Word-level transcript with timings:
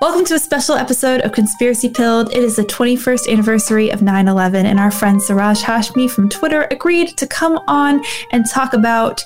Welcome 0.00 0.24
to 0.26 0.34
a 0.34 0.38
special 0.38 0.76
episode 0.76 1.22
of 1.22 1.32
Conspiracy 1.32 1.88
Pilled. 1.88 2.30
It 2.32 2.38
is 2.38 2.54
the 2.54 2.62
21st 2.62 3.32
anniversary 3.32 3.90
of 3.90 4.00
9 4.00 4.28
11, 4.28 4.64
and 4.64 4.78
our 4.78 4.92
friend 4.92 5.20
Siraj 5.20 5.60
Hashmi 5.60 6.08
from 6.08 6.28
Twitter 6.28 6.68
agreed 6.70 7.16
to 7.16 7.26
come 7.26 7.58
on 7.66 8.04
and 8.30 8.48
talk 8.48 8.74
about 8.74 9.24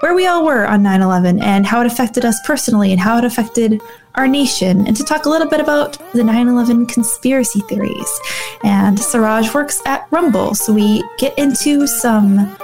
where 0.00 0.14
we 0.14 0.26
all 0.26 0.42
were 0.42 0.66
on 0.66 0.82
9 0.82 1.02
11 1.02 1.42
and 1.42 1.66
how 1.66 1.82
it 1.82 1.86
affected 1.86 2.24
us 2.24 2.40
personally 2.46 2.90
and 2.90 2.98
how 2.98 3.18
it 3.18 3.24
affected 3.24 3.82
our 4.14 4.26
nation, 4.26 4.86
and 4.86 4.96
to 4.96 5.04
talk 5.04 5.26
a 5.26 5.28
little 5.28 5.46
bit 5.48 5.60
about 5.60 5.98
the 6.14 6.24
9 6.24 6.48
11 6.48 6.86
conspiracy 6.86 7.60
theories. 7.60 8.20
And 8.64 8.98
Siraj 8.98 9.52
works 9.52 9.82
at 9.84 10.06
Rumble, 10.10 10.54
so 10.54 10.72
we 10.72 11.04
get 11.18 11.38
into 11.38 11.86
some 11.86 12.56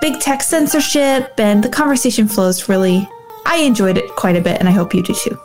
big 0.00 0.18
tech 0.18 0.42
censorship, 0.42 1.34
and 1.38 1.62
the 1.62 1.68
conversation 1.68 2.26
flows 2.26 2.68
really. 2.68 3.08
I 3.46 3.58
enjoyed 3.58 3.96
it 3.96 4.10
quite 4.16 4.34
a 4.34 4.40
bit, 4.40 4.58
and 4.58 4.68
I 4.68 4.72
hope 4.72 4.92
you 4.92 5.02
do 5.02 5.14
too. 5.14 5.38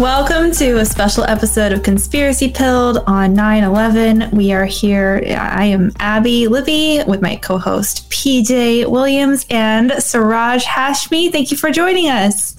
Welcome 0.00 0.52
to 0.52 0.78
a 0.78 0.86
special 0.86 1.24
episode 1.24 1.72
of 1.72 1.82
Conspiracy 1.82 2.50
Pilled 2.50 3.04
on 3.06 3.34
9 3.34 3.64
11. 3.64 4.30
We 4.30 4.50
are 4.50 4.64
here. 4.64 5.22
I 5.38 5.66
am 5.66 5.92
Abby 6.00 6.48
Libby 6.48 7.02
with 7.06 7.20
my 7.20 7.36
co 7.36 7.58
host 7.58 8.08
PJ 8.08 8.88
Williams 8.88 9.44
and 9.50 9.92
Siraj 10.02 10.64
Hashmi. 10.64 11.30
Thank 11.30 11.50
you 11.50 11.58
for 11.58 11.70
joining 11.70 12.08
us. 12.08 12.54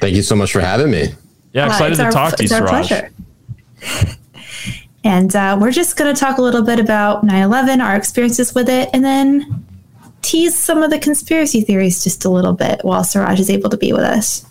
Thank 0.00 0.16
you 0.16 0.22
so 0.22 0.34
much 0.34 0.50
for 0.52 0.60
having 0.60 0.90
me. 0.90 1.08
Yeah, 1.52 1.66
excited 1.66 2.00
uh, 2.00 2.04
to 2.04 2.04
our, 2.04 2.12
talk 2.12 2.36
to 2.36 2.44
you, 2.44 2.48
Siraj. 2.48 2.88
Pleasure. 2.88 3.10
and 5.04 5.36
uh, 5.36 5.58
we're 5.60 5.72
just 5.72 5.98
going 5.98 6.14
to 6.14 6.18
talk 6.18 6.38
a 6.38 6.42
little 6.42 6.62
bit 6.62 6.80
about 6.80 7.24
9 7.24 7.42
11, 7.42 7.82
our 7.82 7.94
experiences 7.94 8.54
with 8.54 8.70
it, 8.70 8.88
and 8.94 9.04
then 9.04 9.66
tease 10.22 10.58
some 10.58 10.82
of 10.82 10.88
the 10.88 10.98
conspiracy 10.98 11.60
theories 11.60 12.02
just 12.02 12.24
a 12.24 12.30
little 12.30 12.54
bit 12.54 12.80
while 12.84 13.04
Siraj 13.04 13.38
is 13.38 13.50
able 13.50 13.68
to 13.68 13.76
be 13.76 13.92
with 13.92 14.00
us. 14.02 14.46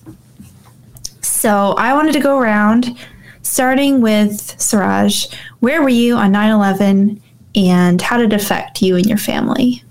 So 1.36 1.74
I 1.74 1.94
wanted 1.94 2.14
to 2.14 2.22
go 2.22 2.40
around, 2.40 2.98
starting 3.42 4.00
with 4.00 4.60
Siraj. 4.60 5.28
Where 5.60 5.82
were 5.82 5.90
you 5.90 6.16
on 6.16 6.32
9 6.32 6.50
11 6.50 7.22
and 7.56 8.02
how 8.02 8.18
did 8.18 8.32
it 8.32 8.42
affect 8.42 8.82
you 8.82 8.96
and 8.96 9.06
your 9.06 9.18
family? 9.18 9.84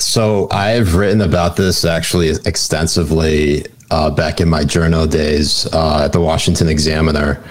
So 0.00 0.48
I've 0.50 0.96
written 0.96 1.20
about 1.20 1.56
this 1.56 1.84
actually 1.84 2.30
extensively 2.30 3.64
uh, 3.92 4.10
back 4.10 4.40
in 4.40 4.48
my 4.48 4.64
journal 4.64 5.06
days 5.06 5.72
uh, 5.72 6.02
at 6.04 6.12
the 6.12 6.20
Washington 6.20 6.68
Examiner. 6.68 7.42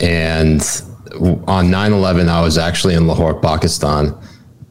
And 0.00 0.62
on 1.48 1.70
9 1.70 1.92
11, 1.92 2.28
I 2.28 2.40
was 2.40 2.56
actually 2.56 2.94
in 2.94 3.08
Lahore, 3.08 3.40
Pakistan. 3.40 4.16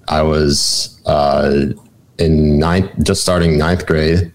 I 0.08 0.22
was 0.22 1.02
uh, 1.05 1.66
in 2.17 2.59
ninth, 2.59 2.92
just 3.03 3.22
starting 3.22 3.58
ninth 3.58 3.86
grade 3.86 4.31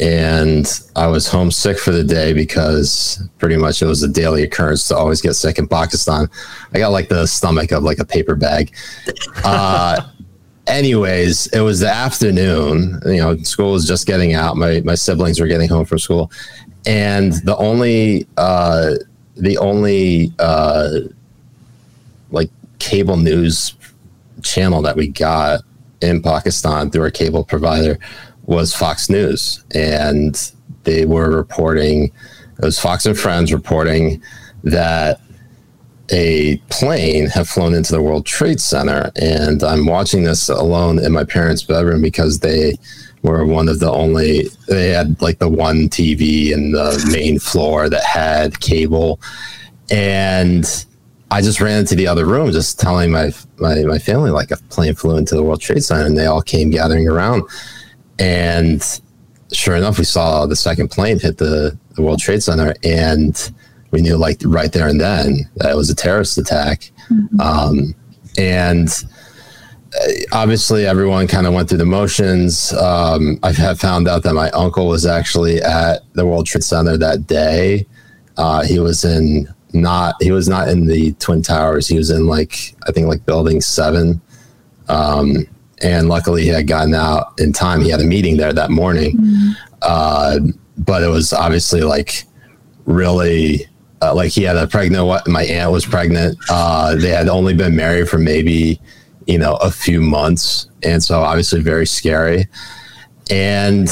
and 0.00 0.80
I 0.96 1.06
was 1.08 1.28
homesick 1.28 1.78
for 1.78 1.90
the 1.90 2.02
day 2.02 2.32
because 2.32 3.22
pretty 3.38 3.58
much 3.58 3.82
it 3.82 3.86
was 3.86 4.02
a 4.02 4.08
daily 4.08 4.42
occurrence 4.42 4.88
to 4.88 4.96
always 4.96 5.20
get 5.20 5.34
sick 5.34 5.58
in 5.58 5.68
Pakistan. 5.68 6.28
I 6.72 6.78
got 6.78 6.88
like 6.88 7.08
the 7.08 7.26
stomach 7.26 7.70
of 7.70 7.82
like 7.82 7.98
a 7.98 8.04
paper 8.06 8.34
bag. 8.34 8.74
Uh, 9.44 10.00
anyways, 10.66 11.48
it 11.48 11.60
was 11.60 11.80
the 11.80 11.90
afternoon. 11.90 12.98
You 13.04 13.16
know, 13.18 13.36
school 13.38 13.72
was 13.72 13.86
just 13.86 14.06
getting 14.06 14.32
out. 14.32 14.56
My 14.56 14.80
my 14.86 14.94
siblings 14.94 15.38
were 15.38 15.46
getting 15.46 15.68
home 15.68 15.84
from 15.84 15.98
school, 15.98 16.32
and 16.86 17.34
the 17.44 17.56
only 17.58 18.26
uh, 18.38 18.94
the 19.36 19.58
only 19.58 20.32
uh, 20.38 21.00
like 22.30 22.50
cable 22.78 23.18
news 23.18 23.74
channel 24.42 24.80
that 24.80 24.96
we 24.96 25.08
got 25.08 25.60
in 26.00 26.22
Pakistan 26.22 26.90
through 26.90 27.02
our 27.02 27.10
cable 27.10 27.44
provider 27.44 27.98
was 28.44 28.74
Fox 28.74 29.08
News, 29.10 29.64
and 29.74 30.52
they 30.84 31.04
were 31.04 31.30
reporting. 31.30 32.12
It 32.58 32.64
was 32.64 32.78
Fox 32.78 33.06
and 33.06 33.18
Friends 33.18 33.52
reporting 33.52 34.22
that 34.64 35.20
a 36.10 36.56
plane 36.70 37.28
had 37.28 37.46
flown 37.48 37.74
into 37.74 37.92
the 37.92 38.02
World 38.02 38.26
Trade 38.26 38.60
Center, 38.60 39.10
and 39.16 39.62
I'm 39.62 39.86
watching 39.86 40.24
this 40.24 40.48
alone 40.48 40.98
in 40.98 41.12
my 41.12 41.24
parents' 41.24 41.62
bedroom 41.62 42.02
because 42.02 42.40
they 42.40 42.76
were 43.22 43.44
one 43.44 43.68
of 43.68 43.80
the 43.80 43.90
only. 43.90 44.48
They 44.66 44.90
had 44.90 45.20
like 45.22 45.38
the 45.38 45.48
one 45.48 45.88
TV 45.88 46.52
in 46.52 46.72
the 46.72 47.08
main 47.12 47.38
floor 47.38 47.88
that 47.88 48.04
had 48.04 48.60
cable, 48.60 49.20
and 49.90 50.64
I 51.30 51.42
just 51.42 51.60
ran 51.60 51.78
into 51.78 51.94
the 51.94 52.08
other 52.08 52.26
room, 52.26 52.50
just 52.50 52.80
telling 52.80 53.12
my 53.12 53.32
my, 53.58 53.82
my 53.84 53.98
family 53.98 54.30
like 54.30 54.50
a 54.50 54.56
plane 54.56 54.94
flew 54.94 55.16
into 55.16 55.36
the 55.36 55.42
World 55.42 55.60
Trade 55.60 55.84
Center, 55.84 56.06
and 56.06 56.18
they 56.18 56.26
all 56.26 56.42
came 56.42 56.70
gathering 56.70 57.06
around. 57.06 57.44
And 58.20 59.00
sure 59.52 59.74
enough, 59.74 59.98
we 59.98 60.04
saw 60.04 60.46
the 60.46 60.56
second 60.56 60.90
plane 60.90 61.18
hit 61.18 61.38
the, 61.38 61.76
the 61.94 62.02
World 62.02 62.20
Trade 62.20 62.42
Center, 62.42 62.74
and 62.84 63.52
we 63.90 64.02
knew 64.02 64.16
like 64.16 64.40
right 64.44 64.72
there 64.72 64.86
and 64.86 65.00
then 65.00 65.48
that 65.56 65.70
it 65.70 65.76
was 65.76 65.90
a 65.90 65.94
terrorist 65.94 66.38
attack. 66.38 66.92
Mm-hmm. 67.10 67.40
Um, 67.40 67.94
and 68.38 68.88
uh, 69.98 70.12
obviously, 70.32 70.86
everyone 70.86 71.26
kind 71.26 71.46
of 71.46 71.54
went 71.54 71.68
through 71.68 71.78
the 71.78 71.86
motions. 71.86 72.72
Um, 72.74 73.40
I 73.42 73.52
have 73.52 73.80
found 73.80 74.06
out 74.06 74.22
that 74.22 74.34
my 74.34 74.50
uncle 74.50 74.86
was 74.86 75.06
actually 75.06 75.60
at 75.62 76.02
the 76.12 76.26
World 76.26 76.46
Trade 76.46 76.62
Center 76.62 76.96
that 76.98 77.26
day. 77.26 77.86
Uh, 78.36 78.62
he 78.62 78.78
was 78.78 79.04
in 79.04 79.52
not 79.72 80.14
he 80.20 80.30
was 80.30 80.48
not 80.48 80.68
in 80.68 80.86
the 80.86 81.12
twin 81.14 81.42
towers. 81.42 81.86
He 81.86 81.96
was 81.96 82.10
in 82.10 82.26
like 82.26 82.74
I 82.86 82.92
think 82.92 83.06
like 83.06 83.26
building 83.26 83.60
seven. 83.60 84.20
Um, 84.88 85.46
and 85.82 86.08
luckily 86.08 86.42
he 86.42 86.48
had 86.48 86.66
gotten 86.66 86.94
out 86.94 87.38
in 87.38 87.52
time. 87.52 87.80
He 87.80 87.90
had 87.90 88.00
a 88.00 88.04
meeting 88.04 88.36
there 88.36 88.52
that 88.52 88.70
morning, 88.70 89.16
mm-hmm. 89.16 89.50
uh, 89.82 90.38
but 90.78 91.02
it 91.02 91.08
was 91.08 91.32
obviously 91.32 91.82
like 91.82 92.24
really 92.84 93.66
uh, 94.02 94.14
like 94.14 94.32
he 94.32 94.42
had 94.42 94.56
a 94.56 94.66
pregnant. 94.66 95.06
What 95.06 95.26
my 95.28 95.44
aunt 95.44 95.72
was 95.72 95.86
pregnant. 95.86 96.38
Uh, 96.48 96.96
they 96.96 97.10
had 97.10 97.28
only 97.28 97.54
been 97.54 97.76
married 97.76 98.08
for 98.08 98.18
maybe 98.18 98.80
you 99.26 99.38
know 99.38 99.56
a 99.56 99.70
few 99.70 100.00
months, 100.00 100.68
and 100.82 101.02
so 101.02 101.20
obviously 101.20 101.60
very 101.60 101.86
scary. 101.86 102.46
And 103.30 103.88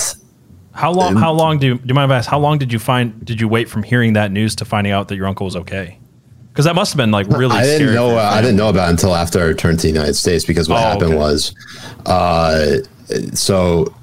how 0.73 0.93
long? 0.93 1.17
How 1.17 1.33
long 1.33 1.59
do, 1.59 1.77
do 1.77 1.85
you 1.87 1.95
mind 1.95 2.11
if 2.11 2.15
I 2.15 2.19
ask? 2.19 2.31
How 2.31 2.39
long 2.39 2.59
did 2.59 2.73
you 2.73 2.79
find? 2.79 3.25
Did 3.25 3.41
you 3.41 3.49
wait 3.49 3.69
from 3.69 3.83
hearing 3.83 4.13
that 4.15 4.31
news 4.31 4.55
to 4.57 4.65
finding 4.65 4.93
out 4.93 5.09
that 5.09 5.17
your 5.17 5.27
uncle 5.27 5.45
was 5.45 5.57
okay? 5.57 5.98
Because 6.59 6.67
that 6.67 6.75
must 6.75 6.93
have 6.93 6.97
been 6.97 7.13
like 7.13 7.29
really. 7.29 7.57
I 7.57 7.63
didn't 7.63 7.95
know. 7.95 8.19
Uh, 8.19 8.31
I 8.35 8.41
didn't 8.41 8.57
know 8.57 8.69
about 8.69 8.89
it 8.89 8.91
until 8.91 9.15
after 9.15 9.39
I 9.39 9.45
returned 9.45 9.79
to 9.79 9.87
the 9.87 9.93
United 9.93 10.15
States. 10.15 10.45
Because 10.45 10.69
what 10.69 10.79
oh, 10.79 10.89
happened 10.89 11.13
okay. 11.13 11.17
was, 11.17 11.55
uh, 12.05 12.79
so 13.33 13.95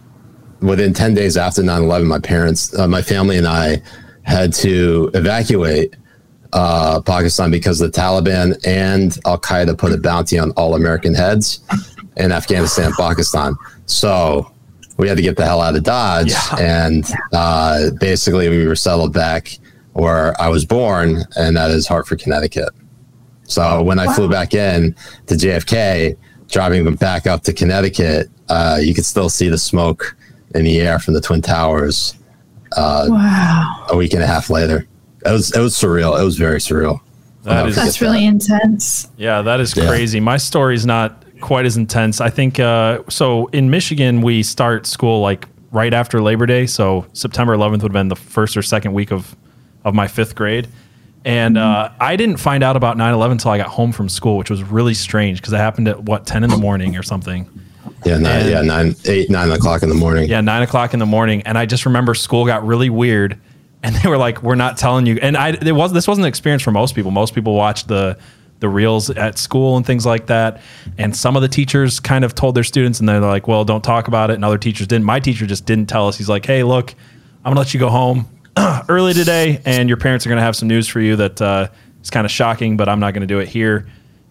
within 0.61 0.93
ten 0.93 1.13
days 1.13 1.35
after 1.35 1.61
9-11, 1.61 2.05
my 2.05 2.19
parents, 2.19 2.73
uh, 2.79 2.87
my 2.87 3.01
family, 3.01 3.37
and 3.37 3.45
I 3.45 3.81
had 4.21 4.53
to 4.53 5.11
evacuate 5.13 5.97
uh, 6.53 7.01
Pakistan 7.01 7.51
because 7.51 7.77
the 7.77 7.89
Taliban 7.89 8.57
and 8.65 9.19
Al 9.25 9.37
Qaeda 9.37 9.77
put 9.77 9.91
a 9.91 9.97
bounty 9.97 10.39
on 10.39 10.51
all 10.51 10.75
American 10.75 11.13
heads 11.13 11.59
in 12.15 12.31
Afghanistan, 12.31 12.93
Pakistan. 12.97 13.57
So 13.85 14.49
we 14.95 15.09
had 15.09 15.17
to 15.17 15.23
get 15.23 15.35
the 15.35 15.43
hell 15.43 15.59
out 15.59 15.75
of 15.75 15.83
Dodge, 15.83 16.31
yeah. 16.31 16.55
and 16.57 17.05
uh, 17.33 17.89
basically 17.99 18.47
we 18.47 18.65
were 18.65 18.77
settled 18.77 19.11
back 19.11 19.59
where 19.95 20.39
I 20.41 20.49
was 20.49 20.65
born, 20.65 21.23
and 21.37 21.55
that 21.55 21.71
is 21.71 21.87
Hartford, 21.87 22.19
Connecticut. 22.19 22.69
So 23.43 23.81
when 23.81 23.97
I 23.97 24.07
wow. 24.07 24.13
flew 24.13 24.29
back 24.29 24.53
in 24.53 24.93
to 25.27 25.35
JFK, 25.35 26.17
driving 26.49 26.95
back 26.95 27.25
up 27.25 27.43
to 27.43 27.53
Connecticut, 27.53 28.29
uh, 28.49 28.77
you 28.81 28.93
could 28.93 29.05
still 29.05 29.29
see 29.29 29.47
the 29.47 29.57
smoke 29.57 30.17
in 30.53 30.65
the 30.65 30.81
air 30.81 30.99
from 30.99 31.13
the 31.13 31.21
Twin 31.21 31.41
Towers. 31.41 32.13
Uh, 32.75 33.05
wow! 33.07 33.85
A 33.89 33.95
week 33.95 34.13
and 34.13 34.21
a 34.21 34.27
half 34.27 34.49
later, 34.49 34.85
it 35.25 35.31
was 35.31 35.55
it 35.55 35.61
was 35.61 35.75
surreal. 35.75 36.19
It 36.19 36.23
was 36.25 36.37
very 36.37 36.59
surreal. 36.59 36.99
That 37.43 37.67
is, 37.67 37.75
that's 37.77 38.01
really 38.01 38.25
that. 38.25 38.25
intense. 38.25 39.07
Yeah, 39.15 39.43
that 39.43 39.61
is 39.61 39.77
yeah. 39.77 39.87
crazy. 39.87 40.19
My 40.19 40.35
story 40.35 40.75
is 40.75 40.85
not 40.85 41.23
quite 41.39 41.65
as 41.65 41.77
intense. 41.77 42.19
I 42.19 42.29
think 42.29 42.59
uh, 42.59 43.03
so. 43.07 43.47
In 43.47 43.69
Michigan, 43.69 44.21
we 44.21 44.43
start 44.43 44.87
school 44.87 45.21
like 45.21 45.47
right 45.71 45.93
after 45.93 46.21
Labor 46.21 46.47
Day, 46.47 46.65
so 46.65 47.05
September 47.13 47.55
11th 47.55 47.71
would 47.71 47.81
have 47.83 47.91
been 47.93 48.09
the 48.09 48.15
first 48.17 48.57
or 48.57 48.61
second 48.61 48.91
week 48.91 49.13
of 49.13 49.37
of 49.85 49.93
my 49.93 50.07
fifth 50.07 50.35
grade. 50.35 50.67
And 51.23 51.57
uh, 51.57 51.89
I 51.99 52.17
didn't 52.17 52.37
find 52.37 52.63
out 52.63 52.75
about 52.75 52.97
9 52.97 53.13
11 53.13 53.33
until 53.33 53.51
I 53.51 53.57
got 53.57 53.67
home 53.67 53.91
from 53.91 54.09
school, 54.09 54.37
which 54.37 54.49
was 54.49 54.61
really 54.63 54.93
strange 54.93 55.39
because 55.39 55.53
it 55.53 55.57
happened 55.57 55.87
at 55.87 56.03
what, 56.03 56.27
10 56.27 56.43
in 56.43 56.49
the 56.49 56.57
morning 56.57 56.97
or 56.97 57.03
something. 57.03 57.49
Yeah, 58.05 58.17
nine, 58.17 58.41
and, 58.41 58.49
yeah, 58.49 58.61
nine, 58.61 58.95
eight, 59.05 59.29
nine 59.29 59.49
o'clock 59.51 59.81
in 59.81 59.89
the 59.89 59.95
morning. 59.95 60.29
Yeah, 60.29 60.41
nine 60.41 60.61
o'clock 60.61 60.93
in 60.93 60.99
the 60.99 61.05
morning. 61.05 61.41
And 61.43 61.57
I 61.57 61.65
just 61.65 61.85
remember 61.85 62.13
school 62.13 62.45
got 62.45 62.65
really 62.65 62.89
weird. 62.89 63.39
And 63.81 63.95
they 63.95 64.09
were 64.09 64.17
like, 64.17 64.41
we're 64.41 64.55
not 64.55 64.77
telling 64.77 65.05
you. 65.05 65.19
And 65.21 65.37
I, 65.37 65.49
it 65.49 65.71
was, 65.71 65.93
this 65.93 66.07
wasn't 66.07 66.25
an 66.25 66.29
experience 66.29 66.63
for 66.63 66.71
most 66.71 66.95
people. 66.95 67.11
Most 67.11 67.33
people 67.35 67.53
watched 67.53 67.87
the, 67.87 68.17
the 68.17 68.23
the 68.59 68.69
reels 68.69 69.09
at 69.09 69.37
school 69.37 69.77
and 69.77 69.85
things 69.85 70.05
like 70.05 70.27
that. 70.27 70.61
And 70.97 71.15
some 71.15 71.35
of 71.35 71.41
the 71.41 71.47
teachers 71.47 71.99
kind 71.99 72.23
of 72.23 72.33
told 72.33 72.55
their 72.55 72.63
students, 72.63 72.99
and 72.99 73.07
they're 73.07 73.19
like, 73.19 73.47
"Well, 73.47 73.65
don't 73.65 73.83
talk 73.83 74.07
about 74.07 74.31
it." 74.31 74.35
And 74.35 74.45
other 74.45 74.57
teachers 74.57 74.87
didn't. 74.87 75.05
My 75.05 75.19
teacher 75.19 75.45
just 75.45 75.65
didn't 75.65 75.87
tell 75.87 76.07
us. 76.07 76.17
He's 76.17 76.29
like, 76.29 76.45
"Hey, 76.45 76.63
look, 76.63 76.95
I'm 77.43 77.51
gonna 77.51 77.59
let 77.59 77.73
you 77.73 77.79
go 77.79 77.89
home 77.89 78.27
early 78.89 79.13
today, 79.13 79.61
and 79.65 79.89
your 79.89 79.97
parents 79.97 80.25
are 80.25 80.29
gonna 80.29 80.41
have 80.41 80.55
some 80.55 80.67
news 80.67 80.87
for 80.87 80.99
you 80.99 81.15
that 81.17 81.41
uh, 81.41 81.67
is 82.01 82.09
kind 82.09 82.25
of 82.25 82.31
shocking, 82.31 82.77
but 82.77 82.87
I'm 82.89 82.99
not 82.99 83.13
gonna 83.13 83.25
do 83.27 83.39
it 83.39 83.47
here." 83.47 83.87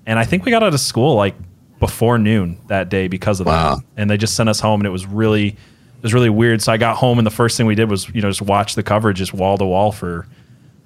And 0.07 0.19
I 0.19 0.25
think 0.25 0.45
we 0.45 0.51
got 0.51 0.63
out 0.63 0.75
of 0.75 0.81
school 0.81 1.15
like 1.17 1.35
before 1.81 2.19
noon 2.19 2.59
that 2.69 2.89
day 2.89 3.09
because 3.09 3.41
of 3.41 3.47
Wow. 3.47 3.77
that. 3.77 3.85
And 3.97 4.11
they 4.11 4.17
just 4.17 4.35
sent 4.35 4.49
us 4.49 4.61
home, 4.61 4.81
and 4.81 4.87
it 4.87 4.91
was 4.91 5.07
really, 5.07 5.49
it 5.49 5.57
was 6.03 6.15
really 6.15 6.31
weird. 6.31 6.63
So 6.63 6.73
I 6.73 6.77
got 6.77 6.97
home, 6.97 7.19
and 7.19 7.27
the 7.27 7.31
first 7.31 7.57
thing 7.57 7.67
we 7.67 7.75
did 7.75 7.91
was, 7.91 8.09
you 8.15 8.21
know, 8.23 8.29
just 8.31 8.43
watch 8.43 8.75
the 8.75 8.83
coverage, 8.83 9.19
just 9.19 9.35
wall 9.35 9.59
to 9.59 9.65
wall 9.65 9.93
for. 9.93 10.27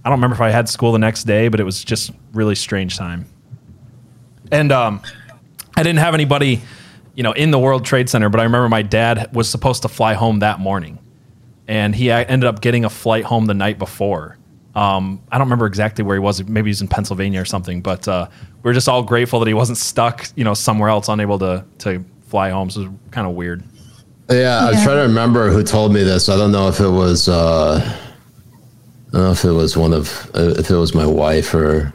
I 0.05 0.09
don't 0.09 0.19
remember 0.19 0.35
if 0.35 0.41
I 0.41 0.51
had 0.51 0.69
school 0.69 0.93
the 0.93 0.99
next 0.99 1.25
day, 1.25 1.49
but 1.49 1.61
it 1.61 1.65
was 1.65 1.83
just 1.85 2.13
really 2.33 2.55
strange 2.55 2.97
time. 2.97 3.27
And 4.51 4.73
um, 4.73 5.03
I 5.77 5.83
didn't 5.83 5.99
have 5.99 6.15
anybody, 6.15 6.61
you 7.15 7.23
know, 7.23 7.33
in 7.33 7.51
the 7.51 7.59
World 7.59 7.85
Trade 7.85 8.09
Center, 8.09 8.29
but 8.29 8.41
I 8.41 8.45
remember 8.45 8.69
my 8.69 8.83
dad 8.83 9.35
was 9.35 9.51
supposed 9.51 9.83
to 9.83 9.89
fly 9.89 10.15
home 10.15 10.39
that 10.39 10.61
morning, 10.61 10.99
and 11.69 11.95
he 11.95 12.11
ended 12.11 12.45
up 12.45 12.61
getting 12.63 12.85
a 12.85 12.91
flight 12.91 13.25
home 13.25 13.47
the 13.47 13.55
night 13.55 13.79
before. 13.79 14.39
Um, 14.75 15.23
I 15.31 15.39
don't 15.39 15.47
remember 15.47 15.67
exactly 15.67 16.05
where 16.05 16.17
he 16.17 16.21
was. 16.21 16.43
Maybe 16.45 16.71
he's 16.71 16.81
in 16.81 16.89
Pennsylvania 16.89 17.41
or 17.41 17.45
something. 17.45 17.83
But 17.83 18.09
uh, 18.09 18.29
we 18.63 18.71
are 18.71 18.75
just 18.75 18.89
all 18.89 19.03
grateful 19.03 19.39
that 19.41 19.49
he 19.49 19.55
wasn't 19.55 19.79
stuck, 19.79 20.27
you 20.35 20.45
know, 20.45 20.55
somewhere 20.55 20.89
else, 20.89 21.09
unable 21.09 21.39
to 21.41 21.65
to 21.79 22.05
fly 22.27 22.51
home. 22.51 22.71
So 22.71 22.83
it 22.83 22.89
was 22.89 22.99
kind 23.11 23.27
of 23.27 23.35
weird. 23.35 23.63
Yeah, 24.31 24.59
I 24.59 24.71
was 24.71 24.83
trying 24.83 24.97
to 24.97 25.03
remember 25.03 25.51
who 25.51 25.63
told 25.63 25.93
me 25.93 26.03
this. 26.03 26.29
I 26.29 26.37
don't 26.37 26.53
know 26.53 26.69
if 26.69 26.81
it 26.81 26.91
was. 26.91 27.29
Uh, 27.29 27.81
I 29.09 29.11
don't 29.13 29.23
know 29.23 29.33
if 29.33 29.45
it 29.45 29.53
was 29.53 29.77
one 29.77 29.93
of 29.93 30.31
uh, 30.35 30.55
if 30.59 30.71
it 30.71 30.77
was 30.77 30.95
my 30.95 31.07
wife 31.07 31.55
or 31.55 31.93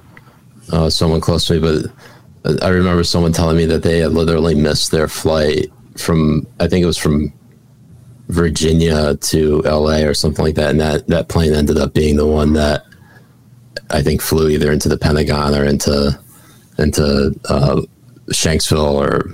uh, 0.71 0.89
someone 0.89 1.21
close 1.21 1.45
to 1.45 1.59
me, 1.59 1.59
but 2.45 2.63
I 2.63 2.69
remember 2.69 3.03
someone 3.03 3.31
telling 3.31 3.57
me 3.57 3.65
that 3.67 3.83
they 3.83 3.99
had 3.99 4.11
literally 4.11 4.55
missed 4.55 4.91
their 4.91 5.07
flight 5.07 5.67
from. 5.97 6.45
I 6.59 6.67
think 6.67 6.83
it 6.83 6.87
was 6.87 6.97
from 6.97 7.31
Virginia 8.29 9.15
to 9.15 9.61
L.A. 9.65 10.05
or 10.05 10.13
something 10.13 10.43
like 10.45 10.55
that, 10.55 10.69
and 10.71 10.79
that 10.81 11.07
that 11.07 11.27
plane 11.27 11.53
ended 11.53 11.77
up 11.77 11.93
being 11.93 12.15
the 12.15 12.27
one 12.27 12.53
that 12.53 12.83
I 13.89 14.01
think 14.01 14.21
flew 14.21 14.49
either 14.49 14.71
into 14.71 14.89
the 14.89 14.97
Pentagon 14.97 15.53
or 15.55 15.65
into 15.65 16.17
into 16.79 17.33
uh, 17.49 17.81
Shanksville 18.31 18.93
or 18.93 19.25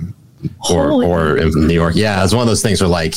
or 0.70 0.88
Holy- 0.90 1.06
or 1.06 1.36
in 1.36 1.50
New 1.66 1.74
York. 1.74 1.94
Yeah, 1.94 2.22
it's 2.24 2.32
one 2.32 2.42
of 2.42 2.48
those 2.48 2.62
things 2.62 2.80
where 2.80 2.88
like, 2.88 3.14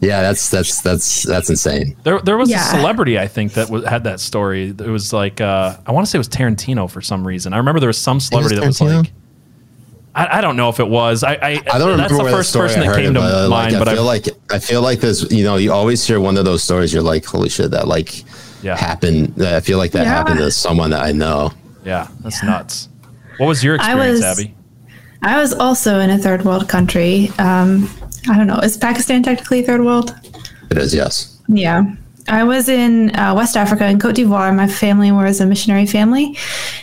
yeah, 0.00 0.20
that's 0.22 0.48
that's 0.50 0.80
that's 0.82 1.22
that's 1.24 1.50
insane. 1.50 1.96
There, 2.04 2.20
there 2.20 2.36
was 2.36 2.50
Yeah. 2.50 2.66
a 2.66 2.70
celebrity 2.76 3.18
I 3.18 3.26
think 3.28 3.54
that 3.54 3.68
was, 3.70 3.84
had 3.84 4.04
that 4.04 4.20
story. 4.20 4.68
It 4.68 4.80
was 4.80 5.12
like 5.12 5.40
uh, 5.40 5.76
I 5.86 5.92
want 5.92 6.06
to 6.06 6.10
say 6.10 6.16
it 6.16 6.20
was 6.20 6.28
Tarantino 6.28 6.88
for 6.90 7.00
some 7.00 7.26
reason. 7.26 7.52
I 7.52 7.56
remember 7.58 7.80
there 7.80 7.88
was 7.88 7.98
some 7.98 8.20
celebrity 8.20 8.56
that 8.56 8.66
was 8.66 8.80
like. 8.80 9.12
I, 10.16 10.38
I 10.38 10.40
don't 10.40 10.56
know 10.56 10.70
if 10.70 10.80
it 10.80 10.88
was. 10.88 11.22
I, 11.22 11.34
I, 11.34 11.36
I 11.36 11.78
don't 11.78 11.96
That's 11.98 12.10
remember 12.10 12.24
the 12.24 12.36
first 12.36 12.48
story 12.50 12.68
person 12.68 12.80
that 12.80 12.96
came 12.96 13.10
it, 13.10 13.14
to 13.14 13.20
but, 13.20 13.48
mind. 13.50 13.74
Like, 13.74 13.80
but 13.80 13.88
I 13.88 13.94
feel 13.94 14.02
I, 14.02 14.06
like 14.06 14.26
I 14.50 14.58
feel 14.58 14.82
like 14.82 15.00
there's 15.00 15.30
you 15.30 15.44
know 15.44 15.56
you 15.56 15.72
always 15.72 16.04
hear 16.06 16.20
one 16.20 16.36
of 16.38 16.44
those 16.44 16.62
stories. 16.64 16.92
You're 16.92 17.02
like, 17.02 17.24
holy 17.24 17.50
shit, 17.50 17.70
that 17.72 17.86
like 17.86 18.24
Yeah. 18.62 18.76
happened. 18.76 19.40
I 19.42 19.60
feel 19.60 19.78
like 19.78 19.92
that 19.92 20.04
Yeah. 20.06 20.14
happened 20.14 20.38
to 20.38 20.50
someone 20.50 20.90
that 20.90 21.02
I 21.02 21.12
know. 21.12 21.52
yeah, 21.84 22.08
that's 22.20 22.42
nuts. 22.42 22.88
What 23.38 23.46
was 23.46 23.62
your 23.62 23.74
I 23.80 23.92
experience, 23.92 24.20
was- 24.24 24.38
Abby? 24.40 24.54
I 25.22 25.38
was 25.38 25.52
also 25.52 25.98
in 26.00 26.10
a 26.10 26.18
third 26.18 26.44
world 26.44 26.68
country. 26.68 27.30
Um, 27.38 27.88
I 28.30 28.36
don't 28.36 28.46
know. 28.46 28.58
Is 28.58 28.76
Pakistan 28.76 29.22
technically 29.22 29.62
third 29.62 29.84
world? 29.84 30.14
It 30.70 30.78
is 30.78 30.94
yes. 30.94 31.38
Yeah. 31.48 31.84
I 32.28 32.42
was 32.44 32.68
in 32.68 33.14
uh, 33.16 33.34
West 33.34 33.56
Africa 33.56 33.86
in 33.86 33.98
Cote 34.00 34.16
d'Ivoire. 34.16 34.54
My 34.54 34.66
family 34.66 35.12
was 35.12 35.40
a 35.40 35.46
missionary 35.46 35.86
family. 35.86 36.36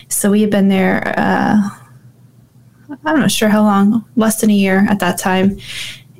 So 0.08 0.32
we 0.32 0.42
had 0.42 0.50
been 0.52 0.70
there, 0.70 1.14
uh, 1.18 1.70
I'm 3.06 3.20
not 3.20 3.32
sure 3.32 3.50
how 3.50 3.64
long, 3.64 4.06
less 4.16 4.40
than 4.42 4.50
a 4.50 4.54
year 4.54 4.86
at 4.90 5.00
that 5.00 5.20
time. 5.20 5.58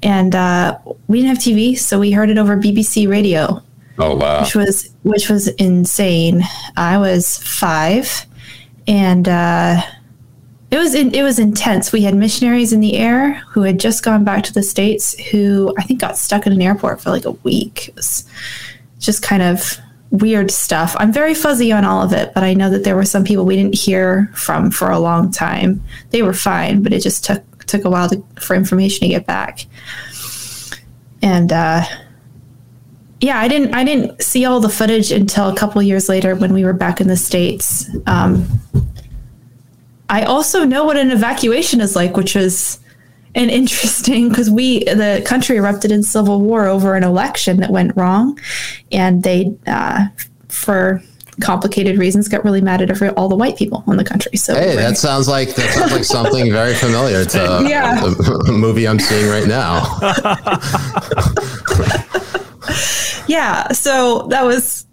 And 0.02 0.36
uh, 0.36 0.80
we 1.08 1.22
didn't 1.22 1.30
have 1.36 1.38
TV, 1.44 1.78
so 1.78 2.00
we 2.00 2.12
heard 2.12 2.30
it 2.30 2.38
over 2.38 2.58
BBC 2.58 3.08
radio, 3.10 3.62
Oh 3.98 4.16
wow. 4.16 4.42
which 4.42 4.54
was 4.56 4.90
which 5.04 5.30
was 5.30 5.48
insane. 5.48 6.44
I 6.76 6.98
was 6.98 7.38
five, 7.38 8.26
and 8.86 9.30
uh, 9.30 9.82
it 10.72 10.78
was 10.78 10.94
in, 10.94 11.16
it 11.16 11.24
was 11.24 11.40
intense. 11.40 11.94
We 11.94 12.02
had 12.02 12.16
missionaries 12.16 12.74
in 12.74 12.82
the 12.82 12.98
air 12.98 13.36
who 13.52 13.62
had 13.62 13.80
just 13.80 14.04
gone 14.04 14.26
back 14.26 14.44
to 14.44 14.54
the 14.54 14.64
states, 14.64 15.18
who 15.30 15.74
I 15.78 15.84
think 15.84 16.02
got 16.02 16.18
stuck 16.18 16.46
in 16.46 16.52
an 16.52 16.62
airport 16.62 17.00
for 17.00 17.10
like 17.10 17.24
a 17.26 17.32
week. 17.32 17.88
It 17.88 17.96
was 17.96 18.26
just 19.00 19.22
kind 19.22 19.42
of 19.42 19.78
weird 20.14 20.52
stuff. 20.52 20.96
I'm 21.00 21.12
very 21.12 21.34
fuzzy 21.34 21.72
on 21.72 21.84
all 21.84 22.02
of 22.02 22.14
it, 22.14 22.34
but 22.34 22.44
I 22.44 22.54
know 22.54 22.70
that 22.70 22.84
there 22.84 22.96
were 22.96 23.04
some 23.04 23.26
people 23.26 23.46
we 23.46 23.56
didn't 23.56 23.76
hear 23.76 24.32
from 24.36 24.70
for 24.72 24.90
a 24.92 25.00
long 25.00 25.32
time. 25.32 25.84
They 26.12 26.22
were 26.22 26.34
fine, 26.34 26.84
but 26.84 26.94
it 26.94 27.02
just 27.02 27.26
took 27.26 27.44
took 27.66 27.84
a 27.84 27.90
while 27.90 28.10
to, 28.10 28.24
for 28.40 28.56
information 28.56 29.02
to 29.02 29.08
get 29.08 29.26
back. 29.26 29.66
And 31.22 31.52
uh, 31.52 31.84
yeah, 33.22 33.40
I 33.40 33.48
didn't 33.48 33.74
I 33.74 33.84
didn't 33.84 34.22
see 34.22 34.46
all 34.46 34.60
the 34.60 34.70
footage 34.70 35.12
until 35.12 35.50
a 35.50 35.56
couple 35.56 35.82
years 35.82 36.08
later 36.08 36.36
when 36.36 36.54
we 36.54 36.64
were 36.64 36.74
back 36.74 37.02
in 37.02 37.08
the 37.08 37.18
states. 37.18 37.90
Um, 38.06 38.48
I 40.10 40.24
also 40.24 40.64
know 40.64 40.86
what 40.86 40.96
an 40.98 41.10
evacuation 41.10 41.82
is 41.82 41.96
like, 41.96 42.16
which 42.16 42.36
was 42.36 42.80
an 43.36 43.50
interesting 43.50 44.30
because 44.30 44.50
we 44.50 44.84
the 44.86 45.22
country 45.26 45.58
erupted 45.58 45.92
in 45.92 46.04
civil 46.04 46.40
war 46.42 46.68
over 46.68 46.96
an 46.96 47.04
election 47.04 47.58
that 47.62 47.72
went 47.72 47.96
wrong, 47.98 48.40
and 48.92 49.24
they 49.24 49.54
uh, 49.68 50.08
for 50.50 51.02
complicated 51.42 51.98
reasons 51.98 52.28
got 52.28 52.46
really 52.46 52.62
mad 52.62 52.80
at 52.80 52.92
every, 52.92 53.10
all 53.10 53.28
the 53.28 53.36
white 53.36 53.58
people 53.58 53.84
in 53.88 53.98
the 53.98 54.04
country. 54.04 54.38
So 54.38 54.54
Hey, 54.54 54.76
that 54.76 54.98
sounds 54.98 55.28
like 55.28 55.56
that 55.56 55.74
sounds 55.74 55.92
like 55.92 56.04
something 56.04 56.52
very 56.52 56.76
familiar 56.76 57.26
to 57.26 57.38
Yeah. 57.68 58.02
the 58.02 58.54
movie 58.56 58.88
I'm 58.88 59.00
seeing 59.00 59.28
right 59.28 59.48
now. 59.48 59.82
yeah 63.28 63.72
so 63.72 64.28
that 64.30 64.44
was 64.44 64.86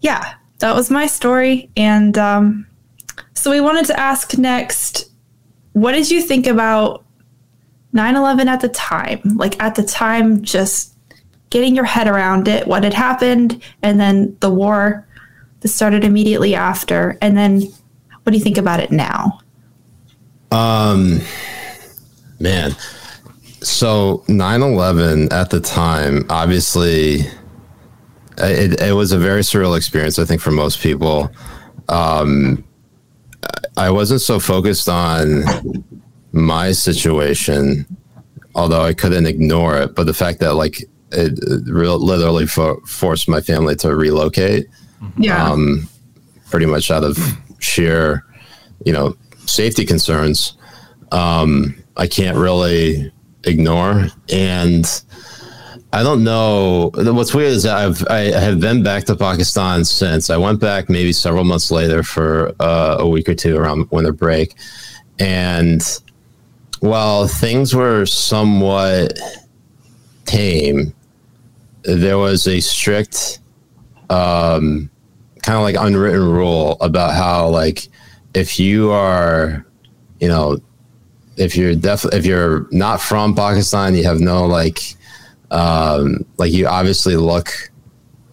yeah 0.00 0.34
that 0.58 0.74
was 0.74 0.90
my 0.90 1.06
story 1.06 1.70
and 1.76 2.16
um, 2.18 2.66
so 3.34 3.50
we 3.50 3.60
wanted 3.60 3.84
to 3.86 3.98
ask 3.98 4.36
next 4.38 5.10
what 5.72 5.92
did 5.92 6.10
you 6.10 6.22
think 6.22 6.46
about 6.46 7.04
9-11 7.94 8.46
at 8.46 8.60
the 8.60 8.68
time 8.68 9.20
like 9.36 9.60
at 9.62 9.74
the 9.74 9.82
time 9.82 10.42
just 10.42 10.94
getting 11.50 11.74
your 11.74 11.84
head 11.84 12.08
around 12.08 12.48
it 12.48 12.66
what 12.66 12.82
had 12.84 12.94
happened 12.94 13.62
and 13.82 14.00
then 14.00 14.36
the 14.40 14.50
war 14.50 15.06
that 15.60 15.68
started 15.68 16.02
immediately 16.04 16.54
after 16.54 17.18
and 17.20 17.36
then 17.36 17.60
what 18.22 18.32
do 18.32 18.38
you 18.38 18.42
think 18.44 18.58
about 18.58 18.80
it 18.80 18.90
now 18.90 19.38
Um, 20.50 21.20
Man. 22.40 22.72
So 23.62 24.24
9/11 24.26 25.32
at 25.32 25.50
the 25.50 25.60
time, 25.60 26.24
obviously 26.28 27.20
it, 28.38 28.80
it 28.80 28.94
was 28.94 29.12
a 29.12 29.18
very 29.18 29.42
surreal 29.42 29.76
experience 29.76 30.18
I 30.18 30.24
think 30.24 30.40
for 30.40 30.50
most 30.50 30.80
people. 30.80 31.30
Um 31.88 32.64
I 33.76 33.90
wasn't 33.90 34.20
so 34.20 34.38
focused 34.40 34.88
on 34.88 35.44
my 36.32 36.72
situation 36.72 37.86
although 38.54 38.82
I 38.82 38.92
couldn't 38.92 39.26
ignore 39.26 39.78
it, 39.78 39.94
but 39.94 40.04
the 40.04 40.14
fact 40.14 40.40
that 40.40 40.54
like 40.54 40.82
it, 41.12 41.38
it 41.42 41.62
real, 41.66 41.98
literally 41.98 42.46
fo- 42.46 42.80
forced 42.86 43.28
my 43.28 43.40
family 43.40 43.76
to 43.76 43.94
relocate 43.94 44.66
yeah 45.18 45.50
um, 45.50 45.88
pretty 46.50 46.66
much 46.66 46.90
out 46.90 47.04
of 47.04 47.18
sheer, 47.58 48.24
you 48.84 48.92
know, 48.92 49.16
safety 49.46 49.84
concerns. 49.84 50.56
Um, 51.10 51.74
I 51.96 52.06
can't 52.06 52.36
really 52.36 53.12
ignore, 53.44 54.08
and 54.32 55.02
I 55.92 56.02
don't 56.02 56.24
know. 56.24 56.90
What's 56.94 57.34
weird 57.34 57.52
is 57.52 57.64
that 57.64 57.76
I've 57.76 58.06
I 58.08 58.30
have 58.38 58.60
been 58.60 58.82
back 58.82 59.04
to 59.04 59.16
Pakistan 59.16 59.84
since. 59.84 60.30
I 60.30 60.36
went 60.36 60.60
back 60.60 60.88
maybe 60.88 61.12
several 61.12 61.44
months 61.44 61.70
later 61.70 62.02
for 62.02 62.54
uh, 62.60 62.96
a 63.00 63.08
week 63.08 63.28
or 63.28 63.34
two 63.34 63.56
around 63.56 63.90
winter 63.90 64.12
break, 64.12 64.54
and 65.18 65.82
while 66.82 67.28
things 67.28 67.74
were 67.76 68.04
somewhat 68.04 69.16
tame, 70.24 70.92
there 71.84 72.18
was 72.18 72.48
a 72.48 72.58
strict 72.58 73.38
kind 74.08 74.90
of 75.48 75.62
like 75.62 75.76
unwritten 75.78 76.28
rule 76.28 76.76
about 76.80 77.14
how 77.14 77.48
like 77.48 77.88
if 78.34 78.58
you 78.60 78.90
are 78.90 79.64
you 80.20 80.28
know 80.28 80.58
if 81.36 81.56
you're 81.56 81.74
def 81.74 82.04
if 82.12 82.26
you're 82.26 82.68
not 82.70 83.00
from 83.00 83.34
pakistan 83.34 83.94
you 83.94 84.04
have 84.04 84.20
no 84.20 84.46
like 84.46 84.94
um 85.50 86.24
like 86.36 86.52
you 86.52 86.66
obviously 86.66 87.16
look 87.16 87.72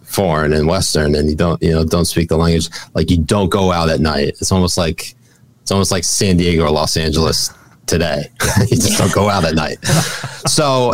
foreign 0.04 0.54
and 0.54 0.68
western 0.68 1.16
and 1.16 1.30
you 1.30 1.36
don't 1.36 1.62
you 1.62 1.72
know 1.72 1.86
don't 1.86 2.06
speak 2.06 2.30
the 2.30 2.38
language. 2.38 2.70
Like 2.94 3.12
you 3.12 3.18
don't 3.18 3.50
go 3.50 3.72
out 3.72 3.90
at 3.90 4.00
night. 4.00 4.30
It's 4.30 4.52
almost 4.52 4.78
like 4.78 5.16
it's 5.62 5.72
almost 5.72 5.92
like 5.92 6.04
san 6.04 6.38
diego 6.38 6.64
or 6.64 6.72
los 6.72 6.98
angeles 6.98 7.52
today 7.90 8.30
you 8.62 8.78
just 8.78 8.98
don't 8.98 9.12
go 9.14 9.30
out 9.30 9.44
at 9.44 9.56
night 9.56 9.84
so 10.48 10.94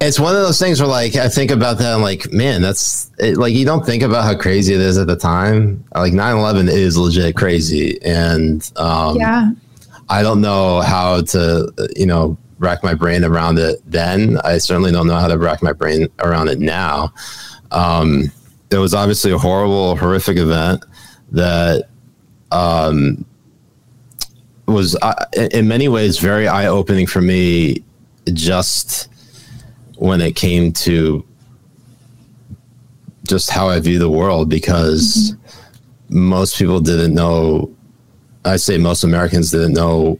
it's 0.00 0.20
one 0.20 0.34
of 0.34 0.42
those 0.42 0.58
things 0.58 0.80
where 0.80 0.88
like 0.88 1.16
I 1.16 1.28
think 1.28 1.50
about 1.50 1.78
that 1.78 1.94
I'm 1.94 2.02
like, 2.02 2.30
man, 2.30 2.60
that's 2.60 3.10
it, 3.18 3.38
like 3.38 3.54
you 3.54 3.64
don't 3.64 3.86
think 3.86 4.02
about 4.02 4.24
how 4.24 4.36
crazy 4.36 4.74
it 4.74 4.80
is 4.80 4.98
at 4.98 5.06
the 5.06 5.16
time. 5.16 5.82
Like 5.94 6.12
9-11 6.12 6.68
is 6.68 6.98
legit 6.98 7.34
crazy. 7.34 7.98
And 8.02 8.70
um 8.76 9.16
yeah 9.16 9.52
I 10.08 10.22
don't 10.22 10.40
know 10.40 10.80
how 10.80 11.22
to, 11.22 11.72
you 11.96 12.06
know, 12.06 12.36
rack 12.58 12.82
my 12.82 12.94
brain 12.94 13.24
around 13.24 13.58
it 13.58 13.80
then. 13.86 14.38
I 14.44 14.58
certainly 14.58 14.92
don't 14.92 15.06
know 15.06 15.16
how 15.16 15.28
to 15.28 15.38
rack 15.38 15.62
my 15.62 15.72
brain 15.72 16.08
around 16.20 16.48
it 16.48 16.58
now. 16.58 17.12
Um, 17.70 18.30
it 18.70 18.78
was 18.78 18.94
obviously 18.94 19.32
a 19.32 19.38
horrible, 19.38 19.96
horrific 19.96 20.36
event 20.36 20.84
that 21.32 21.88
um, 22.52 23.24
was, 24.66 24.96
uh, 25.02 25.24
in 25.52 25.68
many 25.68 25.88
ways, 25.88 26.18
very 26.18 26.48
eye 26.48 26.66
opening 26.66 27.06
for 27.06 27.20
me 27.20 27.84
just 28.32 29.08
when 29.96 30.20
it 30.20 30.36
came 30.36 30.72
to 30.72 31.24
just 33.26 33.50
how 33.50 33.68
I 33.68 33.80
view 33.80 33.98
the 33.98 34.10
world 34.10 34.48
because 34.48 35.32
mm-hmm. 35.32 36.28
most 36.28 36.58
people 36.58 36.80
didn't 36.80 37.14
know. 37.14 37.74
I 38.44 38.56
say 38.56 38.78
most 38.78 39.04
Americans 39.04 39.50
didn't 39.50 39.72
know 39.72 40.18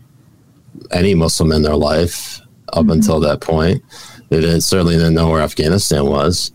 any 0.90 1.14
Muslim 1.14 1.52
in 1.52 1.62
their 1.62 1.76
life 1.76 2.40
up 2.72 2.82
mm-hmm. 2.82 2.92
until 2.92 3.20
that 3.20 3.40
point. 3.40 3.82
They 4.28 4.40
didn't 4.40 4.62
certainly 4.62 4.96
didn't 4.96 5.14
know 5.14 5.30
where 5.30 5.42
Afghanistan 5.42 6.06
was, 6.06 6.50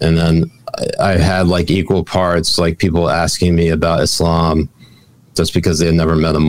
and 0.00 0.16
then 0.16 0.50
I, 0.78 1.12
I 1.12 1.18
had 1.18 1.48
like 1.48 1.70
equal 1.70 2.02
parts 2.02 2.58
like 2.58 2.78
people 2.78 3.10
asking 3.10 3.54
me 3.54 3.68
about 3.68 4.00
Islam 4.00 4.70
just 5.36 5.54
because 5.54 5.78
they 5.78 5.86
had 5.86 5.94
never 5.94 6.16
met 6.16 6.36
a 6.36 6.40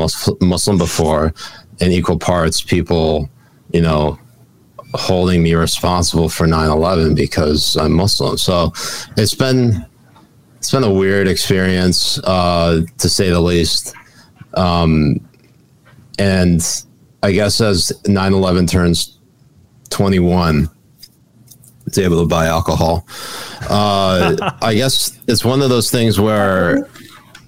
Muslim 0.42 0.78
before, 0.78 1.34
and 1.80 1.92
equal 1.94 2.18
parts 2.18 2.62
people, 2.62 3.30
you 3.72 3.82
know, 3.82 4.20
holding 4.94 5.42
me 5.42 5.54
responsible 5.54 6.30
for 6.30 6.46
9-11 6.46 7.16
because 7.16 7.78
i'm 7.78 7.94
muslim. 7.94 8.38
So 8.38 8.74
it's 9.18 9.34
been 9.34 9.86
it's 10.58 10.72
been 10.72 10.84
a 10.84 10.94
weird 10.94 11.28
experience 11.28 12.20
uh, 12.20 12.82
to 13.00 13.10
say 13.10 13.30
the 13.30 13.40
least. 13.40 13.96
Um, 14.54 15.20
and 16.20 16.62
i 17.24 17.32
guess 17.32 17.62
as 17.62 17.92
9-11 18.04 18.70
turns 18.70 19.18
21 19.90 20.70
it's 21.88 21.98
able 21.98 22.22
to 22.22 22.28
buy 22.28 22.48
alcohol 22.48 23.06
uh, 23.70 24.36
i 24.62 24.74
guess 24.74 25.18
it's 25.28 25.46
one 25.46 25.62
of 25.62 25.70
those 25.70 25.90
things 25.90 26.20
where 26.20 26.90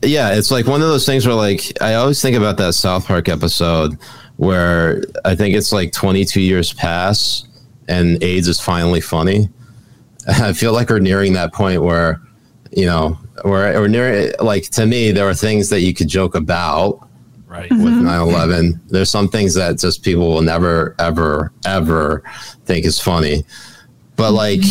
yeah 0.04 0.34
it's 0.34 0.52
like 0.52 0.68
one 0.68 0.82
of 0.82 0.88
those 0.88 1.06
things 1.06 1.26
where 1.26 1.36
like 1.36 1.72
i 1.82 1.96
always 1.96 2.22
think 2.22 2.36
about 2.36 2.58
that 2.58 2.74
south 2.74 3.06
park 3.06 3.30
episode 3.30 3.98
where 4.38 5.04
I 5.26 5.36
think 5.36 5.56
it's 5.56 5.72
like 5.72 5.92
22 5.92 6.42
years 6.42 6.74
pass 6.74 7.46
and 7.88 8.22
AIDS 8.24 8.48
is 8.48 8.60
finally 8.60 9.02
funny. 9.02 9.50
I 10.28 10.54
feel 10.54 10.74
like 10.74 10.90
we're 10.90 11.00
nearing 11.00 11.34
that 11.34 11.54
point 11.54 11.84
where, 11.84 12.22
you 12.72 12.86
know, 12.86 13.18
we're, 13.44 13.80
we're 13.80 13.88
near 13.88 14.34
like 14.40 14.70
to 14.72 14.86
me, 14.86 15.12
there 15.12 15.28
are 15.28 15.34
things 15.34 15.70
that 15.70 15.82
you 15.82 15.94
could 15.94 16.08
joke 16.08 16.36
about 16.36 17.08
right. 17.48 17.70
With 17.70 17.80
mm-hmm. 17.82 18.08
9-11 18.08 18.80
there's 18.90 19.12
some 19.12 19.28
things 19.28 19.54
that 19.54 19.78
just 19.78 20.04
people 20.04 20.28
will 20.28 20.42
never 20.42 20.96
ever 20.98 21.52
ever 21.66 22.24
think 22.66 22.86
is 22.86 23.00
funny. 23.00 23.46
But 24.16 24.32
like 24.32 24.62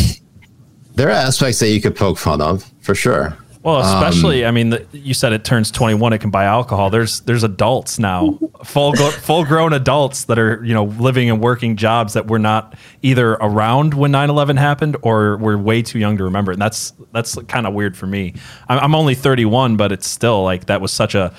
there 0.95 1.09
are 1.09 1.12
aspects 1.12 1.61
that 1.61 1.71
you 1.71 1.81
could 1.81 1.97
poke 1.97 2.19
fun 2.19 2.41
of 2.41 2.71
for 2.81 2.95
sure 2.95 3.37
well, 3.62 3.81
especially, 3.81 4.45
um, 4.45 4.49
I 4.49 4.50
mean, 4.50 4.71
the, 4.71 4.87
you 4.92 5.14
said 5.14 5.33
it 5.33 5.45
turns 5.45 5.71
21, 5.71 6.12
it 6.12 6.19
can 6.19 6.31
buy 6.31 6.45
alcohol. 6.45 6.90
There's 6.90 7.21
there's 7.21 7.45
adults 7.45 7.99
now, 7.99 8.38
full 8.64 8.95
full 8.95 9.45
grown 9.45 9.73
adults 9.73 10.25
that 10.25 10.38
are 10.38 10.64
you 10.64 10.75
know 10.75 10.85
living 10.85 11.31
and 11.31 11.40
working 11.40 11.76
jobs 11.76 12.14
that 12.14 12.26
were 12.26 12.40
not 12.40 12.75
either 13.02 13.33
around 13.35 13.95
when 13.95 14.11
9/11 14.11 14.59
happened 14.59 14.97
or 15.02 15.37
were 15.37 15.57
way 15.57 15.81
too 15.81 16.00
young 16.00 16.16
to 16.16 16.25
remember. 16.25 16.50
And 16.50 16.61
that's 16.61 16.92
that's 17.12 17.37
kind 17.42 17.66
of 17.66 17.75
weird 17.75 17.97
for 17.97 18.07
me. 18.07 18.35
I'm, 18.69 18.78
I'm, 18.81 18.95
only 18.97 19.14
31, 19.14 19.76
but 19.76 19.92
it's 19.92 20.09
still 20.09 20.42
like 20.42 20.66
that 20.66 20.81
was 20.81 20.90
such 20.90 21.14
a, 21.14 21.33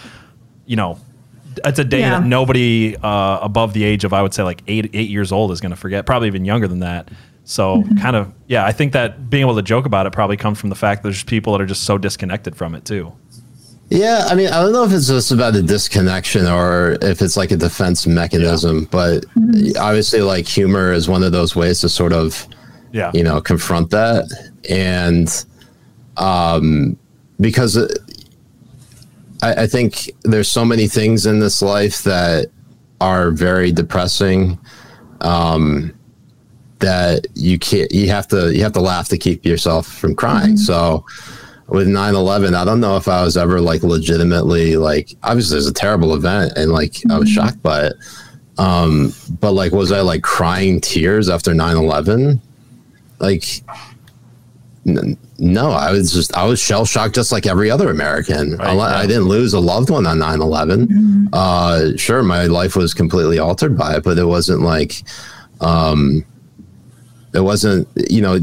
you 0.66 0.78
know, 0.78 1.00
it's 1.66 1.80
a 1.80 1.84
day 1.84 2.00
yeah. 2.00 2.20
that 2.20 2.26
nobody 2.26 2.96
uh, 2.96 3.40
above 3.42 3.74
the 3.74 3.84
age 3.84 4.06
of 4.06 4.14
I 4.14 4.22
would 4.22 4.34
say 4.34 4.44
like 4.44 4.64
eight 4.68 4.92
eight 4.94 5.10
years 5.10 5.34
old 5.34 5.52
is 5.52 5.60
going 5.60 5.72
to 5.72 5.76
forget. 5.76 6.06
Probably 6.06 6.28
even 6.28 6.46
younger 6.46 6.70
than 6.70 6.80
that. 6.80 7.10
So 7.46 7.78
mm-hmm. 7.78 7.98
kind 7.98 8.16
of 8.16 8.34
yeah, 8.48 8.66
I 8.66 8.72
think 8.72 8.94
that 8.94 9.30
being 9.30 9.42
able 9.42 9.56
to 9.56 9.62
joke 9.62 9.86
about 9.86 10.06
it 10.06 10.14
probably 10.14 10.38
comes 10.38 10.60
from 10.60 10.70
the 10.70 10.76
fact 10.76 11.04
that 11.04 11.10
there's 11.10 11.24
people 11.24 11.54
that 11.54 11.62
are 11.62 11.66
just 11.66 11.84
so 11.84 11.98
disconnected 11.98 12.56
from 12.56 12.76
it 12.76 12.86
too. 12.86 13.14
Yeah, 13.90 14.26
I 14.28 14.36
mean, 14.36 14.48
I 14.48 14.62
don't 14.62 14.72
know 14.72 14.86
if 14.86 14.92
it's 14.92 15.08
just 15.08 15.32
about 15.32 15.56
a 15.56 15.62
disconnection 15.62 16.48
or 16.48 16.98
if 17.02 17.22
it's 17.22 17.38
like 17.38 17.52
a 17.52 17.58
defense 17.58 18.08
mechanism, 18.08 18.80
yeah. 18.80 18.88
but 18.90 19.26
mm-hmm. 19.36 19.78
obviously, 19.80 20.22
like 20.22 20.48
humor 20.48 20.92
is 20.92 21.08
one 21.08 21.22
of 21.22 21.32
those 21.32 21.56
ways 21.56 21.82
to 21.82 21.90
sort 21.90 22.14
of, 22.14 22.48
yeah, 22.92 23.12
you 23.14 23.24
know, 23.24 23.42
confront 23.42 23.92
that, 23.92 24.26
and 24.70 25.46
um, 26.18 26.98
because 27.40 27.78
I, 29.44 29.64
I 29.64 29.68
think 29.68 30.12
there's 30.24 30.52
so 30.52 30.64
many 30.64 30.88
things 30.88 31.26
in 31.26 31.40
this 31.40 31.62
life 31.62 32.04
that 32.04 32.48
are 33.02 33.32
very 33.32 33.72
depressing. 33.72 34.58
Um, 35.22 35.94
that 36.84 37.28
you 37.34 37.58
can't 37.58 37.90
you 37.94 38.10
have 38.10 38.28
to 38.28 38.54
you 38.54 38.62
have 38.62 38.74
to 38.74 38.82
laugh 38.82 39.08
to 39.08 39.18
keep 39.18 39.46
yourself 39.46 39.88
from 39.88 40.14
crying 40.14 40.56
mm-hmm. 40.56 40.58
so 40.58 41.06
with 41.68 41.88
9-11 41.88 42.56
i 42.56 42.66
don't 42.66 42.82
know 42.82 42.98
if 42.98 43.08
i 43.08 43.24
was 43.24 43.38
ever 43.38 43.62
like 43.62 43.84
legitimately 43.84 44.76
like 44.76 45.16
obviously 45.24 45.58
it's 45.58 45.68
a 45.68 45.74
terrible 45.74 46.14
event 46.14 46.52
and 46.58 46.74
like 46.74 46.92
mm-hmm. 46.92 47.12
i 47.14 47.18
was 47.18 47.30
mm-hmm. 47.30 47.36
shocked 47.36 47.64
by 47.64 47.86
it 47.86 47.94
um 48.58 49.14
but 49.40 49.54
like 49.54 49.72
was 49.72 49.94
i 49.94 50.02
like 50.02 50.24
crying 50.24 50.82
tears 50.82 51.30
after 51.30 51.54
9-11 51.54 52.42
like 53.20 53.46
n- 54.86 55.18
no 55.40 55.72
i 55.72 55.90
was 55.90 56.12
just 56.12 56.36
i 56.36 56.44
was 56.44 56.60
shell 56.60 56.84
shocked 56.84 57.16
just 57.16 57.32
like 57.32 57.46
every 57.46 57.72
other 57.72 57.90
american 57.90 58.58
right, 58.58 58.78
I, 58.78 59.04
I, 59.04 59.08
didn't 59.08 59.30
lose 59.30 59.54
a 59.54 59.60
loved 59.62 59.90
one 59.90 60.06
on 60.06 60.18
9-11 60.18 60.88
mm-hmm. 60.88 61.28
uh 61.32 61.96
sure 61.96 62.24
my 62.24 62.44
life 62.48 62.76
was 62.76 62.94
completely 62.94 63.40
altered 63.40 63.78
by 63.78 63.96
it 63.96 64.04
but 64.04 64.18
it 64.18 64.26
wasn't 64.26 64.64
like 64.64 65.02
um 65.62 66.26
it 67.34 67.42
wasn't, 67.42 67.88
you 68.10 68.22
know, 68.22 68.40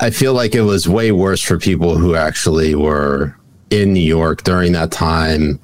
I 0.00 0.10
feel 0.10 0.34
like 0.34 0.54
it 0.54 0.62
was 0.62 0.88
way 0.88 1.12
worse 1.12 1.42
for 1.42 1.58
people 1.58 1.96
who 1.96 2.14
actually 2.14 2.74
were 2.74 3.36
in 3.70 3.92
New 3.92 4.00
York 4.00 4.42
during 4.42 4.72
that 4.72 4.92
time. 4.92 5.58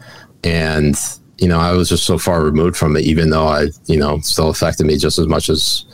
And, 0.44 0.96
you 1.38 1.48
know, 1.48 1.58
I 1.58 1.72
was 1.72 1.88
just 1.88 2.04
so 2.04 2.18
far 2.18 2.42
removed 2.42 2.76
from 2.76 2.96
it, 2.96 3.02
even 3.02 3.30
though 3.30 3.46
I, 3.46 3.68
you 3.86 3.98
know, 3.98 4.18
still 4.20 4.48
affected 4.48 4.86
me 4.86 4.96
just 4.96 5.18
as 5.18 5.26
much 5.26 5.48
as 5.48 5.84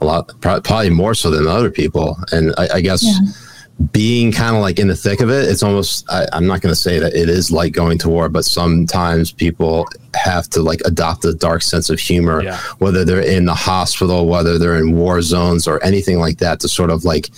a 0.00 0.04
lot, 0.04 0.32
probably 0.40 0.90
more 0.90 1.14
so 1.14 1.30
than 1.30 1.46
other 1.46 1.70
people. 1.70 2.16
And 2.32 2.54
I, 2.58 2.68
I 2.74 2.80
guess. 2.80 3.04
Yeah 3.04 3.41
being 3.90 4.30
kind 4.32 4.54
of 4.54 4.62
like 4.62 4.78
in 4.78 4.88
the 4.88 4.96
thick 4.96 5.20
of 5.20 5.30
it, 5.30 5.48
it's 5.48 5.62
almost, 5.62 6.08
I, 6.10 6.26
am 6.32 6.46
not 6.46 6.60
going 6.60 6.72
to 6.72 6.80
say 6.80 6.98
that 6.98 7.14
it 7.14 7.28
is 7.28 7.50
like 7.50 7.72
going 7.72 7.98
to 7.98 8.08
war, 8.08 8.28
but 8.28 8.44
sometimes 8.44 9.32
people 9.32 9.88
have 10.14 10.48
to 10.50 10.62
like 10.62 10.80
adopt 10.84 11.24
a 11.24 11.32
dark 11.32 11.62
sense 11.62 11.90
of 11.90 11.98
humor, 11.98 12.42
yeah. 12.42 12.58
whether 12.78 13.04
they're 13.04 13.20
in 13.20 13.46
the 13.46 13.54
hospital, 13.54 14.26
whether 14.26 14.58
they're 14.58 14.76
in 14.76 14.92
war 14.92 15.22
zones 15.22 15.66
or 15.66 15.82
anything 15.82 16.18
like 16.18 16.38
that 16.38 16.60
to 16.60 16.68
sort 16.68 16.90
of 16.90 17.04
like 17.04 17.30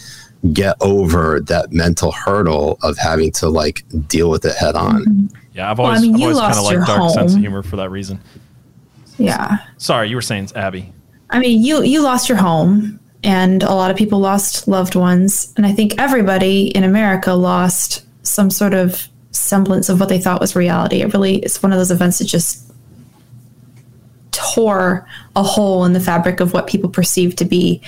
get 0.52 0.76
over 0.80 1.40
that 1.40 1.72
mental 1.72 2.12
hurdle 2.12 2.78
of 2.82 2.98
having 2.98 3.30
to 3.32 3.48
like 3.48 3.84
deal 4.08 4.28
with 4.28 4.44
it 4.44 4.56
head 4.56 4.74
on. 4.74 5.04
Mm-hmm. 5.04 5.26
Yeah, 5.54 5.70
I've 5.70 5.78
always, 5.78 6.00
well, 6.00 6.10
I 6.10 6.12
mean, 6.12 6.22
always 6.22 6.38
kind 6.40 6.58
of 6.58 6.64
like 6.64 6.86
dark 6.86 7.00
home. 7.00 7.10
sense 7.10 7.34
of 7.34 7.40
humor 7.40 7.62
for 7.62 7.76
that 7.76 7.90
reason. 7.90 8.20
Yeah. 9.18 9.58
Sorry, 9.78 10.08
you 10.08 10.16
were 10.16 10.22
saying 10.22 10.50
Abby. 10.56 10.92
I 11.30 11.38
mean, 11.38 11.62
you 11.62 11.82
you 11.82 12.02
lost 12.02 12.28
your 12.28 12.38
home 12.38 13.00
and 13.24 13.62
a 13.62 13.74
lot 13.74 13.90
of 13.90 13.96
people 13.96 14.20
lost 14.20 14.68
loved 14.68 14.94
ones. 14.94 15.52
And 15.56 15.66
I 15.66 15.72
think 15.72 15.98
everybody 15.98 16.68
in 16.68 16.84
America 16.84 17.32
lost 17.32 18.04
some 18.22 18.50
sort 18.50 18.74
of 18.74 19.08
semblance 19.30 19.88
of 19.88 19.98
what 19.98 20.10
they 20.10 20.20
thought 20.20 20.40
was 20.40 20.54
reality. 20.54 21.00
It 21.00 21.12
really 21.12 21.36
is 21.36 21.62
one 21.62 21.72
of 21.72 21.78
those 21.78 21.90
events 21.90 22.18
that 22.18 22.26
just 22.26 22.70
tore 24.30 25.08
a 25.34 25.42
hole 25.42 25.84
in 25.86 25.94
the 25.94 26.00
fabric 26.00 26.40
of 26.40 26.52
what 26.52 26.66
people 26.66 26.90
perceived 26.90 27.38
to 27.38 27.44
be 27.44 27.80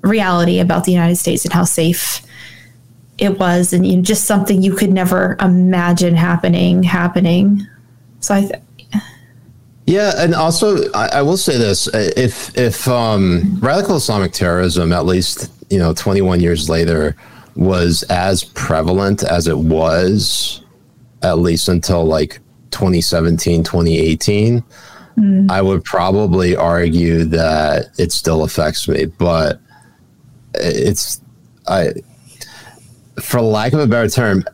reality 0.00 0.60
about 0.60 0.84
the 0.84 0.92
United 0.92 1.16
States 1.16 1.44
and 1.44 1.52
how 1.52 1.64
safe 1.64 2.22
it 3.18 3.38
was, 3.38 3.72
and 3.72 3.86
you 3.86 3.96
know, 3.96 4.02
just 4.02 4.24
something 4.24 4.62
you 4.62 4.74
could 4.74 4.90
never 4.90 5.36
imagine 5.40 6.14
happening 6.14 6.82
happening. 6.82 7.66
So 8.20 8.34
I, 8.34 8.50
yeah, 9.86 10.12
and 10.16 10.34
also 10.34 10.90
I, 10.92 11.08
I, 11.14 11.22
will 11.22 11.36
say 11.36 11.58
this: 11.58 11.88
if 11.92 12.56
if 12.56 12.86
um, 12.86 13.58
radical 13.60 13.96
Islamic 13.96 14.32
terrorism, 14.32 14.92
at 14.92 15.06
least 15.06 15.50
you 15.72 15.78
know, 15.78 15.94
21 15.94 16.40
years 16.40 16.68
later, 16.68 17.16
was 17.56 18.02
as 18.04 18.44
prevalent 18.44 19.24
as 19.24 19.46
it 19.46 19.56
was, 19.56 20.62
at 21.22 21.38
least 21.38 21.68
until 21.68 22.04
like 22.04 22.40
2017, 22.72 23.64
2018, 23.64 24.62
mm. 25.16 25.50
I 25.50 25.62
would 25.62 25.82
probably 25.82 26.54
argue 26.54 27.24
that 27.24 27.86
it 27.98 28.12
still 28.12 28.44
affects 28.44 28.86
me. 28.86 29.06
But 29.06 29.60
it's 30.54 31.22
I, 31.66 31.94
for 33.20 33.40
lack 33.40 33.72
of 33.72 33.80
a 33.80 33.86
better 33.86 34.10
term, 34.10 34.44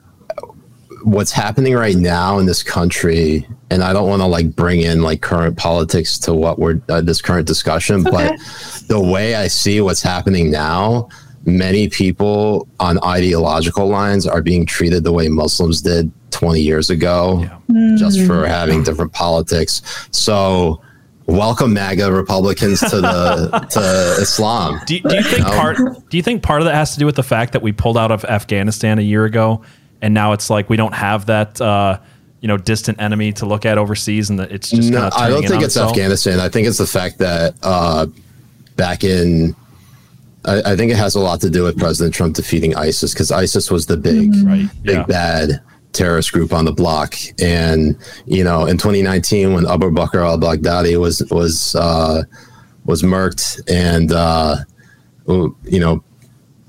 what's 1.05 1.33
happening 1.33 1.75
right 1.75 1.97
now 1.97 2.39
in 2.39 2.47
this 2.47 2.63
country 2.63 3.47
and 3.71 3.83
i 3.83 3.93
don't 3.93 4.09
want 4.09 4.21
to 4.21 4.27
like 4.27 4.55
bring 4.57 4.81
in 4.81 5.03
like 5.03 5.21
current 5.23 5.57
politics 5.57 6.19
to 6.19 6.35
what 6.35 6.59
we're 6.59 6.81
uh, 6.89 7.01
this 7.01 7.21
current 7.23 7.47
discussion 7.47 8.07
okay. 8.07 8.11
but 8.37 8.87
the 8.89 9.01
way 9.01 9.35
i 9.35 9.47
see 9.47 9.81
what's 9.81 10.03
happening 10.03 10.51
now 10.51 11.09
many 11.49 11.89
people 11.89 12.69
on 12.81 13.03
ideological 13.05 13.89
lines 13.89 14.27
are 14.27 14.43
being 14.43 14.67
treated 14.67 15.03
the 15.05 15.13
way 15.13 15.29
Muslims 15.29 15.81
did 15.83 16.13
20 16.31 16.61
years 16.61 16.91
ago, 16.91 17.41
Yeah. 17.69 17.97
just 17.97 18.21
for 18.27 18.47
having 18.47 18.83
different 18.83 19.13
politics. 19.13 19.83
So, 20.11 20.81
welcome 21.27 21.73
MAGA 21.73 22.13
Republicans 22.13 22.81
to 22.81 23.01
the 23.01 23.67
to 23.71 24.23
Islam. 24.23 24.81
Do, 24.87 25.01
do 25.01 25.15
you 25.17 25.23
think 25.23 25.47
No. 25.47 25.51
part 25.53 25.77
do 26.11 26.17
you 26.17 26.23
think 26.23 26.43
part 26.43 26.61
of 26.61 26.67
that 26.67 26.75
has 26.75 26.93
to 26.95 26.99
do 26.99 27.07
with 27.07 27.17
the 27.17 27.23
fact 27.23 27.53
that 27.53 27.63
we 27.63 27.73
pulled 27.73 27.99
out 27.99 28.11
of 28.11 28.25
Afghanistan 28.25 28.99
a 28.99 29.03
year 29.03 29.25
ago 29.25 29.63
and 30.03 30.15
now 30.15 30.33
it's 30.33 30.51
like 30.51 30.69
we 30.69 30.77
don't 30.77 30.95
have 30.95 31.27
that 31.27 31.61
uh, 31.61 31.99
you 32.41 32.49
know 32.49 32.57
distant 32.57 33.01
enemy 33.01 33.33
to 33.33 33.47
look 33.47 33.67
at 33.67 33.79
overseas 33.79 34.31
and 34.31 34.39
that 34.39 34.53
it's 34.53 34.71
just 34.71 34.91
No, 34.91 35.11
I 35.17 35.29
don't 35.29 35.43
think 35.43 35.63
it's 35.63 35.75
itself? 35.77 35.91
Afghanistan. 35.91 36.41
I 36.41 36.49
think 36.49 36.69
it's 36.69 36.79
the 36.79 36.87
fact 36.87 37.19
that 37.19 37.55
uh, 37.63 38.07
back 38.77 39.05
in, 39.05 39.55
I, 40.45 40.73
I 40.73 40.77
think 40.77 40.93
it 40.93 40.97
has 40.97 41.15
a 41.15 41.21
lot 41.21 41.41
to 41.43 41.51
do 41.51 41.65
with 41.65 41.79
President 41.79 42.15
Trump 42.15 42.37
defeating 42.37 42.77
ISIS 42.77 43.13
because 43.13 43.33
ISIS 43.33 43.71
was 43.71 43.87
the 43.87 43.97
big, 43.97 44.33
Right, 44.45 44.69
big 44.83 44.97
yeah. 44.97 45.03
bad 45.05 45.61
terrorist 45.93 46.33
group 46.33 46.53
on 46.53 46.65
the 46.65 46.73
block. 46.73 47.15
And 47.41 47.97
you 48.27 48.45
know, 48.45 48.67
in 48.67 48.79
2019, 48.79 49.55
when 49.55 49.67
Abu 49.67 49.91
Bakr 49.91 50.25
al-Baghdadi 50.25 50.99
was 51.01 51.23
was 51.31 51.75
uh, 51.75 52.23
was 52.85 53.03
murked, 53.03 53.61
and 53.69 54.13
uh, 54.13 54.57
you 55.27 55.81
know, 55.81 56.03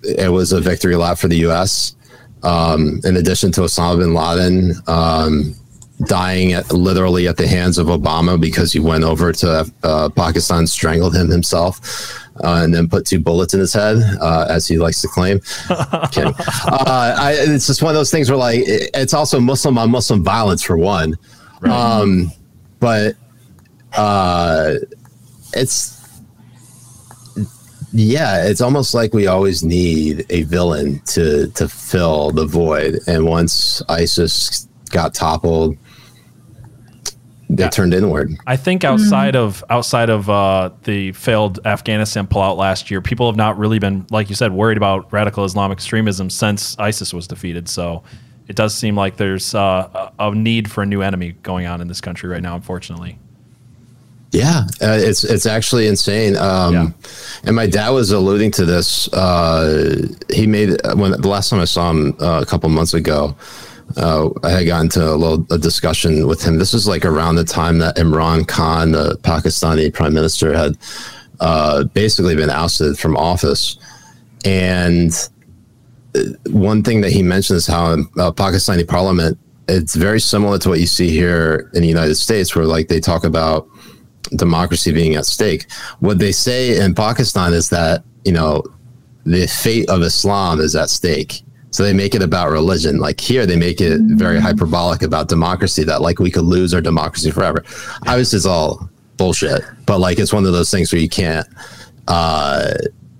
it 0.04 0.32
was 0.32 0.52
a 0.52 0.60
victory 0.60 0.96
lap 0.96 1.18
for 1.18 1.28
the 1.28 1.38
U.S. 1.38 1.96
Um, 2.44 3.02
in 3.04 3.18
addition 3.18 3.52
to 3.54 3.62
Osama 3.62 4.00
bin 4.00 4.14
Laden 4.14 4.74
um, 4.88 5.54
dying 6.06 6.54
at, 6.54 6.72
literally 6.72 7.28
at 7.28 7.36
the 7.38 7.48
hands 7.48 7.78
of 7.78 7.88
Obama 7.88 8.40
because 8.40 8.72
he 8.72 8.80
went 8.80 9.04
over 9.04 9.34
to 9.34 9.70
uh, 9.84 10.10
Pakistan, 10.16 10.66
strangled 10.66 11.14
him 11.16 11.30
himself, 11.30 11.80
uh, 12.42 12.62
and 12.64 12.74
then 12.74 12.88
put 12.88 13.06
two 13.06 13.20
bullets 13.20 13.54
in 13.54 13.60
his 13.60 13.74
head, 13.74 13.98
uh, 14.22 14.46
as 14.50 14.66
he 14.68 14.78
likes 14.78 15.02
to 15.02 15.10
claim. 15.10 15.40
Kidding. 16.12 16.34
Uh, 16.66 17.16
I, 17.20 17.36
it's 17.38 17.68
just 17.68 17.82
one 17.84 17.90
of 17.90 17.96
those 17.96 18.12
things 18.12 18.30
where, 18.30 18.38
like, 18.38 18.60
it- 18.60 18.90
it's 18.94 19.14
also 19.14 19.42
Muslim 19.42 19.78
on 19.78 19.92
Muslim 19.92 20.24
violence 20.24 20.64
for 20.64 20.78
one. 20.78 21.18
Um, 21.64 22.32
but 22.80 23.16
uh, 23.98 24.76
it's 25.54 25.99
yeah, 27.92 28.46
it's 28.46 28.62
almost 28.62 28.94
like 28.94 29.14
we 29.14 29.28
always 29.28 29.64
need 29.64 30.26
a 30.30 30.44
villain 30.44 31.00
to 31.08 31.48
to 31.56 31.68
fill 31.68 32.32
the 32.32 32.46
void. 32.46 33.00
And 33.08 33.26
once 33.26 33.82
ISIS 33.90 34.68
got 34.92 35.14
toppled, 35.14 35.76
they 37.50 37.64
Yeah. 37.64 37.70
turned 37.70 37.94
inward. 37.96 38.32
I 38.46 38.58
think 38.58 38.84
outside 38.84 39.36
of 39.36 39.64
outside 39.70 40.10
of 40.10 40.30
uh, 40.30 40.70
the 40.84 41.12
failed 41.14 41.60
Afghanistan 41.66 42.28
pullout 42.28 42.58
last 42.58 42.92
year, 42.92 43.02
people 43.02 43.26
have 43.28 43.38
not 43.38 43.58
really 43.58 43.80
been, 43.80 44.06
like 44.12 44.30
you 44.30 44.36
said, 44.36 44.52
worried 44.52 44.78
about 44.78 45.12
radical 45.12 45.44
Islamic 45.46 45.78
extremism 45.78 46.30
since 46.30 46.78
ISIS 46.78 47.14
was 47.14 47.28
defeated. 47.28 47.68
So 47.68 48.04
it 48.48 48.56
does 48.56 48.76
seem 48.76 48.96
like 48.96 49.18
there's 49.18 49.56
uh, 49.56 50.12
a 50.20 50.34
need 50.36 50.70
for 50.70 50.84
a 50.84 50.86
new 50.86 51.02
enemy 51.02 51.32
going 51.44 51.66
on 51.66 51.82
in 51.82 51.88
this 51.88 52.02
country 52.02 52.30
right 52.30 52.42
now. 52.42 52.56
Unfortunately, 52.56 53.18
Yeah, 54.32 54.68
uh, 54.82 54.98
it's 55.00 55.24
it's 55.24 55.46
actually 55.46 55.88
insane. 55.88 56.38
Um, 56.38 56.74
Yeah. 56.74 56.90
And 57.46 57.56
my 57.56 57.66
dad 57.68 57.90
was 57.90 58.12
alluding 58.12 58.52
to 58.52 58.66
this. 58.66 59.12
Uh, 59.14 60.08
he 60.32 60.46
made 60.46 60.70
when 60.96 61.12
the 61.12 61.28
last 61.28 61.50
time 61.50 61.60
I 61.60 61.66
saw 61.66 61.90
him 61.90 62.16
uh, 62.22 62.42
a 62.42 62.46
couple 62.46 62.70
months 62.70 62.94
ago. 62.94 63.36
Uh, 63.98 64.30
I 64.44 64.52
had 64.52 64.68
gotten 64.68 64.88
to 64.90 65.14
a 65.14 65.16
little 65.16 65.48
a 65.50 65.58
discussion 65.58 66.28
with 66.28 66.44
him. 66.44 66.60
This 66.60 66.74
was 66.74 66.88
like 66.88 67.06
around 67.06 67.36
the 67.38 67.44
time 67.44 67.80
that 67.80 67.96
Imran 67.98 68.48
Khan, 68.48 68.92
the 68.92 69.18
Pakistani 69.24 69.92
prime 69.92 70.14
minister, 70.14 70.54
had 70.56 70.78
uh, 71.40 71.86
basically 71.86 72.36
been 72.36 72.52
ousted 72.52 73.00
from 73.00 73.18
office. 73.18 73.78
And 74.46 75.12
uh, 76.16 76.22
one 76.52 76.84
thing 76.84 77.02
that 77.02 77.12
he 77.12 77.24
mentioned 77.24 77.58
is 77.58 77.66
how 77.66 77.92
in 77.94 78.02
uh, 78.20 78.32
Pakistani 78.32 78.88
parliament, 78.88 79.40
it's 79.68 79.96
very 79.96 80.20
similar 80.20 80.60
to 80.60 80.70
what 80.70 80.80
you 80.80 80.88
see 80.88 81.10
here 81.10 81.72
in 81.74 81.82
the 81.82 81.88
United 81.88 82.16
States, 82.16 82.56
where 82.56 82.66
like 82.66 82.90
they 82.90 83.00
talk 83.00 83.24
about 83.24 83.68
democracy 84.36 84.92
being 84.92 85.16
at 85.16 85.26
stake. 85.26 85.70
What 86.00 86.20
they 86.20 86.32
say 86.32 86.80
in 86.80 86.96
Pakistan 86.96 87.54
is 87.54 87.70
that, 87.70 88.04
you 88.26 88.32
know, 88.32 88.64
the 89.26 89.48
fate 89.48 89.90
of 89.90 90.02
Islam 90.02 90.60
is 90.60 90.76
at 90.76 90.90
stake. 90.90 91.42
So 91.72 91.84
they 91.84 91.94
make 91.94 92.16
it 92.16 92.24
about 92.24 92.50
religion. 92.50 92.98
Like 92.98 93.20
here, 93.20 93.46
they 93.46 93.56
make 93.56 93.80
it 93.80 94.02
very 94.02 94.40
hyperbolic 94.40 95.04
about 95.04 95.28
democracy 95.30 95.84
that 95.84 96.02
like 96.02 96.20
we 96.20 96.32
could 96.32 96.44
lose 96.46 96.74
our 96.74 96.82
democracy 96.82 97.30
forever. 97.30 97.64
Obviously, 98.08 98.38
it's 98.38 98.46
all 98.46 98.90
bullshit, 99.18 99.62
but 99.86 100.00
like 100.00 100.18
it's 100.18 100.34
one 100.34 100.46
of 100.46 100.54
those 100.54 100.72
things 100.72 100.92
where 100.92 101.02
you 101.02 101.10
can't. 101.10 101.48
Uh, 102.08 102.72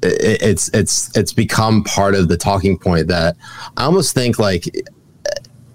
it, 0.02 0.42
it's 0.42 0.70
it's 0.74 1.16
it's 1.16 1.32
become 1.32 1.84
part 1.84 2.16
of 2.16 2.28
the 2.28 2.38
talking 2.38 2.78
point 2.78 3.08
that 3.08 3.36
I 3.78 3.84
almost 3.84 4.16
think 4.16 4.40
like 4.40 4.66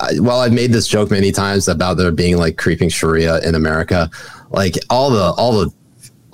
I- 0.00 0.18
well, 0.18 0.40
I've 0.40 0.52
made 0.52 0.72
this 0.72 0.88
joke 0.88 1.12
many 1.12 1.30
times 1.30 1.68
about 1.68 1.96
there 1.96 2.10
being 2.10 2.36
like 2.36 2.56
creeping 2.56 2.88
Sharia 2.88 3.38
in 3.46 3.54
America. 3.54 4.10
Like 4.54 4.78
all 4.90 5.10
the 5.10 5.32
all 5.36 5.52
the 5.52 5.70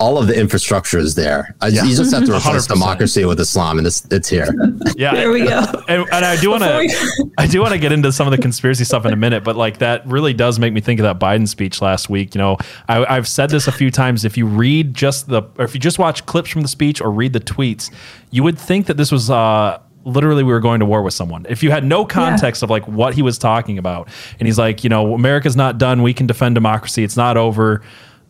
all 0.01 0.17
of 0.17 0.25
the 0.25 0.37
infrastructure 0.37 0.97
is 0.97 1.13
there. 1.13 1.55
I, 1.61 1.67
Yeah. 1.67 1.83
You 1.83 1.95
just 1.95 2.11
have 2.11 2.25
to 2.25 2.35
replace 2.35 2.65
100%. 2.67 2.69
democracy 2.69 3.23
with 3.23 3.39
Islam, 3.39 3.77
and 3.77 3.85
it's 3.85 4.03
it's 4.09 4.27
here. 4.27 4.47
yeah. 4.95 5.13
There 5.13 5.31
we 5.31 5.43
go. 5.43 5.63
and, 5.87 6.07
and 6.11 6.25
I 6.25 6.41
do 6.41 6.49
want 6.49 6.63
to, 6.63 7.31
I 7.37 7.45
do 7.45 7.61
want 7.61 7.73
to 7.73 7.77
get 7.77 7.91
into 7.91 8.11
some 8.11 8.25
of 8.25 8.31
the 8.31 8.41
conspiracy 8.41 8.83
stuff 8.83 9.05
in 9.05 9.13
a 9.13 9.15
minute, 9.15 9.43
but 9.43 9.55
like 9.55 9.77
that 9.77 10.05
really 10.07 10.33
does 10.33 10.57
make 10.57 10.73
me 10.73 10.81
think 10.81 10.99
of 10.99 11.03
that 11.03 11.19
Biden 11.19 11.47
speech 11.47 11.83
last 11.83 12.09
week. 12.09 12.33
You 12.33 12.39
know, 12.39 12.57
I, 12.89 13.05
I've 13.05 13.27
said 13.27 13.51
this 13.51 13.67
a 13.67 13.71
few 13.71 13.91
times. 13.91 14.25
If 14.25 14.37
you 14.37 14.47
read 14.47 14.95
just 14.95 15.29
the, 15.29 15.43
or 15.59 15.65
if 15.65 15.75
you 15.75 15.79
just 15.79 15.99
watch 15.99 16.25
clips 16.25 16.49
from 16.49 16.63
the 16.63 16.67
speech 16.67 16.99
or 16.99 17.11
read 17.11 17.33
the 17.33 17.39
tweets, 17.39 17.93
you 18.31 18.41
would 18.41 18.57
think 18.57 18.87
that 18.87 18.97
this 18.97 19.11
was 19.11 19.29
uh, 19.29 19.79
literally 20.03 20.43
we 20.43 20.51
were 20.51 20.59
going 20.59 20.79
to 20.79 20.85
war 20.87 21.03
with 21.03 21.13
someone. 21.13 21.45
If 21.47 21.61
you 21.61 21.69
had 21.69 21.85
no 21.85 22.05
context 22.05 22.63
of 22.63 22.71
like 22.71 22.87
what 22.87 23.13
he 23.13 23.21
was 23.21 23.37
talking 23.37 23.77
about, 23.77 24.09
and 24.39 24.47
he's 24.47 24.57
like, 24.57 24.83
you 24.83 24.89
know, 24.89 25.13
America's 25.13 25.55
not 25.55 25.77
done. 25.77 26.01
We 26.01 26.15
can 26.15 26.25
defend 26.25 26.55
democracy. 26.55 27.03
It's 27.03 27.17
not 27.17 27.37
over. 27.37 27.83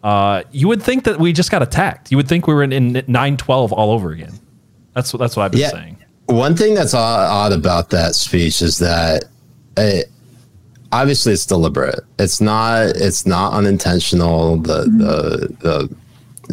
Uh, 0.03 0.43
you 0.51 0.67
would 0.67 0.81
think 0.81 1.03
that 1.03 1.19
we 1.19 1.31
just 1.31 1.51
got 1.51 1.61
attacked. 1.61 2.11
You 2.11 2.17
would 2.17 2.27
think 2.27 2.47
we 2.47 2.53
were 2.53 2.63
in, 2.63 2.71
in 2.71 2.93
912 2.93 3.71
all 3.71 3.91
over 3.91 4.11
again. 4.11 4.33
That's 4.93 5.13
what 5.13 5.19
that's 5.19 5.35
what 5.35 5.43
I've 5.43 5.51
been 5.51 5.61
Yeah. 5.61 5.69
saying. 5.69 5.97
One 6.25 6.55
thing 6.55 6.73
that's 6.73 6.93
odd, 6.93 7.29
odd 7.29 7.51
about 7.51 7.89
that 7.91 8.15
speech 8.15 8.61
is 8.61 8.77
that 8.79 9.25
it, 9.77 10.09
obviously 10.91 11.33
it's 11.33 11.45
deliberate. 11.45 11.99
It's 12.19 12.41
not. 12.41 12.87
It's 12.95 13.25
not 13.25 13.53
unintentional. 13.53 14.57
The 14.57 14.83
the 14.83 15.55
the 15.59 15.95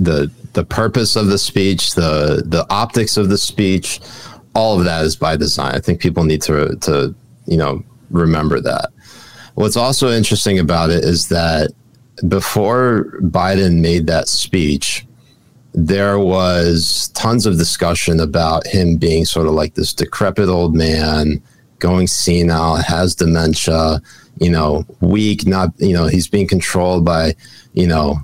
the 0.00 0.30
the 0.52 0.64
purpose 0.64 1.16
of 1.16 1.28
the 1.28 1.38
speech, 1.38 1.94
the 1.94 2.42
the 2.44 2.66
optics 2.70 3.16
of 3.16 3.28
the 3.28 3.38
speech, 3.38 4.00
all 4.54 4.78
of 4.78 4.84
that 4.84 5.04
is 5.04 5.16
by 5.16 5.36
design. 5.36 5.74
I 5.74 5.80
think 5.80 6.00
people 6.00 6.24
need 6.24 6.42
to 6.42 6.76
to 6.82 7.14
you 7.46 7.56
know 7.56 7.82
remember 8.10 8.60
that. 8.60 8.90
What's 9.54 9.76
also 9.76 10.10
interesting 10.10 10.58
about 10.58 10.90
it 10.90 11.04
is 11.04 11.28
that 11.28 11.72
before 12.26 13.18
Biden 13.22 13.80
made 13.80 14.06
that 14.06 14.28
speech, 14.28 15.06
there 15.74 16.18
was 16.18 17.08
tons 17.14 17.46
of 17.46 17.58
discussion 17.58 18.18
about 18.20 18.66
him 18.66 18.96
being 18.96 19.24
sort 19.24 19.46
of 19.46 19.52
like 19.52 19.74
this 19.74 19.92
decrepit 19.92 20.48
old 20.48 20.74
man, 20.74 21.42
going 21.78 22.06
senile, 22.06 22.76
has 22.76 23.14
dementia, 23.14 24.00
you 24.40 24.50
know, 24.50 24.84
weak, 25.00 25.46
not, 25.46 25.70
you 25.78 25.92
know, 25.92 26.06
he's 26.06 26.26
being 26.26 26.48
controlled 26.48 27.04
by, 27.04 27.34
you 27.74 27.86
know, 27.86 28.16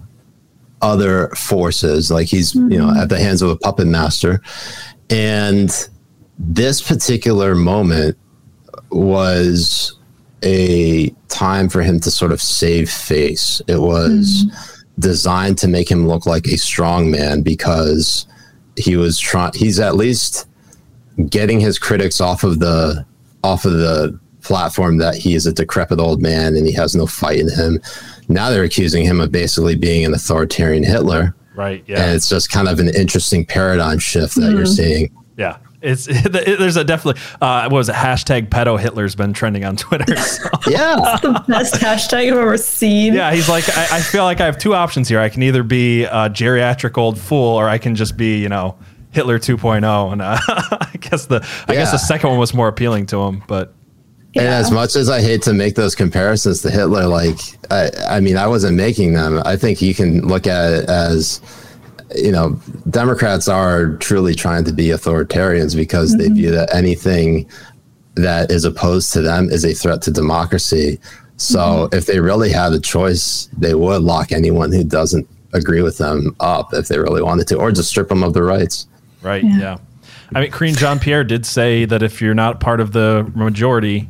other 0.83 1.29
forces. 1.31 2.11
Like 2.11 2.27
he's, 2.27 2.55
you 2.55 2.79
know, 2.79 2.89
mm-hmm. 2.89 3.01
at 3.01 3.09
the 3.09 3.19
hands 3.19 3.43
of 3.43 3.51
a 3.51 3.57
puppet 3.57 3.87
master. 3.87 4.41
And 5.11 5.71
this 6.39 6.83
particular 6.83 7.55
moment 7.55 8.17
was 8.91 9.99
a 10.45 11.09
time 11.29 11.69
for 11.69 11.83
him 11.83 11.99
to 12.01 12.11
sort 12.11 12.33
of 12.33 12.41
save 12.41 12.91
face. 12.91 13.61
It 13.67 13.81
was 13.81 14.45
mm-hmm. 14.45 15.01
designed 15.01 15.59
to 15.59 15.69
make 15.69 15.91
him 15.91 16.07
look 16.07 16.27
like 16.27 16.47
a 16.47 16.59
strong 16.59 17.11
man 17.11 17.43
because 17.43 18.27
he 18.77 18.97
was 18.97 19.19
trying 19.19 19.53
he's 19.55 19.81
at 19.81 19.97
least 19.97 20.49
getting 21.29 21.61
his 21.61 21.79
critics 21.79 22.21
off 22.21 22.45
of 22.45 22.59
the 22.59 23.05
off 23.43 23.65
of 23.65 23.73
the 23.73 24.19
platform 24.43 24.99
that 24.99 25.17
he 25.17 25.35
is 25.35 25.47
a 25.47 25.53
decrepit 25.53 25.99
old 25.99 26.21
man 26.21 26.55
and 26.55 26.67
he 26.67 26.73
has 26.73 26.95
no 26.95 27.07
fight 27.07 27.39
in 27.39 27.51
him. 27.51 27.81
Now 28.29 28.51
they're 28.51 28.65
accusing 28.65 29.05
him 29.05 29.21
of 29.21 29.33
basically 29.33 29.75
being 29.75 30.05
an 30.05 30.15
authoritarian 30.15 30.85
Hitler. 30.85 31.35
Right. 31.55 31.83
Yeah. 31.87 32.03
And 32.03 32.17
it's 32.17 32.29
just 32.29 32.51
kind 32.51 32.69
of 32.69 32.79
an 32.79 32.95
interesting 32.95 33.47
paradigm 33.47 33.99
shift 33.99 34.35
that 34.37 34.51
you're 34.51 34.65
mm-hmm. 34.65 34.73
seeing. 34.73 35.17
Yeah, 35.37 35.57
it's 35.85 36.09
it, 36.09 36.33
there's 36.33 36.77
a 36.77 36.85
definitely 36.85 37.21
uh, 37.41 37.63
what 37.69 37.79
was 37.79 37.89
it 37.89 37.95
hashtag 37.95 38.49
pedo 38.49 38.79
Hitler's 38.81 39.15
been 39.15 39.33
trending 39.33 39.65
on 39.65 39.77
Twitter. 39.77 40.17
So, 40.25 40.49
Yeah. 40.71 41.19
the 41.23 41.45
best 41.47 41.75
hashtag 41.75 42.33
I've 42.33 42.39
ever 42.39 42.57
seen. 42.59 43.15
yeah, 43.15 43.33
he's 43.33 43.49
like 43.49 43.69
I, 43.77 43.99
I 43.99 44.01
feel 44.01 44.25
like 44.25 44.41
I 44.41 44.47
have 44.47 44.59
two 44.59 44.75
options 44.75 45.09
here. 45.09 45.21
I 45.21 45.29
can 45.29 45.43
either 45.43 45.63
be 45.63 46.05
a 46.05 46.29
geriatric 46.31 46.97
old 46.99 47.19
fool, 47.19 47.57
or 47.57 47.69
I 47.69 47.79
can 47.79 47.95
just 47.95 48.17
be 48.17 48.41
you 48.41 48.49
know 48.49 48.77
Hitler 49.11 49.39
2.0. 49.39 50.13
And 50.13 50.23
uh, 50.23 50.39
I 50.49 50.97
guess 51.01 51.27
the 51.27 51.47
I 51.69 51.75
guess 51.75 51.93
the 51.93 51.99
second 51.99 52.31
one 52.31 52.39
was 52.39 52.55
more 52.55 52.69
appealing 52.69 53.07
to 53.07 53.23
him. 53.23 53.43
But 53.47 53.75
And 54.35 54.47
as 54.47 54.71
much 54.71 54.97
as 54.97 55.09
I 55.09 55.21
hate 55.21 55.43
to 55.43 55.53
make 55.53 55.75
those 55.77 55.95
comparisons 55.95 56.63
to 56.63 56.71
Hitler, 56.71 57.07
like 57.07 57.39
I, 57.71 57.91
I 58.09 58.21
mean, 58.21 58.37
I 58.37 58.47
wasn't 58.49 58.77
making 58.77 59.13
them. 59.15 59.41
I 59.45 59.57
think 59.57 59.81
you 59.83 59.95
can 59.95 60.27
look 60.27 60.47
at 60.47 60.73
it 60.73 60.89
as 60.89 61.41
you 62.15 62.33
know, 62.33 62.59
Democrats 62.91 63.49
are 63.49 63.97
truly 63.97 64.35
trying 64.35 64.65
to 64.65 64.73
be 64.73 64.87
authoritarians 64.89 65.77
because 65.77 66.15
mm-hmm. 66.15 66.23
they 66.23 66.41
view 66.41 66.51
that 66.51 66.75
anything 66.75 67.49
that 68.15 68.51
is 68.51 68.65
opposed 68.65 69.13
to 69.13 69.23
them 69.23 69.51
is 69.51 69.65
a 69.65 69.75
threat 69.75 70.03
to 70.03 70.11
democracy. 70.11 70.99
So 71.37 71.59
mm-hmm. 71.59 71.97
if 71.97 72.07
they 72.07 72.21
really 72.21 72.51
had 72.51 72.73
a 72.73 72.81
choice, 72.81 73.49
they 73.59 73.75
would 73.75 74.03
lock 74.03 74.33
anyone 74.33 74.73
who 74.73 74.85
doesn't 74.85 75.29
agree 75.53 75.83
with 75.83 75.99
them 75.99 76.35
up 76.41 76.73
if 76.73 76.89
they 76.89 76.99
really 76.99 77.23
wanted 77.23 77.49
to, 77.49 77.57
or 77.57 77.73
just 77.73 77.89
strip 77.89 78.09
them 78.09 78.23
of 78.23 78.35
their 78.35 78.45
rights. 78.45 78.87
Right. 79.23 79.43
Yeah. 79.43 79.59
yeah. 79.59 79.79
I 80.35 80.41
mean, 80.41 80.51
Karine 80.51 80.75
Jean 80.75 80.99
Pierre 80.99 81.25
did 81.25 81.47
say 81.47 81.85
that 81.85 82.03
if 82.03 82.21
you're 82.21 82.35
not 82.35 82.61
part 82.61 82.81
of 82.81 82.93
the 82.93 83.31
majority, 83.35 84.09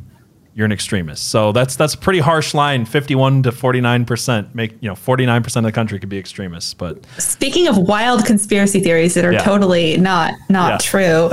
you're 0.55 0.65
an 0.65 0.71
extremist. 0.71 1.29
So 1.29 1.51
that's 1.51 1.75
that's 1.75 1.93
a 1.93 1.97
pretty 1.97 2.19
harsh 2.19 2.53
line. 2.53 2.85
Fifty-one 2.85 3.43
to 3.43 3.51
forty-nine 3.51 4.05
percent 4.05 4.55
make 4.55 4.71
you 4.81 4.87
know 4.87 4.95
forty-nine 4.95 5.43
percent 5.43 5.65
of 5.65 5.71
the 5.71 5.75
country 5.75 5.99
could 5.99 6.09
be 6.09 6.17
extremists. 6.17 6.73
But 6.73 7.05
speaking 7.17 7.67
of 7.67 7.77
wild 7.77 8.25
conspiracy 8.25 8.79
theories 8.79 9.13
that 9.15 9.25
are 9.25 9.33
yeah. 9.33 9.43
totally 9.43 9.97
not 9.97 10.33
not 10.49 10.71
yeah. 10.71 10.77
true, 10.77 11.27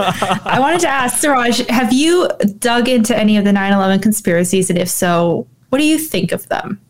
I 0.44 0.58
wanted 0.58 0.80
to 0.80 0.88
ask 0.88 1.18
Siraj, 1.18 1.60
have 1.68 1.92
you 1.92 2.28
dug 2.58 2.88
into 2.88 3.16
any 3.16 3.36
of 3.36 3.44
the 3.44 3.52
9/11 3.52 4.02
conspiracies, 4.02 4.68
and 4.68 4.78
if 4.78 4.88
so, 4.88 5.46
what 5.68 5.78
do 5.78 5.84
you 5.84 5.98
think 5.98 6.32
of 6.32 6.48
them? 6.48 6.80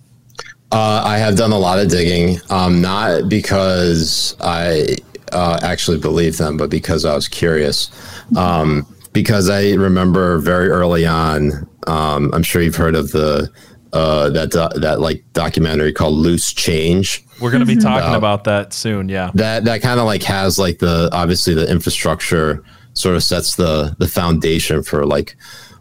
Uh, 0.73 1.03
I 1.05 1.19
have 1.19 1.37
done 1.37 1.53
a 1.53 1.59
lot 1.59 1.79
of 1.79 1.91
digging, 1.91 2.41
um, 2.49 2.81
not 2.81 3.29
because 3.29 4.35
I 4.41 4.97
uh, 5.33 5.61
actually 5.63 5.99
believe 5.99 6.39
them, 6.39 6.57
but 6.57 6.71
because 6.71 7.05
I 7.05 7.15
was 7.15 7.29
curious. 7.29 7.91
Um, 8.39 8.87
because 9.13 9.51
I 9.51 9.73
remember 9.73 10.39
very 10.39 10.71
early 10.71 11.05
on, 11.05 11.69
um, 11.87 12.31
I'm 12.33 12.43
sure 12.43 12.63
you've 12.63 12.77
heard 12.77 12.95
of 12.95 13.13
the 13.13 13.51
uh, 13.93 14.31
that 14.31 14.51
do- 14.51 14.81
that 14.81 15.01
like 15.01 15.25
documentary 15.33 15.93
called 15.93 16.15
Loose 16.15 16.53
Change. 16.53 17.25
We're 17.41 17.51
going 17.51 17.61
to 17.61 17.67
be 17.67 17.77
talking 17.77 18.15
about 18.15 18.45
that 18.45 18.73
soon. 18.73 19.09
Yeah, 19.09 19.31
that 19.35 19.65
that 19.65 19.83
kind 19.83 20.01
of 20.01 20.07
like 20.07 20.23
has 20.23 20.59
like 20.59 20.79
the 20.79 21.09
obviously 21.13 21.55
the 21.55 21.71
infrastructure 21.71 22.65
sort 22.95 23.17
of 23.17 23.23
sets 23.23 23.57
the 23.57 23.95
the 23.99 24.09
foundation 24.09 24.83
for 24.83 25.07
like 25.07 25.37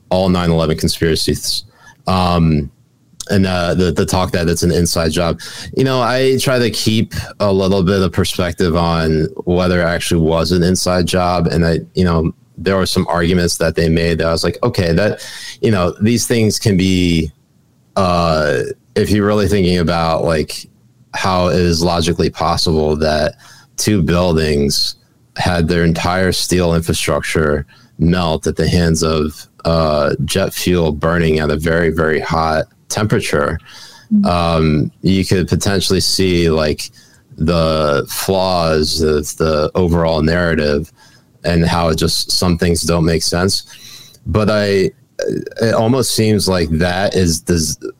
all 0.09 0.29
9/11 0.29 0.79
conspiracies. 0.79 1.63
Um, 2.07 2.71
and 3.29 3.45
uh, 3.45 3.73
the 3.75 3.91
the 3.91 4.05
talk 4.05 4.31
that 4.31 4.49
it's 4.49 4.63
an 4.63 4.71
inside 4.71 5.11
job. 5.11 5.39
You 5.77 5.83
know, 5.83 6.01
I 6.01 6.37
try 6.37 6.59
to 6.59 6.69
keep 6.69 7.13
a 7.39 7.53
little 7.53 7.83
bit 7.83 8.01
of 8.01 8.11
perspective 8.11 8.75
on 8.75 9.27
whether 9.45 9.81
it 9.81 9.85
actually 9.85 10.21
was 10.21 10.51
an 10.51 10.63
inside 10.63 11.05
job, 11.05 11.47
and 11.47 11.65
I, 11.65 11.79
you 11.93 12.03
know, 12.03 12.33
there 12.63 12.77
were 12.77 12.85
some 12.85 13.07
arguments 13.07 13.57
that 13.57 13.75
they 13.75 13.89
made 13.89 14.19
that 14.19 14.27
I 14.27 14.31
was 14.31 14.43
like, 14.43 14.57
okay, 14.63 14.93
that, 14.93 15.25
you 15.61 15.71
know, 15.71 15.91
these 16.01 16.27
things 16.27 16.59
can 16.59 16.77
be, 16.77 17.31
uh, 17.95 18.61
if 18.95 19.09
you're 19.09 19.25
really 19.25 19.47
thinking 19.47 19.77
about 19.77 20.23
like 20.23 20.67
how 21.13 21.47
it 21.47 21.59
is 21.59 21.83
logically 21.83 22.29
possible 22.29 22.95
that 22.97 23.35
two 23.77 24.01
buildings 24.01 24.95
had 25.37 25.67
their 25.67 25.83
entire 25.83 26.31
steel 26.31 26.73
infrastructure 26.75 27.65
melt 27.99 28.47
at 28.47 28.55
the 28.55 28.67
hands 28.67 29.03
of 29.03 29.47
uh, 29.65 30.15
jet 30.25 30.53
fuel 30.53 30.91
burning 30.91 31.39
at 31.39 31.49
a 31.49 31.55
very 31.55 31.89
very 31.89 32.19
hot 32.19 32.65
temperature, 32.89 33.59
mm-hmm. 34.11 34.25
um, 34.25 34.91
you 35.01 35.25
could 35.25 35.47
potentially 35.47 35.99
see 35.99 36.49
like 36.49 36.91
the 37.37 38.05
flaws 38.09 39.01
of 39.01 39.35
the 39.37 39.71
overall 39.75 40.21
narrative 40.21 40.91
and 41.43 41.65
how 41.65 41.89
it 41.89 41.97
just 41.97 42.31
some 42.31 42.57
things 42.57 42.81
don't 42.81 43.05
make 43.05 43.23
sense. 43.23 44.19
But 44.25 44.49
I, 44.49 44.91
it 45.61 45.73
almost 45.73 46.15
seems 46.15 46.47
like 46.47 46.69
that 46.69 47.15
is 47.15 47.41
des- 47.41 47.91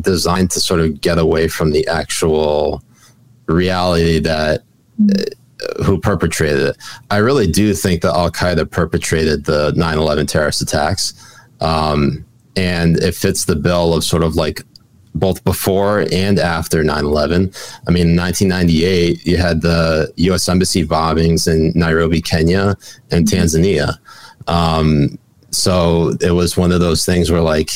designed 0.00 0.50
to 0.52 0.60
sort 0.60 0.80
of 0.80 1.00
get 1.00 1.18
away 1.18 1.48
from 1.48 1.70
the 1.70 1.86
actual 1.86 2.82
reality 3.46 4.18
that 4.20 4.62
uh, 5.10 5.84
who 5.84 5.98
perpetrated 5.98 6.60
it. 6.60 6.76
I 7.10 7.18
really 7.18 7.46
do 7.46 7.74
think 7.74 8.02
that 8.02 8.14
Al 8.14 8.30
Qaeda 8.30 8.70
perpetrated 8.70 9.44
the 9.44 9.72
9 9.76 9.98
11 9.98 10.26
terrorist 10.26 10.62
attacks. 10.62 11.14
Um, 11.60 12.24
and 12.56 12.98
it 12.98 13.14
fits 13.14 13.44
the 13.44 13.56
bill 13.56 13.94
of 13.94 14.04
sort 14.04 14.22
of 14.22 14.36
like 14.36 14.62
both 15.14 15.44
before 15.44 16.06
and 16.10 16.38
after 16.38 16.82
9-11 16.82 17.54
i 17.86 17.90
mean 17.90 18.10
in 18.10 18.16
1998 18.16 19.26
you 19.26 19.36
had 19.36 19.60
the 19.60 20.12
u.s 20.16 20.48
embassy 20.48 20.86
bombings 20.86 21.46
in 21.46 21.72
nairobi 21.78 22.20
kenya 22.20 22.74
and 23.10 23.26
tanzania 23.26 23.98
um, 24.48 25.18
so 25.50 26.16
it 26.20 26.32
was 26.32 26.56
one 26.56 26.72
of 26.72 26.80
those 26.80 27.04
things 27.04 27.30
where 27.30 27.42
like 27.42 27.70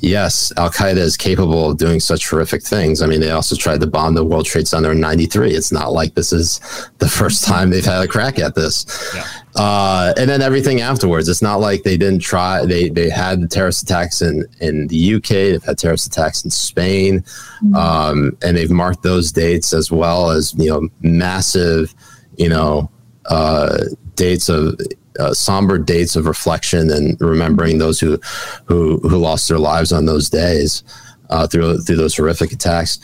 yes, 0.00 0.52
Al 0.56 0.70
Qaeda 0.70 0.96
is 0.96 1.16
capable 1.16 1.70
of 1.70 1.78
doing 1.78 2.00
such 2.00 2.28
horrific 2.28 2.62
things. 2.62 3.02
I 3.02 3.06
mean, 3.06 3.20
they 3.20 3.30
also 3.30 3.56
tried 3.56 3.80
to 3.80 3.86
bomb 3.86 4.14
the 4.14 4.24
World 4.24 4.46
Trade 4.46 4.66
Center 4.66 4.92
in 4.92 5.00
'93. 5.00 5.52
It's 5.52 5.72
not 5.72 5.92
like 5.92 6.14
this 6.14 6.32
is 6.32 6.60
the 6.98 7.08
first 7.20 7.44
time 7.44 7.70
they've 7.70 7.84
had 7.84 8.02
a 8.02 8.08
crack 8.08 8.38
at 8.38 8.54
this. 8.54 8.86
Yeah. 9.14 9.26
Uh, 9.56 10.14
and 10.16 10.30
then 10.30 10.42
everything 10.42 10.80
afterwards. 10.80 11.28
It's 11.28 11.42
not 11.42 11.60
like 11.60 11.82
they 11.82 11.96
didn't 11.96 12.20
try. 12.20 12.64
They 12.64 12.88
they 12.88 13.10
had 13.10 13.40
the 13.40 13.48
terrorist 13.48 13.82
attacks 13.82 14.22
in 14.22 14.46
in 14.60 14.86
the 14.86 15.14
UK. 15.14 15.28
They've 15.28 15.64
had 15.64 15.78
terrorist 15.78 16.06
attacks 16.06 16.44
in 16.44 16.50
Spain, 16.50 17.20
mm-hmm. 17.20 17.74
um, 17.74 18.36
and 18.42 18.56
they've 18.56 18.70
marked 18.70 19.02
those 19.02 19.32
dates 19.32 19.72
as 19.72 19.90
well 19.90 20.30
as 20.30 20.54
you 20.56 20.70
know 20.70 20.88
massive, 21.00 21.94
you 22.36 22.48
know. 22.48 22.90
Uh, 23.26 23.84
dates 24.16 24.48
of 24.48 24.76
uh, 25.18 25.32
somber 25.32 25.78
dates 25.78 26.16
of 26.16 26.26
reflection 26.26 26.90
and 26.90 27.20
remembering 27.20 27.78
those 27.78 28.00
who 28.00 28.18
who 28.64 28.98
who 28.98 29.18
lost 29.18 29.48
their 29.48 29.58
lives 29.58 29.92
on 29.92 30.06
those 30.06 30.30
days 30.30 30.82
uh, 31.30 31.46
through 31.46 31.78
through 31.80 31.96
those 31.96 32.16
horrific 32.16 32.52
attacks. 32.52 32.98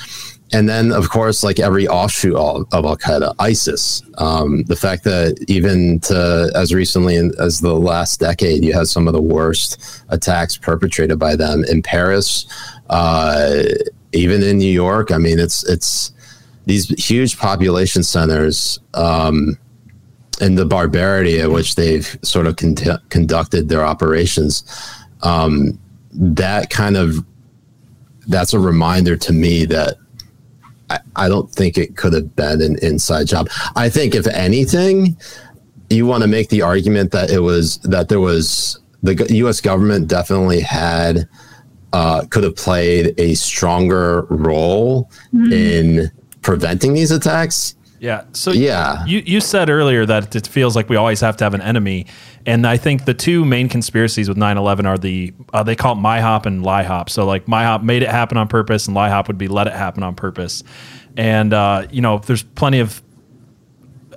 And 0.52 0.68
then, 0.68 0.92
of 0.92 1.11
course, 1.11 1.42
like 1.42 1.59
every 1.59 1.88
offshoot 1.88 2.37
of 2.37 2.66
Al 2.72 2.96
Qaeda, 2.96 3.35
ISIS. 3.40 4.02
Um, 4.18 4.62
the 4.64 4.76
fact 4.76 5.02
that 5.04 5.44
even 5.48 5.98
to 6.00 6.52
as 6.54 6.72
recently 6.72 7.16
as 7.16 7.61
the 7.61 7.74
last 7.74 8.20
decade, 8.20 8.64
you 8.64 8.72
had 8.72 8.87
some 8.87 9.09
of 9.09 9.12
the 9.12 9.20
worst 9.20 10.04
attacks 10.09 10.56
perpetrated 10.56 11.18
by 11.18 11.35
them 11.35 11.64
in 11.64 11.82
Paris, 11.82 12.46
uh, 12.90 13.64
even 14.12 14.42
in 14.42 14.59
New 14.59 14.72
York. 14.72 15.11
I 15.11 15.18
mean, 15.18 15.40
it's 15.40 15.68
it's 15.68 16.12
these 16.64 16.88
huge 16.90 17.38
population 17.38 18.04
centers. 18.04 18.78
Um, 18.94 19.59
and 20.40 20.59
the 20.59 20.66
barbarity 20.66 21.40
at 21.40 21.50
which 21.50 21.76
they've 21.76 22.18
sort 22.22 22.46
of 22.46 22.56
con- 22.56 23.00
conducted 23.09 23.70
their 23.70 23.82
operations, 23.82 24.64
um, 25.22 25.78
that 26.12 26.68
kind 26.68 26.96
of 26.96 27.24
that's 28.28 28.52
a 28.52 28.59
reminder 28.59 29.16
to 29.16 29.32
me 29.32 29.64
that 29.64 29.96
I, 30.90 31.01
I 31.16 31.29
don't 31.29 31.51
think 31.51 31.79
it 31.79 31.96
could 31.96 32.12
have 32.12 32.35
been 32.37 32.62
an 32.62 32.77
inside 32.83 33.27
job. 33.27 33.49
I 33.75 33.88
think 33.88 34.14
if 34.14 34.27
anything, 34.27 35.16
you 35.90 36.07
want 36.07 36.22
to 36.22 36.29
make 36.29 36.49
the 36.49 36.62
argument 36.62 37.12
that 37.12 37.31
it 37.31 37.40
was 37.40 37.79
that 37.79 38.09
there 38.09 38.20
was 38.20 38.79
the 39.03 39.27
U.S. 39.31 39.61
government 39.61 40.09
definitely 40.09 40.61
had 40.61 41.29
uh, 41.92 42.25
could 42.31 42.44
have 42.44 42.57
played 42.57 43.14
a 43.18 43.35
stronger 43.35 44.22
role 44.22 45.11
mm-hmm. 45.33 45.53
in 45.53 46.11
preventing 46.42 46.94
these 46.94 47.11
attacks 47.11 47.77
yeah. 47.99 48.25
So 48.33 48.53
yeah, 48.53 49.05
you 49.07 49.22
you 49.25 49.40
said 49.40 49.70
earlier 49.70 50.07
that 50.07 50.35
it 50.37 50.46
feels 50.46 50.77
like 50.77 50.88
we 50.88 50.96
always 50.96 51.20
have 51.20 51.37
to 51.38 51.44
have 51.44 51.55
an 51.55 51.62
enemy, 51.62 52.07
and 52.46 52.64
I 52.64 52.76
think 52.76 53.04
the 53.04 53.14
two 53.14 53.44
main 53.44 53.68
conspiracies 53.68 54.28
with 54.28 54.38
9/11 54.38 54.87
are 54.87 54.96
the 54.96 55.35
uh, 55.52 55.64
they 55.64 55.74
call 55.74 55.94
it 55.94 55.98
MIHOP 55.98 56.46
and 56.46 56.64
LIHOP. 56.64 57.11
So 57.11 57.26
like 57.26 57.46
MIHOP 57.46 57.82
made 57.82 58.02
it 58.02 58.09
happen 58.09 58.38
on 58.38 58.46
purpose, 58.46 58.87
and 58.87 58.96
LIHOP 58.96 59.26
would 59.26 59.37
be 59.37 59.48
let 59.48 59.66
it 59.66 59.72
happen 59.72 60.04
on 60.04 60.14
purpose. 60.14 60.62
And 61.16 61.52
uh, 61.52 61.88
you 61.90 62.00
know, 62.00 62.18
there's 62.18 62.44
plenty 62.44 62.78
of 62.78 63.02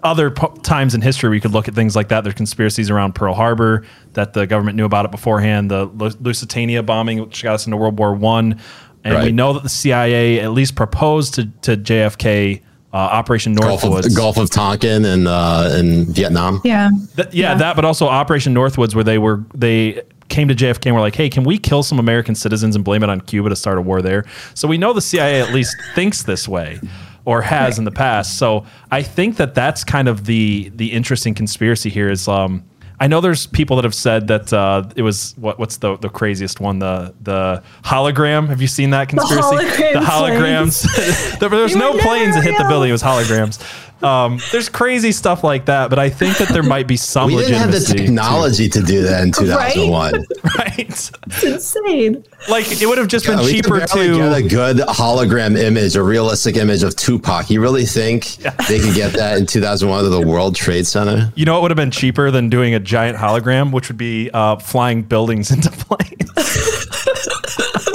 other 0.03 0.29
p- 0.31 0.47
times 0.61 0.95
in 0.95 1.01
history 1.01 1.29
we 1.29 1.41
could 1.41 1.51
look 1.51 1.67
at 1.67 1.73
things 1.73 1.95
like 1.95 2.09
that. 2.09 2.23
There's 2.23 2.35
conspiracies 2.35 2.89
around 2.89 3.15
Pearl 3.15 3.33
Harbor 3.33 3.83
that 4.13 4.33
the 4.33 4.45
government 4.45 4.77
knew 4.77 4.85
about 4.85 5.05
it 5.05 5.11
beforehand. 5.11 5.71
The 5.71 5.87
Lusitania 5.87 6.83
bombing, 6.83 7.19
which 7.21 7.41
got 7.43 7.55
us 7.55 7.65
into 7.65 7.77
World 7.77 7.97
War 7.97 8.13
One, 8.13 8.61
and 9.03 9.15
right. 9.15 9.23
we 9.25 9.31
know 9.31 9.53
that 9.53 9.63
the 9.63 9.69
CIA 9.69 10.39
at 10.39 10.51
least 10.51 10.75
proposed 10.75 11.33
to 11.33 11.47
to 11.63 11.75
JFK 11.75 12.61
uh, 12.93 12.97
Operation 12.97 13.55
Northwoods, 13.55 13.81
Gulf 13.81 14.05
of, 14.05 14.15
Gulf 14.15 14.37
of 14.37 14.49
Tonkin, 14.49 15.05
and 15.05 15.27
uh, 15.27 15.75
in 15.77 16.05
Vietnam. 16.05 16.61
Yeah. 16.63 16.89
Th- 17.15 17.27
yeah, 17.31 17.51
yeah, 17.51 17.55
that, 17.55 17.75
but 17.75 17.85
also 17.85 18.07
Operation 18.07 18.53
Northwoods, 18.53 18.95
where 18.95 19.03
they 19.03 19.17
were 19.17 19.43
they 19.53 20.01
came 20.29 20.47
to 20.47 20.55
JFK 20.55 20.87
and 20.87 20.95
were 20.95 21.01
like, 21.01 21.15
"Hey, 21.15 21.29
can 21.29 21.43
we 21.43 21.57
kill 21.57 21.83
some 21.83 21.99
American 21.99 22.33
citizens 22.33 22.75
and 22.75 22.83
blame 22.83 23.03
it 23.03 23.09
on 23.09 23.21
Cuba 23.21 23.49
to 23.49 23.55
start 23.55 23.77
a 23.77 23.81
war 23.81 24.01
there?" 24.01 24.25
So 24.55 24.67
we 24.67 24.77
know 24.77 24.93
the 24.93 25.01
CIA 25.01 25.41
at 25.41 25.53
least 25.53 25.75
thinks 25.95 26.23
this 26.23 26.47
way, 26.47 26.79
or 27.25 27.41
has 27.41 27.73
right. 27.73 27.77
in 27.79 27.83
the 27.83 27.91
past. 27.91 28.37
So 28.37 28.65
I 28.89 29.03
think 29.03 29.37
that 29.37 29.53
that's 29.53 29.83
kind 29.83 30.07
of 30.07 30.25
the 30.25 30.69
the 30.75 30.91
interesting 30.91 31.33
conspiracy 31.33 31.89
here 31.89 32.09
is. 32.09 32.27
Um, 32.27 32.63
I 33.01 33.07
know 33.07 33.21
there's 33.21 33.47
people 33.47 33.77
that 33.77 33.85
have 33.85 33.95
said 33.95 34.27
that 34.27 34.51
uh, 34.51 34.83
it 34.95 35.01
was 35.01 35.33
what 35.37 35.57
what's 35.57 35.77
the 35.77 35.97
the 35.97 36.09
craziest 36.09 36.59
one 36.59 36.79
the 36.79 37.13
the 37.21 37.63
hologram. 37.83 38.49
Have 38.49 38.61
you 38.61 38.67
seen 38.67 38.89
that 38.89 39.07
conspiracy? 39.07 39.55
The, 39.55 39.99
holograms. 39.99 41.39
there, 41.39 41.49
was 41.49 41.75
no 41.75 41.97
planes 41.97 42.35
that 42.35 42.43
hit 42.43 42.57
the 42.57 42.65
building. 42.65 42.89
It 42.89 42.93
was 42.93 43.03
holograms. 43.03 43.63
Um, 44.01 44.39
there's 44.51 44.69
crazy 44.69 45.11
stuff 45.11 45.43
like 45.43 45.65
that, 45.65 45.89
but 45.89 45.99
I 45.99 46.09
think 46.09 46.37
that 46.37 46.49
there 46.49 46.63
might 46.63 46.87
be 46.87 46.97
some. 46.97 47.27
We 47.27 47.37
didn't 47.37 47.55
have 47.55 47.71
the 47.71 47.79
technology 47.79 48.69
to 48.69 48.81
do 48.81 49.01
that 49.03 49.23
in 49.23 49.31
2001. 49.31 50.13
right? 50.13 50.25
right? 50.57 50.79
It's 50.79 51.11
insane. 51.43 52.23
Like 52.49 52.81
it 52.81 52.85
would 52.85 52.97
have 52.97 53.07
just 53.07 53.25
been 53.25 53.37
Yeah, 53.39 53.45
we 53.45 53.51
cheaper 53.51 53.79
can 53.79 53.87
barely 53.93 54.07
to 54.13 54.17
get 54.17 54.45
a 54.45 54.47
good 54.55 54.77
hologram 54.87 55.57
image, 55.57 55.95
a 55.95 56.03
realistic 56.03 56.55
image 56.55 56.83
of 56.83 56.95
Tupac. 56.95 57.49
You 57.49 57.61
really 57.61 57.85
think 57.85 58.37
they 58.67 58.79
could 58.79 58.95
get 58.95 59.13
that 59.13 59.37
in 59.37 59.45
2001 59.45 60.03
to 60.03 60.09
the 60.09 60.25
World 60.25 60.55
Trade 60.55 60.87
Center? 60.87 61.31
You 61.35 61.45
know 61.45 61.53
what 61.53 61.63
would 61.63 61.71
have 61.71 61.75
been 61.75 61.91
cheaper 61.91 62.31
than 62.31 62.49
doing 62.49 62.73
a 62.73 62.79
giant 62.79 63.17
hologram, 63.17 63.71
which 63.73 63.89
would 63.89 63.97
be 63.97 64.29
uh, 64.33 64.55
flying 64.57 65.01
buildings 65.03 65.51
into 65.55 65.69
planes. 65.71 66.31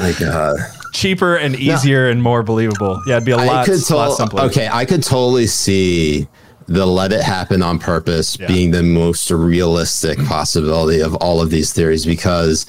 My 0.00 0.14
God. 0.18 0.56
Cheaper 1.00 1.36
and 1.36 1.56
easier 1.56 2.08
and 2.08 2.22
more 2.22 2.42
believable. 2.42 3.02
Yeah, 3.06 3.16
it'd 3.16 3.24
be 3.26 3.32
a 3.32 3.36
lot, 3.36 3.66
could 3.66 3.90
lot 3.90 4.16
simpler. 4.16 4.42
okay, 4.42 4.68
I 4.70 4.84
could 4.84 5.02
totally 5.02 5.46
see 5.46 6.28
the 6.66 6.86
let 6.86 7.12
it 7.12 7.22
happen 7.22 7.62
on 7.62 7.78
purpose 7.78 8.36
Yeah. 8.38 8.46
being 8.46 8.70
the 8.70 8.82
most 8.82 9.30
realistic 9.30 10.18
possibility 10.26 11.00
of 11.00 11.14
all 11.16 11.40
of 11.40 11.50
these 11.50 11.72
theories 11.72 12.06
because 12.06 12.64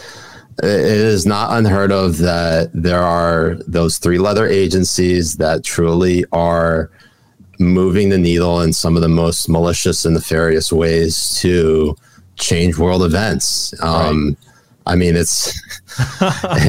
it 0.63 0.65
is 1.13 1.26
not 1.26 1.56
unheard 1.58 1.91
of 1.91 2.17
that 2.20 2.70
there 2.74 3.02
are 3.04 3.58
those 3.67 3.98
three 4.00 4.17
letter 4.17 4.48
agencies 4.48 5.36
that 5.38 5.63
truly 5.63 6.26
are 6.32 6.89
moving 7.60 8.10
the 8.10 8.17
needle 8.17 8.62
in 8.62 8.74
some 8.74 8.96
of 8.96 9.02
the 9.04 9.08
most 9.10 9.48
malicious 9.48 10.04
and 10.04 10.15
nefarious 10.15 10.72
ways 10.74 11.38
to 11.39 11.96
change 12.38 12.78
world 12.78 13.04
events. 13.04 13.72
Um, 13.84 14.36
I 14.86 14.96
mean, 14.96 15.15
it's 15.15 15.62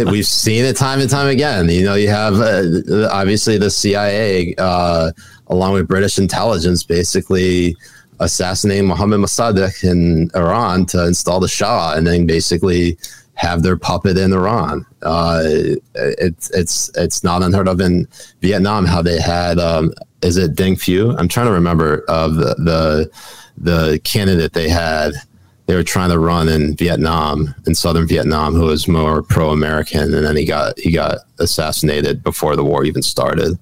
we've 0.11 0.27
seen 0.27 0.65
it 0.65 0.77
time 0.77 1.01
and 1.01 1.09
time 1.09 1.29
again. 1.29 1.69
You 1.69 1.85
know, 1.85 1.95
you 1.95 2.09
have 2.09 2.35
uh, 2.35 3.09
obviously 3.11 3.59
the 3.59 3.71
CIA, 3.71 4.55
uh, 4.59 5.13
along 5.47 5.75
with 5.75 5.89
British 5.89 6.19
intelligence, 6.19 6.83
basically 6.83 7.77
assassinating 8.21 8.87
Mohammed 8.87 9.21
Mossadegh 9.21 9.83
in 9.85 10.31
Iran 10.35 10.87
to 10.87 11.07
install 11.07 11.41
the 11.41 11.49
Shah, 11.49 11.95
and 11.95 12.07
then 12.07 12.27
basically 12.27 12.99
have 13.35 13.63
their 13.63 13.77
puppet 13.77 14.19
in 14.19 14.33
Iran. 14.33 14.87
Uh, 15.03 15.43
it's 15.95 16.51
it's 16.51 16.91
it's 16.97 17.25
not 17.25 17.43
unheard 17.43 17.69
of 17.69 17.81
in 17.81 18.07
Vietnam 18.41 18.85
how 18.85 19.03
they 19.03 19.21
had. 19.21 19.59
Um, 19.59 19.93
is 20.23 20.37
it 20.37 20.55
Deng 20.55 20.75
Phu? 20.75 21.19
I'm 21.19 21.29
trying 21.29 21.47
to 21.47 21.53
remember 21.53 22.05
of 22.09 22.37
the, 22.37 22.55
the 22.59 23.11
the 23.57 24.01
candidate 24.05 24.53
they 24.53 24.69
had 24.69 25.13
they 25.67 25.75
were 25.75 25.83
trying 25.83 26.11
to 26.11 26.19
run 26.19 26.49
in 26.49 26.77
Vietnam, 26.77 27.55
in 27.67 27.75
southern 27.75 28.07
Vietnam, 28.07 28.55
who 28.55 28.67
was 28.67 28.89
more 28.89 29.23
pro-American, 29.23 30.13
and 30.15 30.27
then 30.27 30.37
he 30.37 30.45
got 30.45 30.79
he 30.79 30.91
got 30.93 31.19
assassinated 31.39 32.23
before 32.23 32.57
the 32.57 32.65
war 32.65 32.85
even 32.85 33.03
started. 33.03 33.59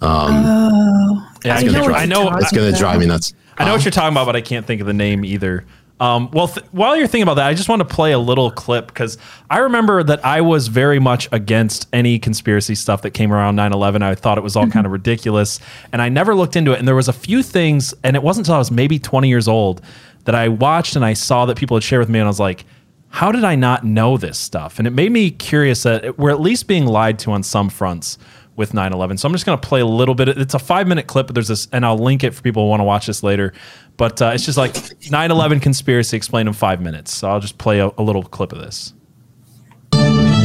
Um, 0.00 0.44
oh, 0.46 1.32
Yeah, 1.44 1.56
I 1.56 1.60
gonna 1.60 1.72
know 1.72 1.84
dri- 1.84 1.92
what 1.92 2.00
I 2.00 2.06
know- 2.06 2.28
It's 2.36 2.52
going 2.52 2.72
to 2.72 2.78
drive 2.78 3.00
me 3.00 3.06
nuts. 3.06 3.34
I 3.58 3.64
know 3.64 3.72
what 3.72 3.80
um, 3.80 3.84
you're 3.84 3.90
talking 3.92 4.14
about, 4.14 4.26
but 4.26 4.36
I 4.36 4.40
can't 4.40 4.66
think 4.66 4.80
of 4.80 4.86
the 4.86 4.94
name 4.94 5.24
either. 5.24 5.64
Um, 6.00 6.30
well, 6.30 6.48
th- 6.48 6.64
while 6.70 6.96
you're 6.96 7.06
thinking 7.06 7.24
about 7.24 7.34
that, 7.34 7.46
I 7.46 7.52
just 7.52 7.68
want 7.68 7.80
to 7.80 7.84
play 7.84 8.12
a 8.12 8.18
little 8.18 8.50
clip 8.50 8.86
because 8.86 9.18
I 9.50 9.58
remember 9.58 10.02
that 10.02 10.24
I 10.24 10.40
was 10.40 10.68
very 10.68 10.98
much 10.98 11.28
against 11.30 11.86
any 11.92 12.18
conspiracy 12.18 12.74
stuff 12.74 13.02
that 13.02 13.10
came 13.10 13.30
around 13.34 13.56
9 13.56 13.74
11. 13.74 14.02
I 14.02 14.14
thought 14.14 14.38
it 14.38 14.40
was 14.40 14.56
all 14.56 14.66
kind 14.70 14.86
of 14.86 14.92
ridiculous. 14.92 15.60
And 15.92 16.00
I 16.00 16.08
never 16.08 16.34
looked 16.34 16.56
into 16.56 16.72
it. 16.72 16.78
And 16.78 16.88
there 16.88 16.94
was 16.94 17.08
a 17.08 17.12
few 17.12 17.42
things, 17.42 17.92
and 18.02 18.16
it 18.16 18.22
wasn't 18.22 18.46
until 18.46 18.54
I 18.54 18.58
was 18.58 18.70
maybe 18.70 18.98
20 18.98 19.28
years 19.28 19.46
old 19.46 19.82
that 20.24 20.34
I 20.34 20.48
watched 20.48 20.96
and 20.96 21.04
I 21.04 21.14
saw 21.14 21.46
that 21.46 21.56
people 21.56 21.76
had 21.76 21.84
shared 21.84 22.00
with 22.00 22.08
me. 22.08 22.18
And 22.18 22.26
I 22.26 22.28
was 22.28 22.40
like, 22.40 22.64
how 23.08 23.32
did 23.32 23.44
I 23.44 23.56
not 23.56 23.84
know 23.84 24.16
this 24.16 24.38
stuff? 24.38 24.78
And 24.78 24.86
it 24.86 24.92
made 24.92 25.10
me 25.10 25.30
curious 25.30 25.82
that 25.82 26.18
we're 26.18 26.30
at 26.30 26.40
least 26.40 26.68
being 26.68 26.86
lied 26.86 27.18
to 27.20 27.32
on 27.32 27.42
some 27.42 27.68
fronts 27.68 28.18
with 28.56 28.72
9/11. 28.72 29.18
So 29.18 29.26
I'm 29.26 29.32
just 29.32 29.46
going 29.46 29.58
to 29.58 29.68
play 29.68 29.80
a 29.80 29.86
little 29.86 30.14
bit. 30.14 30.28
It's 30.28 30.54
a 30.54 30.58
five 30.58 30.86
minute 30.86 31.06
clip, 31.06 31.26
but 31.26 31.34
there's 31.34 31.48
this, 31.48 31.66
and 31.72 31.84
I'll 31.84 31.98
link 31.98 32.22
it 32.22 32.34
for 32.34 32.42
people 32.42 32.64
who 32.64 32.68
want 32.68 32.80
to 32.80 32.84
watch 32.84 33.06
this 33.06 33.22
later. 33.22 33.52
But 33.96 34.22
uh, 34.22 34.32
it's 34.34 34.44
just 34.44 34.58
like 34.58 34.74
9/11 34.74 35.60
conspiracy 35.62 36.16
explained 36.16 36.48
in 36.48 36.52
five 36.52 36.80
minutes. 36.80 37.12
So 37.12 37.28
I'll 37.28 37.40
just 37.40 37.58
play 37.58 37.80
a, 37.80 37.90
a 37.98 38.02
little 38.02 38.22
clip 38.22 38.52
of 38.52 38.58
this. 38.58 38.94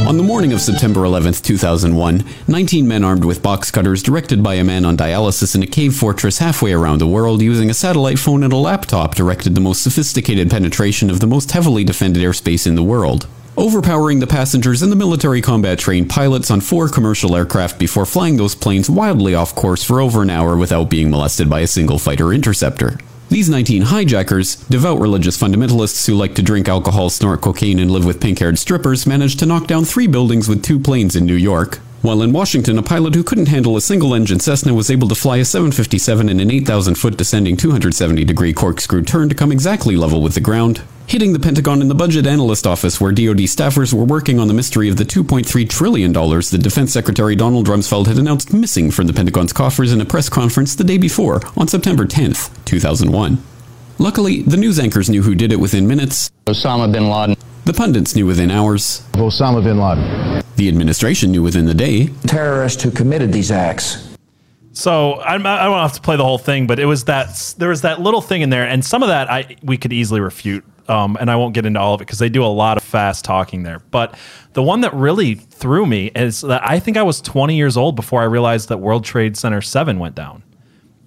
On 0.06 0.16
the 0.16 0.22
morning 0.22 0.52
of 0.52 0.60
September 0.60 1.00
11th, 1.00 1.42
2001, 1.42 2.24
19 2.46 2.86
men 2.86 3.02
armed 3.02 3.24
with 3.24 3.42
box 3.42 3.72
cutters 3.72 4.04
directed 4.04 4.40
by 4.40 4.54
a 4.54 4.62
man 4.62 4.84
on 4.84 4.96
dialysis 4.96 5.56
in 5.56 5.64
a 5.64 5.66
cave 5.66 5.96
fortress 5.96 6.38
halfway 6.38 6.72
around 6.72 7.00
the 7.00 7.08
world 7.08 7.42
using 7.42 7.70
a 7.70 7.74
satellite 7.74 8.20
phone 8.20 8.44
and 8.44 8.52
a 8.52 8.56
laptop 8.56 9.16
directed 9.16 9.56
the 9.56 9.60
most 9.60 9.82
sophisticated 9.82 10.48
penetration 10.48 11.10
of 11.10 11.18
the 11.18 11.26
most 11.26 11.50
heavily 11.50 11.82
defended 11.82 12.22
airspace 12.22 12.68
in 12.68 12.76
the 12.76 12.84
world. 12.84 13.26
Overpowering 13.56 14.20
the 14.20 14.28
passengers 14.28 14.80
and 14.80 14.92
the 14.92 14.96
military 14.96 15.42
combat 15.42 15.80
trained 15.80 16.08
pilots 16.08 16.52
on 16.52 16.60
four 16.60 16.88
commercial 16.88 17.34
aircraft 17.34 17.76
before 17.76 18.06
flying 18.06 18.36
those 18.36 18.54
planes 18.54 18.88
wildly 18.88 19.34
off 19.34 19.56
course 19.56 19.82
for 19.82 20.00
over 20.00 20.22
an 20.22 20.30
hour 20.30 20.56
without 20.56 20.88
being 20.88 21.10
molested 21.10 21.50
by 21.50 21.60
a 21.60 21.66
single 21.66 21.98
fighter 21.98 22.32
interceptor. 22.32 22.96
These 23.28 23.50
19 23.50 23.82
hijackers, 23.82 24.54
devout 24.68 25.00
religious 25.00 25.36
fundamentalists 25.36 26.06
who 26.06 26.14
like 26.14 26.36
to 26.36 26.42
drink 26.42 26.68
alcohol, 26.68 27.10
snort 27.10 27.40
cocaine, 27.40 27.80
and 27.80 27.90
live 27.90 28.04
with 28.04 28.20
pink 28.20 28.38
haired 28.38 28.56
strippers, 28.56 29.04
managed 29.04 29.40
to 29.40 29.46
knock 29.46 29.66
down 29.66 29.84
three 29.84 30.06
buildings 30.06 30.48
with 30.48 30.62
two 30.62 30.78
planes 30.78 31.16
in 31.16 31.26
New 31.26 31.34
York. 31.34 31.80
While 32.02 32.22
in 32.22 32.32
Washington, 32.32 32.78
a 32.78 32.84
pilot 32.84 33.16
who 33.16 33.24
couldn't 33.24 33.48
handle 33.48 33.76
a 33.76 33.80
single 33.80 34.14
engine 34.14 34.38
Cessna 34.38 34.72
was 34.74 34.92
able 34.92 35.08
to 35.08 35.16
fly 35.16 35.38
a 35.38 35.44
757 35.44 36.28
in 36.28 36.38
an 36.38 36.52
8,000 36.52 36.94
foot 36.94 37.16
descending 37.16 37.56
270 37.56 38.24
degree 38.24 38.52
corkscrew 38.52 39.02
turn 39.02 39.28
to 39.28 39.34
come 39.34 39.50
exactly 39.50 39.96
level 39.96 40.22
with 40.22 40.34
the 40.34 40.40
ground, 40.40 40.82
hitting 41.06 41.32
the 41.32 41.38
Pentagon 41.38 41.80
in 41.80 41.88
the 41.88 41.94
budget 41.94 42.26
analyst 42.26 42.66
office 42.66 43.00
where 43.00 43.12
DoD 43.12 43.46
staffers 43.46 43.92
were 43.92 44.04
working 44.04 44.40
on 44.40 44.48
the 44.48 44.54
mystery 44.54 44.88
of 44.88 44.96
the 44.96 45.04
$2.3 45.04 45.68
trillion 45.68 46.12
that 46.12 46.60
Defense 46.62 46.92
Secretary 46.92 47.36
Donald 47.36 47.66
Rumsfeld 47.68 48.06
had 48.06 48.18
announced 48.18 48.52
missing 48.52 48.90
from 48.90 49.06
the 49.06 49.12
Pentagon's 49.12 49.52
coffers 49.52 49.92
in 49.92 50.00
a 50.00 50.04
press 50.04 50.28
conference 50.28 50.74
the 50.74 50.84
day 50.84 50.98
before, 50.98 51.40
on 51.56 51.68
September 51.68 52.06
10th, 52.06 52.52
2001. 52.64 53.38
Luckily, 53.98 54.42
the 54.42 54.56
news 54.56 54.78
anchors 54.78 55.08
knew 55.08 55.22
who 55.22 55.34
did 55.34 55.52
it 55.52 55.60
within 55.60 55.86
minutes, 55.86 56.30
Osama 56.46 56.92
bin 56.92 57.08
Laden. 57.08 57.36
the 57.64 57.72
pundits 57.72 58.14
knew 58.14 58.26
within 58.26 58.50
hours, 58.50 59.00
of 59.14 59.20
Osama 59.20 59.62
bin 59.62 59.78
Laden. 59.78 60.42
the 60.56 60.68
administration 60.68 61.30
knew 61.30 61.42
within 61.42 61.66
the 61.66 61.74
day, 61.74 62.08
terrorists 62.26 62.82
who 62.82 62.90
committed 62.90 63.32
these 63.32 63.50
acts. 63.50 64.14
So 64.72 65.18
I'm, 65.20 65.46
I 65.46 65.64
don't 65.64 65.78
have 65.78 65.94
to 65.94 66.02
play 66.02 66.16
the 66.16 66.24
whole 66.24 66.36
thing, 66.36 66.66
but 66.66 66.78
it 66.78 66.84
was 66.84 67.04
that 67.04 67.54
there 67.56 67.70
was 67.70 67.80
that 67.80 67.98
little 68.02 68.20
thing 68.20 68.42
in 68.42 68.50
there, 68.50 68.66
and 68.68 68.84
some 68.84 69.02
of 69.02 69.08
that 69.08 69.30
I 69.30 69.56
we 69.62 69.78
could 69.78 69.92
easily 69.94 70.20
refute. 70.20 70.64
Um, 70.88 71.16
and 71.20 71.30
I 71.30 71.36
won't 71.36 71.54
get 71.54 71.66
into 71.66 71.80
all 71.80 71.94
of 71.94 72.00
it 72.00 72.06
because 72.06 72.18
they 72.18 72.28
do 72.28 72.44
a 72.44 72.46
lot 72.46 72.76
of 72.76 72.82
fast 72.82 73.24
talking 73.24 73.62
there. 73.62 73.80
But 73.90 74.16
the 74.52 74.62
one 74.62 74.82
that 74.82 74.94
really 74.94 75.34
threw 75.34 75.84
me 75.84 76.12
is 76.14 76.42
that 76.42 76.68
I 76.68 76.78
think 76.78 76.96
I 76.96 77.02
was 77.02 77.20
20 77.20 77.56
years 77.56 77.76
old 77.76 77.96
before 77.96 78.22
I 78.22 78.24
realized 78.24 78.68
that 78.68 78.78
World 78.78 79.04
Trade 79.04 79.36
Center 79.36 79.60
7 79.60 79.98
went 79.98 80.14
down. 80.14 80.42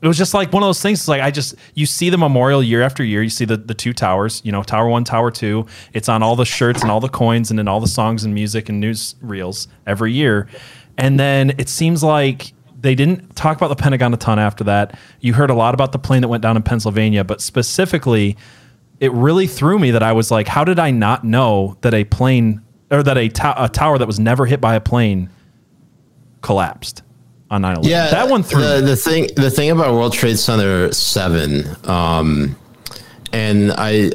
It 0.02 0.08
was 0.08 0.18
just 0.18 0.34
like 0.34 0.54
one 0.54 0.64
of 0.64 0.68
those 0.68 0.82
things. 0.82 1.00
It's 1.00 1.08
like 1.08 1.22
I 1.22 1.30
just 1.30 1.56
you 1.74 1.86
see 1.86 2.10
the 2.10 2.18
memorial 2.18 2.64
year 2.64 2.82
after 2.82 3.04
year. 3.04 3.22
You 3.22 3.30
see 3.30 3.44
the 3.44 3.58
the 3.58 3.74
two 3.74 3.92
towers. 3.92 4.42
You 4.46 4.52
know, 4.54 4.64
Tower 4.64 4.88
One, 4.88 5.04
Tower 5.04 5.30
Two. 5.30 5.66
It's 5.92 6.08
on 6.08 6.24
all 6.24 6.38
the 6.38 6.46
shirts 6.46 6.82
and 6.82 6.90
all 6.90 7.02
the 7.02 7.10
coins 7.10 7.52
and 7.52 7.60
in 7.60 7.68
all 7.68 7.82
the 7.82 7.88
songs 7.88 8.24
and 8.24 8.34
music 8.34 8.70
and 8.70 8.80
news 8.80 9.16
reels 9.22 9.68
every 9.86 10.14
year. 10.14 10.48
And 10.98 11.20
then 11.20 11.52
it 11.58 11.68
seems 11.68 12.02
like 12.02 12.54
they 12.80 12.96
didn't 12.96 13.36
talk 13.36 13.58
about 13.58 13.68
the 13.68 13.76
Pentagon 13.76 14.14
a 14.14 14.18
ton 14.18 14.40
after 14.40 14.64
that. 14.66 14.98
You 15.20 15.34
heard 15.34 15.50
a 15.50 15.54
lot 15.54 15.74
about 15.74 15.92
the 15.92 16.00
plane 16.00 16.22
that 16.22 16.30
went 16.30 16.44
down 16.44 16.56
in 16.56 16.64
Pennsylvania, 16.64 17.24
but 17.24 17.42
specifically, 17.42 18.38
it 19.00 19.12
really 19.14 19.48
threw 19.48 19.80
me 19.80 19.92
that 19.92 20.04
I 20.04 20.12
was 20.12 20.30
like, 20.32 20.48
how 20.48 20.64
did 20.64 20.80
I 20.80 20.92
not 20.92 21.24
know 21.24 21.78
that 21.82 21.94
a 21.94 22.04
plane 22.04 22.62
or 22.92 23.04
that 23.04 23.18
a, 23.18 23.30
to- 23.30 23.64
a 23.64 23.70
tower 23.70 23.98
that 23.98 24.08
was 24.08 24.20
never 24.20 24.46
hit 24.46 24.60
by 24.60 24.76
a 24.76 24.82
plane 24.82 25.30
collapsed 26.42 27.04
on 27.50 27.62
9 27.62 27.78
11? 27.78 27.90
Yeah, 27.90 28.10
that 28.10 28.30
one 28.30 28.44
threw 28.44 28.62
the, 28.62 28.82
me. 28.82 28.86
the 28.88 28.96
thing. 28.96 29.28
The 29.36 29.52
thing 29.52 29.72
about 29.72 29.94
World 29.94 30.14
Trade 30.14 30.38
Center 30.38 30.92
Seven, 30.92 31.64
um, 31.86 32.58
and 33.32 33.72
I, 33.78 34.12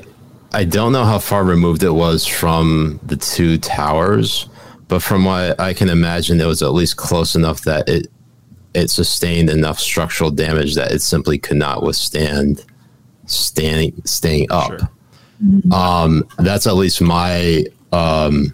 I 0.52 0.64
don't 0.64 0.92
know 0.92 1.04
how 1.04 1.18
far 1.18 1.44
removed 1.44 1.82
it 1.82 1.90
was 1.90 2.26
from 2.26 3.00
the 3.04 3.16
two 3.16 3.58
towers, 3.58 4.48
but 4.88 5.02
from 5.02 5.24
what 5.24 5.58
I 5.58 5.72
can 5.72 5.88
imagine, 5.88 6.40
it 6.40 6.46
was 6.46 6.62
at 6.62 6.72
least 6.72 6.96
close 6.96 7.34
enough 7.34 7.62
that 7.62 7.88
it, 7.88 8.08
it 8.74 8.90
sustained 8.90 9.48
enough 9.48 9.78
structural 9.78 10.30
damage 10.30 10.74
that 10.74 10.92
it 10.92 11.00
simply 11.00 11.38
could 11.38 11.56
not 11.56 11.82
withstand 11.82 12.64
standing 13.26 14.00
staying 14.04 14.46
up. 14.50 14.78
Sure. 14.78 14.88
Um, 15.72 16.24
that's 16.38 16.66
at 16.66 16.74
least 16.74 17.00
my. 17.00 17.64
Um, 17.92 18.52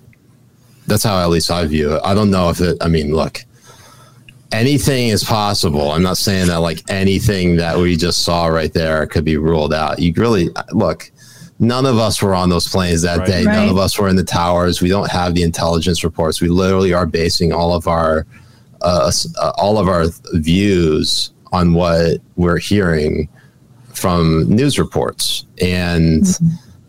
that's 0.86 1.04
how 1.04 1.20
at 1.22 1.28
least 1.30 1.50
I 1.50 1.64
view 1.66 1.94
it. 1.94 2.02
I 2.04 2.14
don't 2.14 2.30
know 2.30 2.48
if 2.50 2.60
it. 2.60 2.76
I 2.80 2.88
mean, 2.88 3.14
look 3.14 3.44
anything 4.52 5.08
is 5.08 5.22
possible. 5.24 5.92
I'm 5.92 6.02
not 6.02 6.16
saying 6.16 6.48
that 6.48 6.58
like 6.60 6.82
anything 6.90 7.56
that 7.56 7.76
we 7.78 7.96
just 7.96 8.24
saw 8.24 8.46
right 8.46 8.72
there 8.72 9.06
could 9.06 9.24
be 9.24 9.36
ruled 9.36 9.72
out. 9.72 9.98
You 9.98 10.12
really 10.16 10.48
look. 10.72 11.10
None 11.62 11.84
of 11.84 11.98
us 11.98 12.22
were 12.22 12.34
on 12.34 12.48
those 12.48 12.66
planes 12.66 13.02
that 13.02 13.18
Right. 13.18 13.26
day. 13.26 13.42
None 13.44 13.68
of 13.68 13.76
us 13.76 13.98
were 13.98 14.08
in 14.08 14.16
the 14.16 14.24
towers. 14.24 14.80
We 14.80 14.88
don't 14.88 15.10
have 15.10 15.34
the 15.34 15.42
intelligence 15.42 16.02
reports. 16.02 16.40
We 16.40 16.48
literally 16.48 16.94
are 16.94 17.04
basing 17.06 17.52
all 17.52 17.74
of 17.74 17.86
our 17.86 18.26
uh, 18.82 19.12
uh, 19.38 19.52
all 19.58 19.76
of 19.78 19.86
our 19.86 20.06
views 20.32 21.32
on 21.52 21.74
what 21.74 22.18
we're 22.36 22.56
hearing 22.56 23.28
from 23.94 24.48
news 24.48 24.78
reports. 24.78 25.46
And 25.60 26.26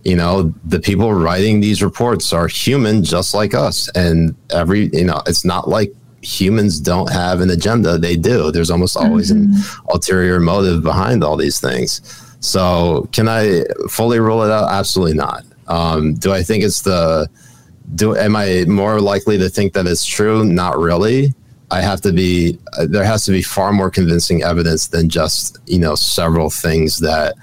you 0.03 0.15
know 0.15 0.53
the 0.65 0.79
people 0.79 1.13
writing 1.13 1.59
these 1.59 1.83
reports 1.83 2.33
are 2.33 2.47
human 2.47 3.03
just 3.03 3.33
like 3.33 3.53
us. 3.53 3.89
And 3.95 4.35
every 4.51 4.89
you 4.93 5.05
know 5.05 5.21
it's 5.27 5.45
not 5.45 5.67
like 5.67 5.93
humans 6.21 6.79
don't 6.79 7.11
have 7.11 7.41
an 7.41 7.49
agenda. 7.49 7.97
They 7.97 8.15
do. 8.15 8.51
There's 8.51 8.71
almost 8.71 8.95
always 8.95 9.31
an 9.31 9.53
ulterior 9.89 10.39
motive 10.39 10.83
behind 10.83 11.23
all 11.23 11.35
these 11.35 11.59
things. 11.59 12.01
So 12.39 13.07
can 13.11 13.27
i 13.27 13.63
fully 13.89 14.19
rule 14.19 14.43
it 14.43 14.51
out? 14.51 14.71
Absolutely 14.71 15.15
not. 15.15 15.43
Um, 15.67 16.15
do 16.15 16.33
I 16.33 16.43
think 16.43 16.63
it's 16.63 16.81
the 16.81 17.29
do 17.95 18.15
am 18.15 18.35
I 18.35 18.65
more 18.67 18.99
likely 19.01 19.37
to 19.37 19.49
think 19.49 19.73
that 19.73 19.87
it's 19.87 20.05
true? 20.05 20.43
Not 20.43 20.77
really. 20.77 21.33
I 21.71 21.81
have 21.81 22.01
to 22.01 22.11
be 22.11 22.59
uh, 22.77 22.85
there 22.87 23.03
has 23.05 23.23
to 23.25 23.31
be 23.31 23.41
far 23.41 23.71
more 23.73 23.89
convincing 23.89 24.43
evidence 24.43 24.87
than 24.87 25.09
just 25.09 25.57
you 25.65 25.79
know 25.79 25.95
several 25.95 26.49
things 26.49 26.99
that 26.99 27.35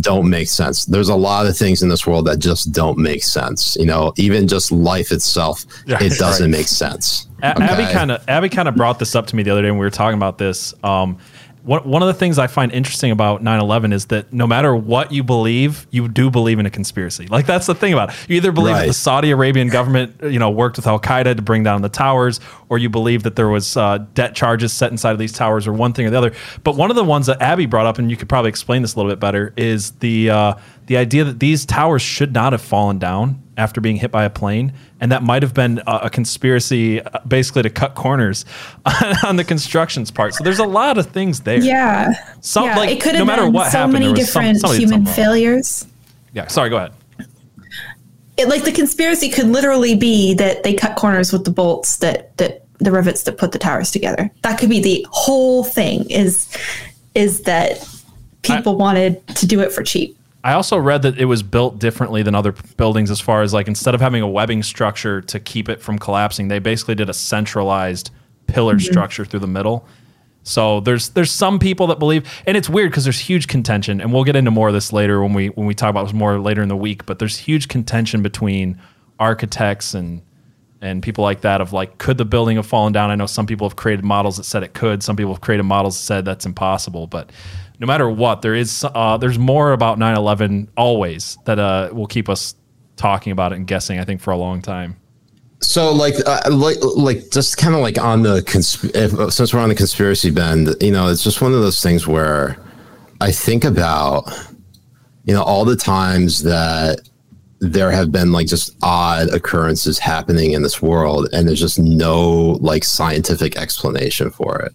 don't 0.00 0.28
make 0.28 0.48
sense. 0.48 0.84
There's 0.84 1.08
a 1.08 1.14
lot 1.16 1.46
of 1.46 1.56
things 1.56 1.82
in 1.82 1.88
this 1.88 2.06
world 2.06 2.26
that 2.26 2.38
just 2.38 2.72
don't 2.72 2.98
make 2.98 3.22
sense. 3.24 3.74
You 3.76 3.86
know, 3.86 4.12
even 4.16 4.46
just 4.48 4.70
life 4.70 5.12
itself, 5.12 5.64
Yeah, 5.86 6.02
it 6.02 6.12
doesn't 6.18 6.50
right. 6.50 6.58
make 6.58 6.68
sense. 6.68 7.26
A- 7.42 7.54
Okay? 7.56 7.64
Abby 7.64 7.92
kind 7.92 8.10
of 8.10 8.28
Abby 8.28 8.48
kind 8.50 8.68
of 8.68 8.74
brought 8.76 8.98
this 8.98 9.14
up 9.14 9.26
to 9.28 9.36
me 9.36 9.42
the 9.42 9.50
other 9.50 9.62
day 9.62 9.70
when 9.70 9.78
we 9.78 9.86
were 9.86 9.90
talking 9.90 10.16
about 10.18 10.36
this. 10.38 10.74
Um, 10.84 11.16
one, 11.62 11.82
one 11.88 12.02
of 12.02 12.08
the 12.08 12.14
things 12.14 12.38
I 12.38 12.46
find 12.46 12.72
interesting 12.72 13.10
about 13.10 13.42
9/11 13.42 13.92
is 13.92 14.06
that 14.06 14.32
no 14.32 14.46
matter 14.46 14.74
what 14.74 15.12
you 15.12 15.22
believe, 15.22 15.86
you 15.90 16.08
do 16.08 16.30
believe 16.30 16.58
in 16.58 16.66
a 16.66 16.70
conspiracy. 16.70 17.26
Like 17.26 17.46
that's 17.46 17.66
the 17.66 17.74
thing 17.74 17.92
about 17.92 18.10
it. 18.10 18.16
You 18.28 18.36
either 18.36 18.52
believe 18.52 18.76
that 18.76 18.86
the 18.86 18.92
Saudi 18.92 19.30
Arabian 19.30 19.68
government, 19.68 20.14
you 20.22 20.38
know, 20.38 20.50
worked 20.50 20.76
with 20.76 20.86
Al 20.86 21.00
Qaeda 21.00 21.36
to 21.36 21.42
bring 21.42 21.62
down 21.62 21.82
the 21.82 21.88
towers, 21.88 22.40
or 22.68 22.78
you 22.78 22.88
believe 22.88 23.22
that 23.24 23.36
there 23.36 23.48
was 23.48 23.76
uh, 23.76 23.98
det 24.14 24.34
charges 24.34 24.72
set 24.72 24.90
inside 24.90 25.12
of 25.12 25.18
these 25.18 25.32
towers, 25.32 25.66
or 25.66 25.72
one 25.72 25.92
thing 25.92 26.06
or 26.06 26.10
the 26.10 26.18
other. 26.18 26.32
But 26.64 26.76
one 26.76 26.90
of 26.90 26.96
the 26.96 27.04
ones 27.04 27.26
that 27.26 27.40
Abby 27.42 27.66
brought 27.66 27.86
up, 27.86 27.98
and 27.98 28.10
you 28.10 28.16
could 28.16 28.28
probably 28.28 28.48
explain 28.48 28.82
this 28.82 28.94
a 28.94 28.96
little 28.96 29.10
bit 29.12 29.20
better, 29.20 29.52
is 29.56 29.92
the 29.92 30.30
uh, 30.30 30.54
the 30.86 30.96
idea 30.96 31.24
that 31.24 31.40
these 31.40 31.66
towers 31.66 32.02
should 32.02 32.32
not 32.32 32.52
have 32.52 32.62
fallen 32.62 32.98
down 32.98 33.42
after 33.56 33.80
being 33.80 33.96
hit 33.96 34.10
by 34.10 34.24
a 34.24 34.30
plane, 34.30 34.72
and 35.00 35.12
that 35.12 35.22
might 35.22 35.42
have 35.42 35.52
been 35.54 35.82
a, 35.86 36.00
a 36.04 36.10
conspiracy, 36.10 37.00
uh, 37.02 37.18
basically 37.26 37.62
to 37.62 37.70
cut 37.70 37.94
corners 37.94 38.44
on 39.24 39.36
the 39.36 39.44
construction's 39.44 40.10
part. 40.10 40.34
So 40.34 40.44
there's 40.44 40.58
a 40.60 40.64
lot 40.64 40.96
of 40.98 41.06
things 41.06 41.40
there. 41.40 41.58
Yeah. 41.60 42.12
Some- 42.40 42.64
yeah, 42.64 42.76
like, 42.76 42.90
it 42.90 43.00
could 43.02 43.12
no 43.12 43.18
have 43.18 43.26
matter 43.26 43.42
been 43.42 43.52
what 43.52 43.70
so 43.72 43.78
happened, 43.78 43.92
many 43.94 44.08
was 44.12 44.32
some- 44.32 44.44
different 44.54 44.76
human 44.76 45.06
failures. 45.06 45.86
Yeah. 46.32 46.46
Sorry. 46.46 46.70
Go 46.70 46.76
ahead. 46.78 46.92
It, 48.36 48.48
like 48.48 48.64
the 48.64 48.72
conspiracy 48.72 49.28
could 49.28 49.46
literally 49.48 49.94
be 49.96 50.32
that 50.34 50.62
they 50.62 50.72
cut 50.72 50.96
corners 50.96 51.32
with 51.32 51.44
the 51.44 51.50
bolts 51.50 51.98
that 51.98 52.34
that 52.38 52.64
the 52.78 52.90
rivets 52.90 53.24
that 53.24 53.36
put 53.36 53.52
the 53.52 53.58
towers 53.58 53.90
together. 53.90 54.30
That 54.42 54.58
could 54.58 54.70
be 54.70 54.80
the 54.80 55.06
whole 55.10 55.62
thing. 55.64 56.08
Is 56.08 56.48
is 57.14 57.42
that 57.42 57.86
people 58.42 58.76
wanted 58.76 59.26
to 59.36 59.46
do 59.46 59.60
it 59.60 59.72
for 59.72 59.82
cheap? 59.82 60.16
I 60.42 60.54
also 60.54 60.78
read 60.78 61.02
that 61.02 61.18
it 61.18 61.26
was 61.26 61.42
built 61.42 61.78
differently 61.78 62.22
than 62.22 62.34
other 62.34 62.52
buildings 62.76 63.10
as 63.10 63.20
far 63.20 63.42
as 63.42 63.52
like 63.52 63.68
instead 63.68 63.94
of 63.94 64.00
having 64.00 64.22
a 64.22 64.28
webbing 64.28 64.62
structure 64.62 65.20
to 65.22 65.38
keep 65.38 65.68
it 65.68 65.82
from 65.82 65.98
collapsing, 65.98 66.48
they 66.48 66.58
basically 66.58 66.94
did 66.94 67.10
a 67.10 67.14
centralized 67.14 68.10
pillar 68.46 68.76
mm-hmm. 68.76 68.90
structure 68.90 69.24
through 69.24 69.40
the 69.40 69.46
middle. 69.46 69.86
So 70.42 70.80
there's 70.80 71.10
there's 71.10 71.30
some 71.30 71.58
people 71.58 71.86
that 71.88 71.98
believe, 71.98 72.26
and 72.46 72.56
it's 72.56 72.68
weird 72.70 72.90
because 72.90 73.04
there's 73.04 73.18
huge 73.18 73.46
contention, 73.46 74.00
and 74.00 74.12
we'll 74.12 74.24
get 74.24 74.36
into 74.36 74.50
more 74.50 74.68
of 74.68 74.74
this 74.74 74.92
later 74.92 75.22
when 75.22 75.34
we 75.34 75.48
when 75.48 75.66
we 75.66 75.74
talk 75.74 75.90
about 75.90 76.04
this 76.04 76.14
more 76.14 76.38
later 76.40 76.62
in 76.62 76.68
the 76.68 76.76
week. 76.76 77.04
But 77.04 77.18
there's 77.18 77.36
huge 77.36 77.68
contention 77.68 78.22
between 78.22 78.80
architects 79.18 79.92
and 79.92 80.22
and 80.80 81.02
people 81.02 81.22
like 81.22 81.42
that 81.42 81.60
of 81.60 81.74
like 81.74 81.98
could 81.98 82.16
the 82.16 82.24
building 82.24 82.56
have 82.56 82.66
fallen 82.66 82.92
down? 82.92 83.10
I 83.10 83.16
know 83.16 83.26
some 83.26 83.46
people 83.46 83.68
have 83.68 83.76
created 83.76 84.04
models 84.04 84.38
that 84.38 84.44
said 84.44 84.62
it 84.62 84.72
could. 84.72 85.02
Some 85.02 85.14
people 85.14 85.34
have 85.34 85.42
created 85.42 85.64
models 85.64 85.96
that 85.96 86.04
said 86.04 86.24
that's 86.24 86.46
impossible. 86.46 87.06
But 87.06 87.30
no 87.80 87.86
matter 87.86 88.08
what, 88.08 88.42
there 88.42 88.54
is 88.54 88.84
uh, 88.94 89.16
there's 89.16 89.38
more 89.38 89.72
about 89.72 89.98
9/11 89.98 90.68
always 90.76 91.38
that 91.46 91.58
uh, 91.58 91.88
will 91.92 92.06
keep 92.06 92.28
us 92.28 92.54
talking 92.96 93.32
about 93.32 93.52
it 93.52 93.56
and 93.56 93.66
guessing. 93.66 93.98
I 93.98 94.04
think 94.04 94.20
for 94.20 94.32
a 94.32 94.36
long 94.36 94.60
time. 94.60 94.96
So 95.62 95.90
like 95.92 96.14
uh, 96.26 96.42
like 96.50 96.76
like 96.82 97.30
just 97.30 97.56
kind 97.56 97.74
of 97.74 97.80
like 97.80 97.98
on 97.98 98.22
the 98.22 98.42
consp- 98.42 98.94
if, 98.94 99.32
since 99.32 99.54
we're 99.54 99.60
on 99.60 99.70
the 99.70 99.74
conspiracy 99.74 100.30
bend, 100.30 100.74
you 100.80 100.92
know, 100.92 101.08
it's 101.08 101.24
just 101.24 101.40
one 101.40 101.54
of 101.54 101.60
those 101.60 101.80
things 101.80 102.06
where 102.06 102.58
I 103.22 103.32
think 103.32 103.64
about 103.64 104.30
you 105.24 105.34
know 105.34 105.42
all 105.42 105.64
the 105.64 105.76
times 105.76 106.42
that 106.42 107.00
there 107.60 107.90
have 107.90 108.12
been 108.12 108.32
like 108.32 108.46
just 108.46 108.76
odd 108.82 109.28
occurrences 109.34 109.98
happening 109.98 110.52
in 110.52 110.62
this 110.62 110.80
world 110.80 111.28
and 111.32 111.46
there's 111.46 111.60
just 111.60 111.78
no 111.78 112.58
like 112.60 112.84
scientific 112.84 113.56
explanation 113.56 114.30
for 114.30 114.60
it. 114.60 114.72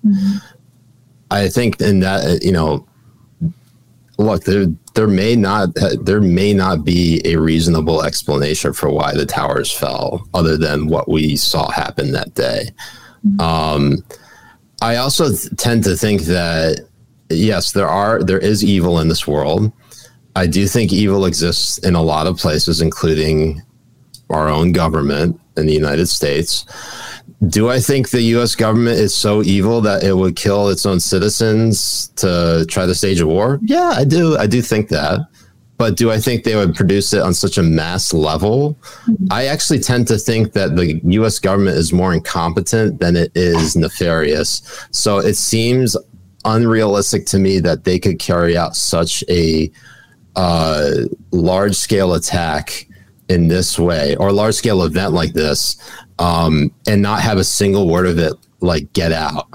I 1.31 1.49
think 1.49 1.81
in 1.81 1.99
that 2.01 2.43
you 2.43 2.51
know 2.51 2.87
look 4.17 4.43
there 4.43 4.67
there 4.93 5.07
may 5.07 5.35
not 5.35 5.69
there 6.01 6.21
may 6.21 6.53
not 6.53 6.85
be 6.85 7.21
a 7.25 7.35
reasonable 7.35 8.03
explanation 8.03 8.73
for 8.73 8.89
why 8.89 9.13
the 9.13 9.25
towers 9.25 9.71
fell 9.71 10.27
other 10.33 10.57
than 10.57 10.87
what 10.87 11.09
we 11.09 11.35
saw 11.35 11.69
happen 11.69 12.11
that 12.11 12.33
day. 12.33 12.69
Um 13.39 14.03
i 14.81 14.97
also 14.97 15.33
tend 15.57 15.83
to 15.85 15.95
think 15.95 16.23
that 16.23 16.85
yes 17.29 17.71
there 17.71 17.87
are 17.87 18.21
there 18.23 18.39
is 18.39 18.63
evil 18.63 18.99
in 18.99 19.07
this 19.07 19.27
world. 19.27 19.71
I 20.37 20.47
do 20.47 20.67
think 20.67 20.91
evil 20.91 21.25
exists 21.25 21.77
in 21.79 21.95
a 21.95 22.01
lot 22.01 22.27
of 22.27 22.37
places 22.37 22.81
including 22.81 23.61
our 24.29 24.49
own 24.49 24.71
government 24.71 25.39
in 25.55 25.65
the 25.65 25.73
united 25.73 26.07
states 26.07 26.65
do 27.47 27.69
I 27.69 27.79
think 27.79 28.09
the 28.09 28.21
U.S. 28.21 28.55
government 28.55 28.97
is 28.97 29.13
so 29.13 29.43
evil 29.43 29.81
that 29.81 30.03
it 30.03 30.15
would 30.15 30.35
kill 30.35 30.69
its 30.69 30.85
own 30.85 30.99
citizens 30.99 32.07
to 32.15 32.65
try 32.69 32.85
to 32.85 32.95
stage 32.95 33.19
a 33.19 33.27
war? 33.27 33.59
Yeah, 33.63 33.93
I 33.95 34.05
do. 34.05 34.37
I 34.37 34.47
do 34.47 34.61
think 34.61 34.89
that. 34.89 35.19
But 35.77 35.97
do 35.97 36.09
I 36.09 36.19
think 36.19 36.45
they 36.45 36.55
would 36.55 36.73
produce 36.73 37.13
it 37.13 37.21
on 37.21 37.33
such 37.33 37.57
a 37.57 37.63
mass 37.63 38.13
level? 38.13 38.77
I 39.29 39.47
actually 39.47 39.79
tend 39.79 40.07
to 40.07 40.17
think 40.17 40.53
that 40.53 40.77
the 40.77 41.01
U.S. 41.03 41.37
government 41.39 41.77
is 41.77 41.91
more 41.91 42.13
incompetent 42.13 42.99
than 42.99 43.17
it 43.17 43.31
is 43.35 43.75
nefarious. 43.75 44.87
So 44.91 45.17
it 45.17 45.35
seems 45.35 45.97
unrealistic 46.45 47.25
to 47.25 47.39
me 47.39 47.59
that 47.59 47.83
they 47.83 47.99
could 47.99 48.19
carry 48.19 48.55
out 48.55 48.75
such 48.75 49.23
a 49.29 49.69
uh, 50.37 50.91
large 51.31 51.75
scale 51.75 52.13
attack 52.13 52.87
in 53.27 53.47
this 53.47 53.77
way 53.79 54.15
or 54.17 54.29
a 54.29 54.33
large 54.33 54.53
scale 54.55 54.83
event 54.83 55.11
like 55.11 55.33
this 55.33 55.77
um, 56.19 56.71
and 56.87 57.01
not 57.01 57.21
have 57.21 57.37
a 57.37 57.43
single 57.43 57.87
word 57.87 58.07
of 58.07 58.17
it 58.17 58.33
like 58.61 58.91
get 58.93 59.11
out 59.11 59.47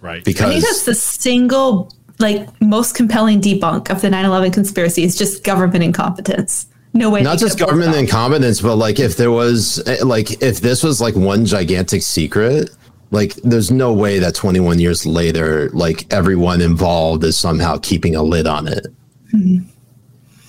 Right. 0.00 0.24
Because 0.24 0.42
I 0.42 0.48
think 0.50 0.62
because 0.62 0.84
that's 0.84 0.86
the 0.86 0.94
single 0.94 1.92
like 2.18 2.48
most 2.60 2.94
compelling 2.94 3.40
debunk 3.40 3.90
of 3.90 4.00
the 4.00 4.08
9/11 4.08 4.52
conspiracy 4.52 5.04
is 5.04 5.16
just 5.16 5.44
government 5.44 5.84
incompetence. 5.84 6.66
No 6.94 7.10
way. 7.10 7.22
not 7.22 7.38
just 7.38 7.58
could 7.58 7.60
have 7.60 7.68
pulled 7.68 7.80
government 7.82 8.08
incompetence 8.08 8.60
but 8.62 8.76
like 8.76 8.98
if 8.98 9.16
there 9.16 9.30
was 9.30 9.86
eh, 9.86 9.98
like 10.02 10.42
if 10.42 10.60
this 10.60 10.82
was 10.82 11.00
like 11.00 11.14
one 11.14 11.44
gigantic 11.44 12.02
secret 12.02 12.70
like 13.10 13.34
there's 13.36 13.70
no 13.70 13.92
way 13.92 14.18
that 14.18 14.34
21 14.34 14.78
years 14.80 15.04
later 15.04 15.68
like 15.74 16.12
everyone 16.12 16.62
involved 16.62 17.22
is 17.24 17.38
somehow 17.38 17.76
keeping 17.76 18.16
a 18.16 18.22
lid 18.22 18.46
on 18.46 18.66
it 18.66 18.86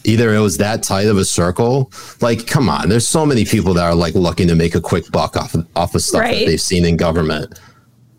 either 0.10 0.34
it 0.34 0.40
was 0.40 0.58
that 0.58 0.82
tight 0.84 1.08
of 1.08 1.18
a 1.18 1.26
circle 1.26 1.92
like 2.22 2.48
come 2.48 2.68
on 2.70 2.90
there's 2.90 3.08
so 3.08 3.26
many 3.26 3.44
people 3.46 3.74
that 3.74 3.84
are 3.84 3.96
like 4.06 4.16
looking 4.16 4.48
to 4.48 4.56
make 4.56 4.76
a 4.76 4.82
quick 4.82 5.06
buck 5.12 5.38
off 5.38 5.54
of, 5.56 5.68
off 5.76 5.96
of 5.96 6.02
stuff 6.02 6.22
Right. 6.22 6.40
that 6.40 6.46
they've 6.48 6.62
seen 6.72 6.84
in 6.86 6.98
government 6.98 7.60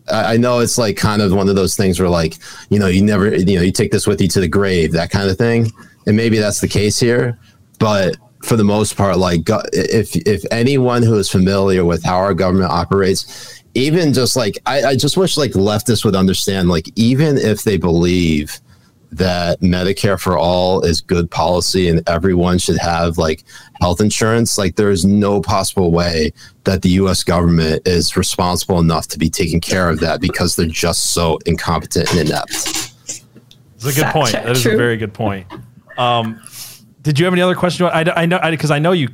I 0.09 0.33
I 0.33 0.37
know 0.37 0.59
it's 0.59 0.77
like 0.77 0.95
kind 0.97 1.21
of 1.21 1.31
one 1.33 1.49
of 1.49 1.55
those 1.55 1.75
things 1.75 1.99
where 1.99 2.09
like, 2.09 2.33
you 2.69 2.79
know, 2.79 2.87
you 2.87 3.01
never, 3.03 3.25
you 3.35 3.55
know, 3.57 3.61
you 3.61 3.71
take 3.71 3.91
this 3.91 4.07
with 4.07 4.19
you 4.21 4.27
to 4.29 4.41
the 4.41 4.47
grave, 4.47 4.91
that 4.93 5.09
kind 5.09 5.29
of 5.29 5.37
thing. 5.37 5.71
And 6.07 6.17
maybe 6.17 6.37
that's 6.39 6.59
the 6.59 6.67
case 6.67 6.99
here. 6.99 7.37
But 7.79 8.17
for 8.43 8.55
the 8.57 8.63
most 8.63 8.97
part, 8.97 9.17
like 9.19 9.41
if, 9.73 10.15
if 10.15 10.43
anyone 10.51 11.03
who 11.03 11.15
is 11.17 11.29
familiar 11.29 11.85
with 11.85 12.03
how 12.03 12.17
our 12.17 12.33
government 12.33 12.71
operates, 12.71 13.63
even 13.75 14.11
just 14.11 14.35
like, 14.35 14.57
I, 14.65 14.83
I 14.83 14.95
just 14.95 15.15
wish 15.17 15.37
like 15.37 15.51
leftists 15.51 16.03
would 16.03 16.15
understand, 16.15 16.67
like, 16.67 16.89
even 16.95 17.37
if 17.37 17.63
they 17.63 17.77
believe 17.77 18.59
that 19.11 19.59
Medicare 19.59 20.19
for 20.19 20.37
all 20.37 20.81
is 20.81 21.01
good 21.01 21.29
policy 21.29 21.89
and 21.89 22.07
everyone 22.07 22.57
should 22.57 22.77
have 22.77 23.17
like 23.17 23.43
health 23.81 23.99
insurance, 23.99 24.57
like 24.57 24.75
there 24.75 24.89
is 24.89 25.03
no 25.03 25.41
possible 25.41 25.91
way 25.91 26.31
that 26.63 26.81
the 26.81 26.89
US 26.91 27.23
government 27.23 27.85
is 27.85 28.15
responsible 28.15 28.79
enough 28.79 29.07
to 29.09 29.19
be 29.19 29.29
taking 29.29 29.59
care 29.59 29.89
of 29.89 29.99
that 29.99 30.21
because 30.21 30.55
they're 30.55 30.65
just 30.67 31.13
so 31.13 31.37
incompetent 31.45 32.09
and 32.11 32.29
inept. 32.29 32.51
It's 32.51 33.85
a 33.85 33.93
good 33.93 33.95
Fact 33.95 34.13
point. 34.13 34.31
check, 34.31 34.43
That 34.45 34.55
is 34.55 34.61
true. 34.61 34.73
a 34.73 34.77
very 34.77 34.95
good 34.97 35.13
point. 35.13 35.47
Um, 35.97 36.41
did 37.01 37.19
you 37.19 37.25
have 37.25 37.33
any 37.33 37.41
other 37.41 37.55
questions? 37.55 37.89
I, 37.91 38.05
I 38.15 38.25
know 38.25 38.39
because 38.49 38.71
I, 38.71 38.79
know 38.79 38.91
you 38.91 39.09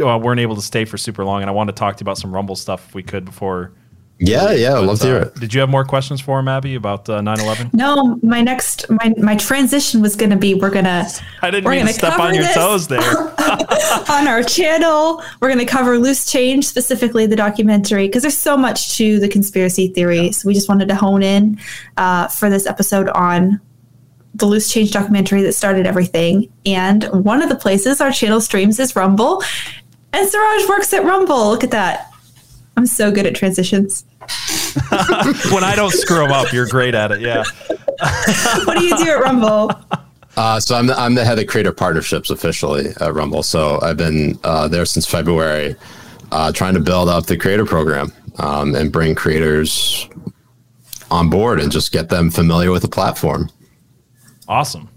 uh, 0.00 0.18
weren't 0.18 0.40
able 0.40 0.56
to 0.56 0.62
stay 0.62 0.84
for 0.84 0.98
super 0.98 1.24
long, 1.24 1.40
and 1.40 1.48
I 1.48 1.52
wanted 1.52 1.76
to 1.76 1.80
talk 1.80 1.96
to 1.96 2.02
you 2.02 2.04
about 2.04 2.18
some 2.18 2.34
Rumble 2.34 2.56
stuff 2.56 2.88
if 2.88 2.94
we 2.94 3.02
could 3.02 3.24
before. 3.24 3.72
Yeah, 4.20 4.50
yeah, 4.50 4.74
I'd 4.76 4.84
love 4.84 4.98
to 5.00 5.06
hear 5.06 5.16
Uh, 5.16 5.20
it. 5.26 5.34
Did 5.36 5.54
you 5.54 5.60
have 5.60 5.68
more 5.68 5.84
questions 5.84 6.20
for 6.20 6.40
him, 6.40 6.48
Abby, 6.48 6.74
about 6.74 7.08
uh, 7.08 7.20
9/11? 7.20 7.72
No, 7.72 8.18
my 8.22 8.40
next 8.40 8.88
my 8.90 9.14
my 9.16 9.36
transition 9.36 10.00
was 10.02 10.16
going 10.16 10.30
to 10.30 10.36
be 10.36 10.54
we're 10.54 10.70
gonna 10.70 11.06
I 11.42 11.50
didn't 11.52 11.64
we're 11.64 11.70
mean 11.72 11.80
to 11.80 11.84
gonna 11.86 11.92
step 11.92 12.18
on 12.18 12.34
your 12.34 12.44
toes 12.52 12.88
there. 12.88 13.00
on 14.10 14.26
our 14.26 14.42
channel. 14.42 15.22
We're 15.40 15.48
going 15.48 15.60
to 15.64 15.70
cover 15.70 15.98
Loose 15.98 16.30
Change, 16.30 16.66
specifically 16.66 17.26
the 17.26 17.36
documentary, 17.36 18.08
because 18.08 18.22
there's 18.22 18.36
so 18.36 18.56
much 18.56 18.96
to 18.96 19.20
the 19.20 19.28
conspiracy 19.28 19.88
theory. 19.88 20.32
So 20.32 20.48
we 20.48 20.54
just 20.54 20.68
wanted 20.68 20.88
to 20.88 20.94
hone 20.96 21.22
in 21.22 21.58
uh, 21.96 22.26
for 22.28 22.50
this 22.50 22.66
episode 22.66 23.08
on 23.10 23.60
the 24.34 24.46
Loose 24.46 24.70
Change 24.72 24.90
documentary 24.92 25.42
that 25.42 25.52
started 25.52 25.86
everything. 25.86 26.50
And 26.66 27.04
one 27.24 27.40
of 27.42 27.48
the 27.48 27.56
places 27.56 28.00
our 28.00 28.10
channel 28.10 28.40
streams 28.40 28.78
is 28.80 28.94
Rumble. 28.96 29.42
And 30.12 30.28
Siraj 30.28 30.68
works 30.68 30.92
at 30.92 31.04
Rumble. 31.04 31.48
Look 31.50 31.62
at 31.64 31.70
that. 31.70 32.10
I'm 32.76 32.86
so 32.86 33.10
good 33.10 33.26
at 33.26 33.34
transitions. 33.34 34.04
when 35.52 35.64
I 35.64 35.74
don't 35.76 35.92
screw 35.92 36.18
them 36.18 36.32
up, 36.32 36.52
you're 36.52 36.68
great 36.68 36.94
at 36.94 37.12
it. 37.12 37.20
Yeah. 37.20 37.44
What 38.64 38.78
do 38.78 38.84
you 38.84 38.96
do 38.96 39.10
at 39.10 39.20
Rumble? 39.20 39.72
Uh, 40.36 40.60
so 40.60 40.76
I'm 40.76 40.86
the, 40.86 40.96
I'm 40.96 41.16
the 41.16 41.24
head 41.24 41.38
of 41.40 41.48
creator 41.48 41.72
partnerships 41.72 42.30
officially 42.30 42.90
at 43.00 43.12
Rumble. 43.12 43.42
So 43.42 43.80
I've 43.80 43.96
been 43.96 44.38
uh, 44.44 44.68
there 44.68 44.84
since 44.84 45.04
February, 45.04 45.74
uh, 46.30 46.52
trying 46.52 46.74
to 46.74 46.80
build 46.80 47.08
up 47.08 47.26
the 47.26 47.36
creator 47.36 47.64
program 47.64 48.12
um, 48.38 48.76
and 48.76 48.92
bring 48.92 49.16
creators 49.16 50.08
on 51.10 51.28
board 51.28 51.60
and 51.60 51.72
just 51.72 51.90
get 51.90 52.08
them 52.08 52.30
familiar 52.30 52.70
with 52.70 52.82
the 52.82 52.88
platform. 52.88 53.50
Awesome. 54.46 54.88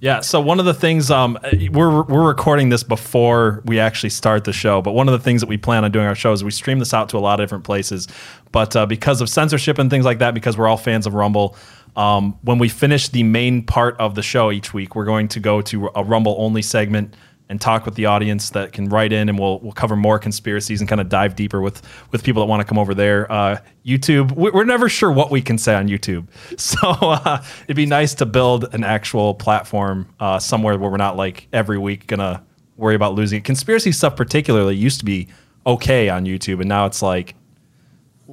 Yeah. 0.00 0.20
So 0.20 0.40
one 0.40 0.60
of 0.60 0.66
the 0.66 0.74
things 0.74 1.10
um, 1.10 1.38
we're 1.70 2.02
we're 2.02 2.26
recording 2.26 2.68
this 2.68 2.82
before 2.82 3.62
we 3.64 3.80
actually 3.80 4.10
start 4.10 4.44
the 4.44 4.52
show, 4.52 4.82
but 4.82 4.92
one 4.92 5.08
of 5.08 5.12
the 5.12 5.18
things 5.18 5.40
that 5.40 5.48
we 5.48 5.56
plan 5.56 5.84
on 5.84 5.92
doing 5.92 6.06
our 6.06 6.14
show 6.14 6.32
is 6.32 6.44
we 6.44 6.50
stream 6.50 6.78
this 6.78 6.92
out 6.92 7.08
to 7.10 7.18
a 7.18 7.20
lot 7.20 7.40
of 7.40 7.44
different 7.44 7.64
places. 7.64 8.06
But 8.52 8.76
uh, 8.76 8.86
because 8.86 9.20
of 9.20 9.28
censorship 9.28 9.78
and 9.78 9.90
things 9.90 10.04
like 10.04 10.18
that, 10.18 10.34
because 10.34 10.58
we're 10.58 10.68
all 10.68 10.76
fans 10.76 11.06
of 11.06 11.14
Rumble, 11.14 11.56
um, 11.96 12.38
when 12.42 12.58
we 12.58 12.68
finish 12.68 13.08
the 13.08 13.22
main 13.22 13.64
part 13.64 13.96
of 13.98 14.14
the 14.14 14.22
show 14.22 14.52
each 14.52 14.74
week, 14.74 14.94
we're 14.94 15.06
going 15.06 15.28
to 15.28 15.40
go 15.40 15.62
to 15.62 15.90
a 15.94 16.04
Rumble 16.04 16.36
only 16.38 16.62
segment 16.62 17.14
and 17.48 17.60
talk 17.60 17.84
with 17.84 17.94
the 17.94 18.06
audience 18.06 18.50
that 18.50 18.72
can 18.72 18.88
write 18.88 19.12
in, 19.12 19.28
and 19.28 19.38
we'll 19.38 19.60
we'll 19.60 19.72
cover 19.72 19.94
more 19.96 20.18
conspiracies 20.18 20.80
and 20.80 20.88
kind 20.88 21.00
of 21.00 21.08
dive 21.08 21.36
deeper 21.36 21.60
with 21.60 21.80
with 22.10 22.24
people 22.24 22.42
that 22.42 22.46
want 22.48 22.60
to 22.60 22.64
come 22.66 22.78
over 22.78 22.94
there. 22.94 23.30
Uh, 23.30 23.58
YouTube, 23.84 24.32
we're 24.32 24.64
never 24.64 24.88
sure 24.88 25.12
what 25.12 25.30
we 25.30 25.40
can 25.40 25.56
say 25.58 25.74
on 25.74 25.88
YouTube, 25.88 26.26
so 26.60 26.88
uh, 26.88 27.42
it'd 27.64 27.76
be 27.76 27.86
nice 27.86 28.14
to 28.14 28.26
build 28.26 28.74
an 28.74 28.82
actual 28.84 29.34
platform 29.34 30.08
uh, 30.18 30.38
somewhere 30.38 30.76
where 30.78 30.90
we're 30.90 30.96
not 30.96 31.16
like 31.16 31.46
every 31.52 31.78
week 31.78 32.06
gonna 32.08 32.42
worry 32.76 32.94
about 32.96 33.14
losing 33.14 33.38
it. 33.38 33.44
Conspiracy 33.44 33.92
stuff, 33.92 34.16
particularly, 34.16 34.74
used 34.74 34.98
to 34.98 35.04
be 35.04 35.28
okay 35.66 36.08
on 36.08 36.24
YouTube, 36.24 36.60
and 36.60 36.68
now 36.68 36.86
it's 36.86 37.00
like 37.02 37.34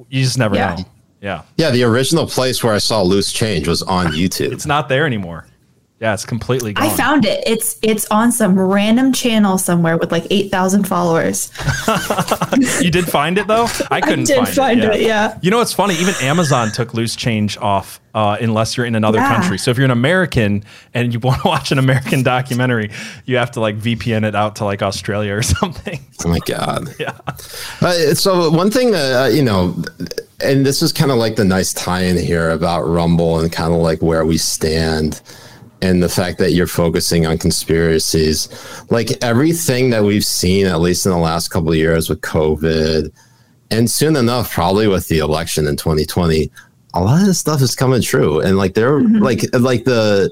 you 0.08 0.22
just 0.22 0.38
never 0.38 0.56
Yeah. 0.56 0.74
know. 0.76 0.84
Yeah, 1.22 1.42
Yeah, 1.56 1.70
the 1.70 1.84
original 1.84 2.26
place 2.26 2.62
where 2.62 2.74
I 2.74 2.78
saw 2.78 3.00
loose 3.00 3.32
change 3.32 3.66
was 3.66 3.80
on 3.80 4.06
YouTube. 4.12 4.52
it's 4.52 4.66
not 4.66 4.88
there 4.90 5.06
anymore. 5.06 5.46
Yeah, 6.04 6.12
it's 6.12 6.26
completely 6.26 6.74
gone. 6.74 6.84
I 6.84 6.90
found 6.90 7.24
it. 7.24 7.42
It's 7.46 7.78
it's 7.80 8.04
on 8.10 8.30
some 8.30 8.60
random 8.60 9.10
channel 9.10 9.56
somewhere 9.56 9.96
with 9.96 10.12
like 10.12 10.26
eight 10.28 10.50
thousand 10.50 10.86
followers. 10.86 11.50
you 12.82 12.90
did 12.90 13.06
find 13.06 13.38
it 13.38 13.46
though. 13.46 13.68
I 13.90 14.02
couldn't 14.02 14.26
did 14.26 14.36
find, 14.36 14.48
find 14.50 14.80
it. 14.84 14.96
it, 14.96 15.00
yeah. 15.00 15.38
You 15.40 15.50
know 15.50 15.56
what's 15.56 15.72
funny? 15.72 15.94
Even 15.94 16.12
Amazon 16.20 16.70
took 16.72 16.92
loose 16.92 17.16
change 17.16 17.56
off 17.56 18.02
uh, 18.12 18.36
unless 18.38 18.76
you're 18.76 18.84
in 18.84 18.96
another 18.96 19.16
Yeah. 19.16 19.34
country. 19.34 19.56
So 19.56 19.70
if 19.70 19.78
you're 19.78 19.86
an 19.86 19.90
American 19.92 20.64
and 20.92 21.10
you 21.14 21.20
want 21.28 21.40
to 21.40 21.48
watch 21.48 21.72
an 21.72 21.78
American 21.78 22.22
documentary, 22.22 22.90
you 23.24 23.38
have 23.38 23.52
to 23.52 23.60
like 23.60 23.78
VPN 23.78 24.24
it 24.28 24.34
out 24.34 24.56
to 24.56 24.66
like 24.66 24.82
Australia 24.82 25.32
or 25.34 25.40
something. 25.42 26.00
Oh 26.22 26.28
my 26.28 26.40
god. 26.40 26.90
Yeah. 27.00 27.16
Uh, 27.80 28.12
so 28.12 28.50
one 28.50 28.70
thing 28.70 28.94
uh, 28.94 29.30
you 29.32 29.42
know, 29.42 29.74
and 30.44 30.66
this 30.66 30.82
is 30.82 30.92
kind 30.92 31.10
of 31.10 31.16
like 31.16 31.36
the 31.36 31.44
nice 31.44 31.72
tie-in 31.72 32.18
here 32.18 32.50
about 32.50 32.82
Rumble 32.82 33.38
and 33.40 33.50
kind 33.50 33.72
of 33.72 33.80
like 33.80 34.02
where 34.02 34.26
we 34.26 34.36
stand, 34.36 35.22
and 35.84 36.02
the 36.02 36.08
fact 36.08 36.38
that 36.38 36.52
you're 36.52 36.66
focusing 36.66 37.26
on 37.26 37.36
conspiracies, 37.36 38.48
like 38.88 39.22
everything 39.22 39.90
that 39.90 40.02
we've 40.02 40.24
seen, 40.24 40.66
at 40.66 40.80
least 40.80 41.04
in 41.04 41.12
the 41.12 41.18
last 41.18 41.48
couple 41.48 41.68
of 41.68 41.76
years 41.76 42.08
with 42.08 42.22
COVID, 42.22 43.12
and 43.70 43.90
soon 43.90 44.16
enough, 44.16 44.50
probably 44.50 44.88
with 44.88 45.08
the 45.08 45.18
election 45.18 45.66
in 45.66 45.76
2020, 45.76 46.50
a 46.94 47.00
lot 47.02 47.20
of 47.20 47.26
this 47.26 47.38
stuff 47.38 47.60
is 47.60 47.74
coming 47.74 48.00
true, 48.00 48.40
and 48.40 48.56
like 48.56 48.72
they're 48.72 49.00
mm-hmm. 49.00 49.22
like 49.22 49.44
like 49.52 49.84
the 49.84 50.30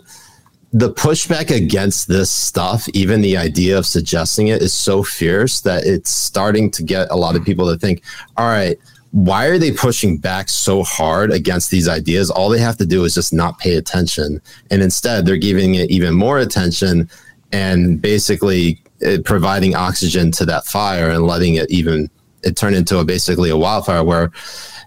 the 0.73 0.91
pushback 0.91 1.55
against 1.55 2.09
this 2.09 2.33
stuff, 2.33 2.89
even 2.95 3.21
the 3.21 3.37
idea 3.37 3.77
of 3.77 3.85
suggesting 3.85 4.49
it, 4.49 4.63
is 4.63 4.73
so 4.73 5.03
fierce 5.03 5.61
that 5.61 5.85
it's 5.85 6.11
starting 6.11 6.71
to 6.71 6.83
get 6.83 7.11
a 7.11 7.17
lot 7.17 7.37
of 7.37 7.45
people 7.45 7.71
to 7.71 7.79
think, 7.79 8.03
all 8.39 8.47
right, 8.47 8.79
why 9.13 9.47
are 9.47 9.59
they 9.59 9.73
pushing 9.73 10.17
back 10.17 10.49
so 10.49 10.83
hard 10.83 11.31
against 11.31 11.71
these 11.71 11.89
ideas? 11.89 12.31
All 12.31 12.49
they 12.49 12.59
have 12.59 12.79
to 12.79 12.87
do 12.87 13.05
is 13.05 13.15
just 13.15 13.33
not 13.33 13.59
pay 13.59 13.77
attention. 13.77 14.41
And 14.71 14.83
instead, 14.83 15.27
they're 15.27 15.37
giving 15.37 15.75
it 15.75 15.91
even 15.91 16.15
more 16.15 16.39
attention 16.39 17.09
and 17.53 18.01
basically 18.01 18.83
uh, 19.07 19.19
providing 19.25 19.75
oxygen 19.75 20.31
to 20.33 20.47
that 20.47 20.65
fire 20.65 21.11
and 21.11 21.27
letting 21.27 21.57
it 21.57 21.71
even 21.71 22.11
it 22.43 22.57
turn 22.57 22.75
into 22.75 22.99
a 22.99 23.05
basically 23.05 23.51
a 23.51 23.57
wildfire 23.57 24.03
where 24.03 24.33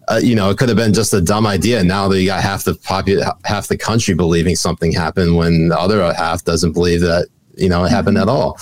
uh, 0.07 0.19
you 0.21 0.35
know, 0.35 0.49
it 0.49 0.57
could 0.57 0.69
have 0.69 0.77
been 0.77 0.93
just 0.93 1.13
a 1.13 1.21
dumb 1.21 1.47
idea. 1.47 1.83
Now 1.83 2.07
that 2.07 2.19
you 2.19 2.27
got 2.27 2.41
half 2.41 2.63
the 2.63 2.73
popu- 2.73 3.23
half 3.43 3.67
the 3.67 3.77
country 3.77 4.13
believing 4.13 4.55
something 4.55 4.91
happened, 4.91 5.35
when 5.35 5.69
the 5.69 5.79
other 5.79 6.13
half 6.13 6.43
doesn't 6.43 6.73
believe 6.73 7.01
that 7.01 7.27
you 7.55 7.69
know 7.69 7.83
it 7.85 7.89
happened 7.89 8.17
at 8.17 8.27
all. 8.27 8.59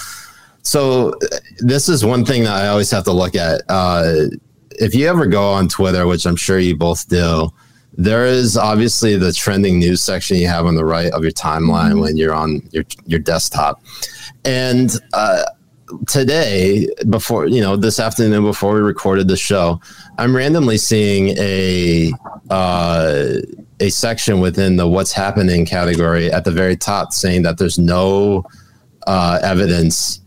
So 0.62 1.10
uh, 1.10 1.38
this 1.60 1.90
is 1.90 2.06
one 2.06 2.24
thing 2.24 2.44
that 2.44 2.54
I 2.54 2.68
always 2.68 2.90
have 2.92 3.04
to 3.06 3.12
look 3.12 3.36
at. 3.36 3.62
Uh, 3.68 4.28
if 4.80 4.96
you 4.96 5.08
ever 5.08 5.26
go 5.26 5.52
on 5.52 5.68
Twitter, 5.68 6.08
which 6.08 6.26
I'm 6.26 6.36
sure 6.36 6.60
you 6.60 6.76
both 6.76 7.08
do, 7.08 7.52
there 7.96 8.26
is 8.26 8.58
obviously 8.58 9.18
the 9.18 9.32
trending 9.32 9.80
news 9.80 10.02
section 10.02 10.38
you 10.38 10.48
have 10.48 10.66
on 10.66 10.76
the 10.76 10.86
right 10.86 11.12
of 11.12 11.24
your 11.24 11.32
timeline 11.32 12.02
when 12.02 12.18
you're 12.18 12.34
on 12.34 12.68
your 12.72 12.84
your 13.06 13.20
desktop, 13.20 13.84
and 14.44 14.92
uh, 15.14 15.44
today 16.08 16.88
before 17.10 17.48
you 17.48 17.62
know 17.62 17.76
this 17.76 18.00
afternoon 18.00 18.44
before 18.44 18.74
we 18.74 18.80
recorded 18.80 19.28
the 19.28 19.38
show 19.38 19.80
i'm 20.18 20.36
randomly 20.36 20.78
seeing 20.78 21.38
a 21.38 22.12
uh, 22.50 23.36
a 23.80 23.90
section 23.90 24.40
within 24.40 24.76
the 24.78 24.88
what's 24.88 25.12
happening 25.12 25.66
category 25.66 26.32
at 26.32 26.46
the 26.46 26.52
very 26.52 26.76
top 26.76 27.12
saying 27.14 27.44
that 27.44 27.58
there's 27.58 27.78
no 27.78 28.44
uh, 29.08 29.40
evidence 29.44 30.22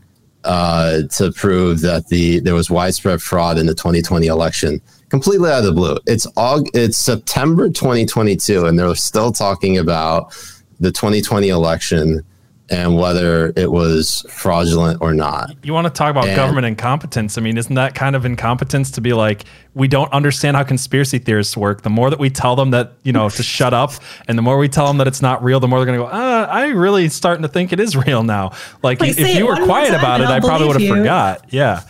uh, 0.46 1.02
to 1.08 1.32
prove 1.32 1.80
that 1.80 2.08
the 2.08 2.40
there 2.40 2.54
was 2.54 2.70
widespread 2.70 3.20
fraud 3.20 3.58
in 3.58 3.66
the 3.66 3.74
2020 3.74 4.26
election 4.26 4.80
completely 5.08 5.50
out 5.50 5.60
of 5.60 5.64
the 5.64 5.72
blue. 5.72 5.96
It's 6.06 6.26
Aug- 6.32 6.70
it's 6.74 6.98
september 6.98 7.68
2022 7.68 8.66
and 8.66 8.78
they're 8.78 8.94
still 8.94 9.32
talking 9.32 9.78
about 9.78 10.34
the 10.80 10.92
2020 10.92 11.48
election 11.48 12.22
and 12.68 12.96
whether 12.96 13.52
it 13.56 13.70
was 13.70 14.26
fraudulent 14.28 15.00
or 15.00 15.14
not. 15.14 15.50
You 15.62 15.72
want 15.72 15.86
to 15.86 15.92
talk 15.92 16.10
about 16.10 16.26
And- 16.26 16.34
government 16.36 16.66
incompetence? 16.66 17.38
I 17.38 17.40
mean, 17.40 17.56
isn't 17.56 17.74
that 17.76 17.94
kind 17.94 18.16
of 18.16 18.24
incompetence 18.24 18.90
to 18.92 19.00
be 19.00 19.12
like, 19.12 19.44
we 19.74 19.86
don't 19.86 20.12
understand 20.12 20.56
how 20.56 20.64
conspiracy 20.64 21.18
theorists 21.18 21.56
work? 21.56 21.82
The 21.82 21.90
more 21.90 22.10
that 22.10 22.18
we 22.18 22.28
tell 22.28 22.56
them 22.56 22.70
that, 22.72 22.94
you 23.04 23.12
know, 23.12 23.28
to 23.28 23.42
shut 23.42 23.72
up, 23.72 23.92
and 24.26 24.36
the 24.36 24.42
more 24.42 24.58
we 24.58 24.68
tell 24.68 24.86
them 24.86 24.98
that 24.98 25.06
it's 25.06 25.22
not 25.22 25.44
real, 25.44 25.60
the 25.60 25.68
more 25.68 25.78
they're 25.78 25.86
going 25.86 25.98
to 26.00 26.04
go, 26.06 26.10
uh, 26.10 26.48
I 26.50 26.66
really 26.68 27.08
starting 27.08 27.42
to 27.42 27.48
think 27.48 27.72
it 27.72 27.78
is 27.78 27.96
real 27.96 28.24
now. 28.24 28.50
Like, 28.82 29.00
Like, 29.00 29.10
if 29.18 29.36
you 29.36 29.46
were 29.46 29.56
quiet 29.64 29.90
time 29.90 30.00
about 30.00 30.20
it, 30.20 30.26
I 30.26 30.40
probably 30.40 30.66
would 30.66 30.80
have 30.80 30.96
forgot. 30.96 31.44
Yeah. 31.50 31.82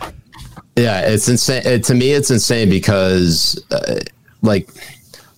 Yeah, 0.77 1.01
it's 1.09 1.27
insane. 1.27 1.63
It, 1.65 1.85
to 1.85 1.95
me, 1.95 2.11
it's 2.11 2.31
insane 2.31 2.69
because, 2.69 3.59
uh, 3.71 4.01
like, 4.43 4.69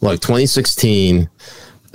look, 0.00 0.20
2016, 0.20 1.28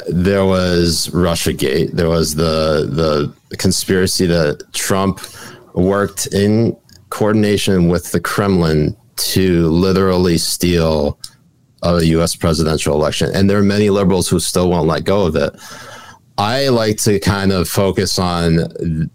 there 0.07 0.45
was 0.45 1.07
RussiaGate. 1.07 1.91
There 1.91 2.09
was 2.09 2.35
the 2.35 3.33
the 3.49 3.57
conspiracy 3.57 4.25
that 4.27 4.73
Trump 4.73 5.21
worked 5.73 6.27
in 6.27 6.77
coordination 7.09 7.89
with 7.89 8.11
the 8.11 8.19
Kremlin 8.19 8.95
to 9.15 9.67
literally 9.69 10.37
steal 10.37 11.19
a 11.83 12.01
U.S. 12.01 12.35
presidential 12.35 12.95
election, 12.95 13.29
and 13.33 13.49
there 13.49 13.57
are 13.57 13.63
many 13.63 13.89
liberals 13.89 14.27
who 14.29 14.39
still 14.39 14.69
won't 14.69 14.87
let 14.87 15.03
go 15.03 15.25
of 15.25 15.35
it. 15.35 15.53
I 16.37 16.69
like 16.69 16.97
to 17.03 17.19
kind 17.19 17.51
of 17.51 17.67
focus 17.67 18.17
on 18.17 19.09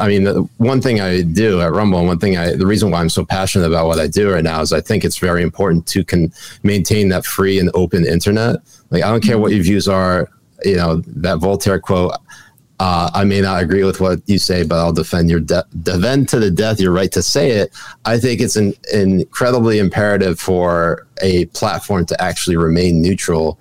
I 0.00 0.08
mean, 0.08 0.26
one 0.58 0.80
thing 0.80 1.00
I 1.00 1.22
do 1.22 1.60
at 1.60 1.72
Rumble, 1.72 1.98
and 1.98 2.08
one 2.08 2.18
thing 2.18 2.36
I, 2.36 2.54
the 2.54 2.66
reason 2.66 2.90
why 2.90 3.00
I'm 3.00 3.08
so 3.08 3.24
passionate 3.24 3.66
about 3.66 3.86
what 3.86 3.98
I 3.98 4.06
do 4.06 4.30
right 4.32 4.44
now 4.44 4.60
is 4.60 4.72
I 4.72 4.80
think 4.80 5.04
it's 5.04 5.18
very 5.18 5.42
important 5.42 5.86
to 5.88 6.04
can 6.04 6.32
maintain 6.62 7.08
that 7.10 7.24
free 7.24 7.58
and 7.58 7.70
open 7.74 8.06
internet. 8.06 8.56
Like, 8.90 9.02
I 9.02 9.10
don't 9.10 9.22
care 9.22 9.38
what 9.38 9.52
your 9.52 9.62
views 9.62 9.88
are, 9.88 10.28
you 10.64 10.76
know, 10.76 11.02
that 11.06 11.38
Voltaire 11.38 11.78
quote, 11.78 12.12
uh, 12.80 13.10
I 13.12 13.24
may 13.24 13.40
not 13.40 13.62
agree 13.62 13.82
with 13.82 14.00
what 14.00 14.20
you 14.26 14.38
say, 14.38 14.62
but 14.64 14.76
I'll 14.76 14.92
defend 14.92 15.28
your 15.28 15.40
de- 15.40 15.66
defend 15.82 16.28
to 16.28 16.38
the 16.38 16.50
death 16.50 16.80
your 16.80 16.92
right 16.92 17.10
to 17.12 17.22
say 17.22 17.50
it. 17.50 17.72
I 18.04 18.18
think 18.18 18.40
it's 18.40 18.54
an, 18.56 18.72
incredibly 18.92 19.80
imperative 19.80 20.38
for 20.38 21.06
a 21.20 21.46
platform 21.46 22.06
to 22.06 22.22
actually 22.22 22.56
remain 22.56 23.02
neutral. 23.02 23.58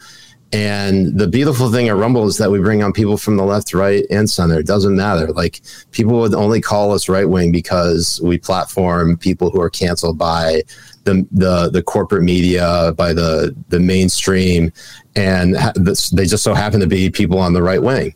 And 0.54 1.18
the 1.20 1.28
beautiful 1.28 1.70
thing 1.72 1.90
at 1.90 1.98
Rumble 1.98 2.26
is 2.26 2.38
that 2.38 2.50
we 2.50 2.60
bring 2.60 2.82
on 2.82 2.94
people 2.94 3.18
from 3.18 3.36
the 3.36 3.44
left, 3.44 3.74
right, 3.74 4.06
and 4.10 4.30
center. 4.30 4.58
It 4.60 4.66
doesn't 4.66 4.96
matter. 4.96 5.28
Like 5.28 5.62
people 5.92 6.20
would 6.20 6.34
only 6.34 6.62
call 6.62 6.94
us 6.94 7.10
right 7.10 7.28
wing 7.28 7.52
because 7.52 8.22
we 8.24 8.38
platform 8.38 9.18
people 9.18 9.50
who 9.50 9.60
are 9.60 9.70
canceled 9.70 10.18
by 10.18 10.62
the 11.04 11.28
the, 11.32 11.70
the 11.70 11.84
corporate 11.84 12.24
media, 12.24 12.94
by 12.96 13.12
the 13.12 13.54
the 13.68 13.80
mainstream, 13.80 14.72
and 15.18 15.56
they 15.76 16.26
just 16.26 16.44
so 16.44 16.54
happen 16.54 16.80
to 16.80 16.88
be 16.88 17.10
people 17.10 17.40
on 17.40 17.52
the 17.52 17.64
right 17.64 17.84
wing. 17.84 18.16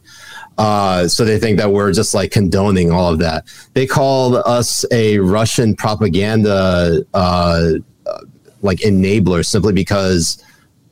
Uh, 0.57 1.07
so 1.07 1.25
they 1.25 1.39
think 1.39 1.57
that 1.57 1.71
we're 1.71 1.91
just 1.91 2.13
like 2.13 2.31
condoning 2.31 2.91
all 2.91 3.11
of 3.11 3.19
that. 3.19 3.45
They 3.73 3.87
called 3.87 4.35
us 4.45 4.85
a 4.91 5.19
Russian 5.19 5.75
propaganda 5.75 7.03
uh, 7.13 7.71
like 8.61 8.79
enabler 8.79 9.45
simply 9.45 9.73
because 9.73 10.43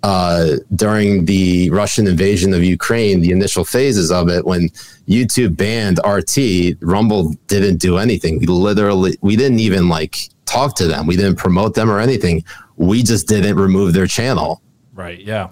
uh, 0.03 0.55
during 0.75 1.25
the 1.25 1.69
Russian 1.71 2.07
invasion 2.07 2.53
of 2.53 2.63
Ukraine, 2.63 3.21
the 3.21 3.31
initial 3.31 3.65
phases 3.65 4.11
of 4.11 4.29
it, 4.29 4.45
when 4.45 4.69
YouTube 5.07 5.57
banned 5.57 5.99
RT, 6.05 6.77
Rumble 6.81 7.33
didn't 7.47 7.77
do 7.77 7.97
anything. 7.97 8.39
We 8.39 8.45
literally, 8.45 9.17
we 9.21 9.35
didn't 9.35 9.59
even 9.59 9.89
like 9.89 10.17
talk 10.45 10.75
to 10.77 10.87
them. 10.87 11.05
We 11.05 11.15
didn't 11.15 11.35
promote 11.35 11.75
them 11.75 11.89
or 11.89 11.99
anything. 11.99 12.43
We 12.77 13.03
just 13.03 13.27
didn't 13.27 13.57
remove 13.57 13.93
their 13.93 14.07
channel. 14.07 14.61
Right. 14.93 15.19
Yeah. 15.19 15.49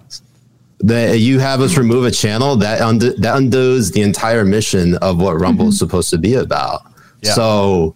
that 0.79 1.19
you 1.19 1.39
have 1.39 1.61
us 1.61 1.77
remove 1.77 2.05
a 2.05 2.11
channel 2.11 2.55
that 2.57 2.81
undo, 2.81 3.13
that 3.13 3.35
undoes 3.37 3.91
the 3.91 4.01
entire 4.01 4.45
mission 4.45 4.95
of 4.97 5.19
what 5.19 5.33
Rumble 5.39 5.65
mm-hmm. 5.65 5.69
is 5.69 5.79
supposed 5.79 6.09
to 6.11 6.17
be 6.17 6.35
about. 6.35 6.83
Yeah. 7.21 7.33
So, 7.33 7.95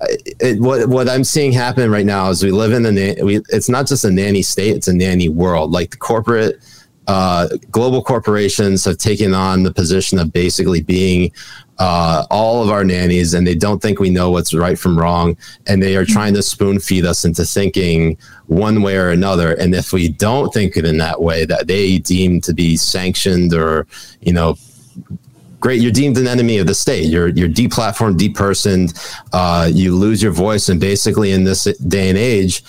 it, 0.00 0.60
what 0.60 0.88
what 0.88 1.08
I'm 1.08 1.24
seeing 1.24 1.52
happen 1.52 1.90
right 1.90 2.06
now 2.06 2.30
is 2.30 2.42
we 2.42 2.50
live 2.50 2.72
in 2.72 2.86
a 2.86 3.22
we, 3.22 3.40
it's 3.48 3.68
not 3.68 3.86
just 3.86 4.04
a 4.04 4.10
nanny 4.10 4.42
state; 4.42 4.76
it's 4.76 4.88
a 4.88 4.94
nanny 4.94 5.28
world. 5.28 5.72
Like 5.72 5.90
the 5.90 5.96
corporate 5.96 6.60
uh, 7.06 7.48
global 7.70 8.02
corporations 8.02 8.84
have 8.84 8.98
taken 8.98 9.32
on 9.32 9.62
the 9.62 9.72
position 9.72 10.18
of 10.18 10.32
basically 10.32 10.82
being 10.82 11.30
uh, 11.78 12.24
all 12.30 12.64
of 12.64 12.70
our 12.70 12.84
nannies, 12.84 13.34
and 13.34 13.46
they 13.46 13.54
don't 13.54 13.80
think 13.80 14.00
we 14.00 14.10
know 14.10 14.30
what's 14.30 14.52
right 14.54 14.78
from 14.78 14.98
wrong, 14.98 15.36
and 15.66 15.82
they 15.82 15.94
are 15.96 16.04
trying 16.04 16.34
to 16.34 16.42
spoon 16.42 16.80
feed 16.80 17.04
us 17.04 17.24
into 17.24 17.44
thinking 17.44 18.16
one 18.46 18.82
way 18.82 18.96
or 18.96 19.10
another. 19.10 19.52
And 19.54 19.74
if 19.74 19.92
we 19.92 20.08
don't 20.08 20.52
think 20.52 20.76
it 20.76 20.84
in 20.84 20.98
that 20.98 21.22
way, 21.22 21.44
that 21.44 21.66
they 21.66 21.98
deem 21.98 22.40
to 22.42 22.54
be 22.54 22.76
sanctioned 22.76 23.52
or 23.52 23.86
you 24.20 24.32
know 24.32 24.56
great 25.66 25.82
you're 25.82 25.90
deemed 25.90 26.16
an 26.16 26.28
enemy 26.28 26.58
of 26.58 26.66
the 26.68 26.74
state 26.74 27.06
you're 27.06 27.30
you're 27.30 27.48
deplatformed 27.48 28.16
depersoned 28.16 28.88
uh, 29.32 29.68
you 29.68 29.96
lose 29.96 30.22
your 30.22 30.30
voice 30.30 30.68
and 30.68 30.80
basically 30.80 31.32
in 31.32 31.42
this 31.42 31.64
day 31.88 32.08
and 32.08 32.16
age 32.16 32.62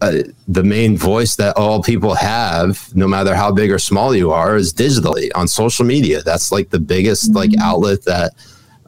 uh, 0.00 0.24
the 0.48 0.64
main 0.64 0.96
voice 0.96 1.36
that 1.36 1.56
all 1.56 1.80
people 1.80 2.16
have, 2.16 2.92
no 2.96 3.06
matter 3.06 3.36
how 3.36 3.52
big 3.52 3.70
or 3.70 3.78
small 3.78 4.12
you 4.16 4.32
are, 4.32 4.56
is 4.56 4.74
digitally 4.74 5.30
on 5.36 5.46
social 5.46 5.84
media. 5.84 6.20
That's 6.22 6.50
like 6.50 6.70
the 6.70 6.80
biggest 6.80 7.26
mm-hmm. 7.26 7.36
like 7.36 7.50
outlet 7.60 8.02
that 8.06 8.32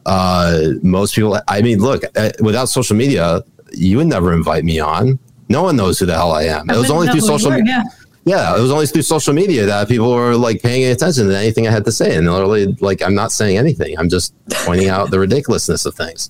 uh, 0.05 0.71
most 0.83 1.15
people. 1.15 1.39
I 1.47 1.61
mean, 1.61 1.79
look, 1.79 2.03
uh, 2.17 2.31
without 2.41 2.67
social 2.67 2.97
media, 2.97 3.43
you 3.71 3.95
would 3.95 4.07
never 4.07 4.33
invite 4.33 4.65
me 4.65 4.77
on. 4.81 5.17
No 5.47 5.63
one 5.63 5.77
knows 5.77 5.99
who 5.99 6.05
the 6.05 6.15
hell 6.15 6.33
I 6.33 6.43
am. 6.43 6.69
I 6.69 6.73
it 6.73 6.77
was 6.79 6.91
only 6.91 7.07
through 7.07 7.21
social 7.21 7.51
media. 7.51 7.65
Yeah. 7.65 7.83
Yeah. 8.25 8.57
it 8.57 8.61
was 8.61 8.71
only 8.71 8.87
through 8.87 9.03
social 9.03 9.33
media 9.33 9.65
that 9.65 9.87
people 9.87 10.11
were 10.11 10.35
like 10.35 10.61
paying 10.61 10.91
attention 10.91 11.27
to 11.27 11.37
anything 11.37 11.67
I 11.67 11.71
had 11.71 11.85
to 11.85 11.91
say. 11.91 12.15
And 12.15 12.31
literally, 12.31 12.67
like, 12.81 13.01
I'm 13.01 13.15
not 13.15 13.31
saying 13.31 13.57
anything. 13.57 13.97
I'm 13.97 14.09
just 14.09 14.33
pointing 14.65 14.89
out 14.89 15.11
the 15.11 15.19
ridiculousness 15.19 15.85
of 15.85 15.95
things. 15.95 16.29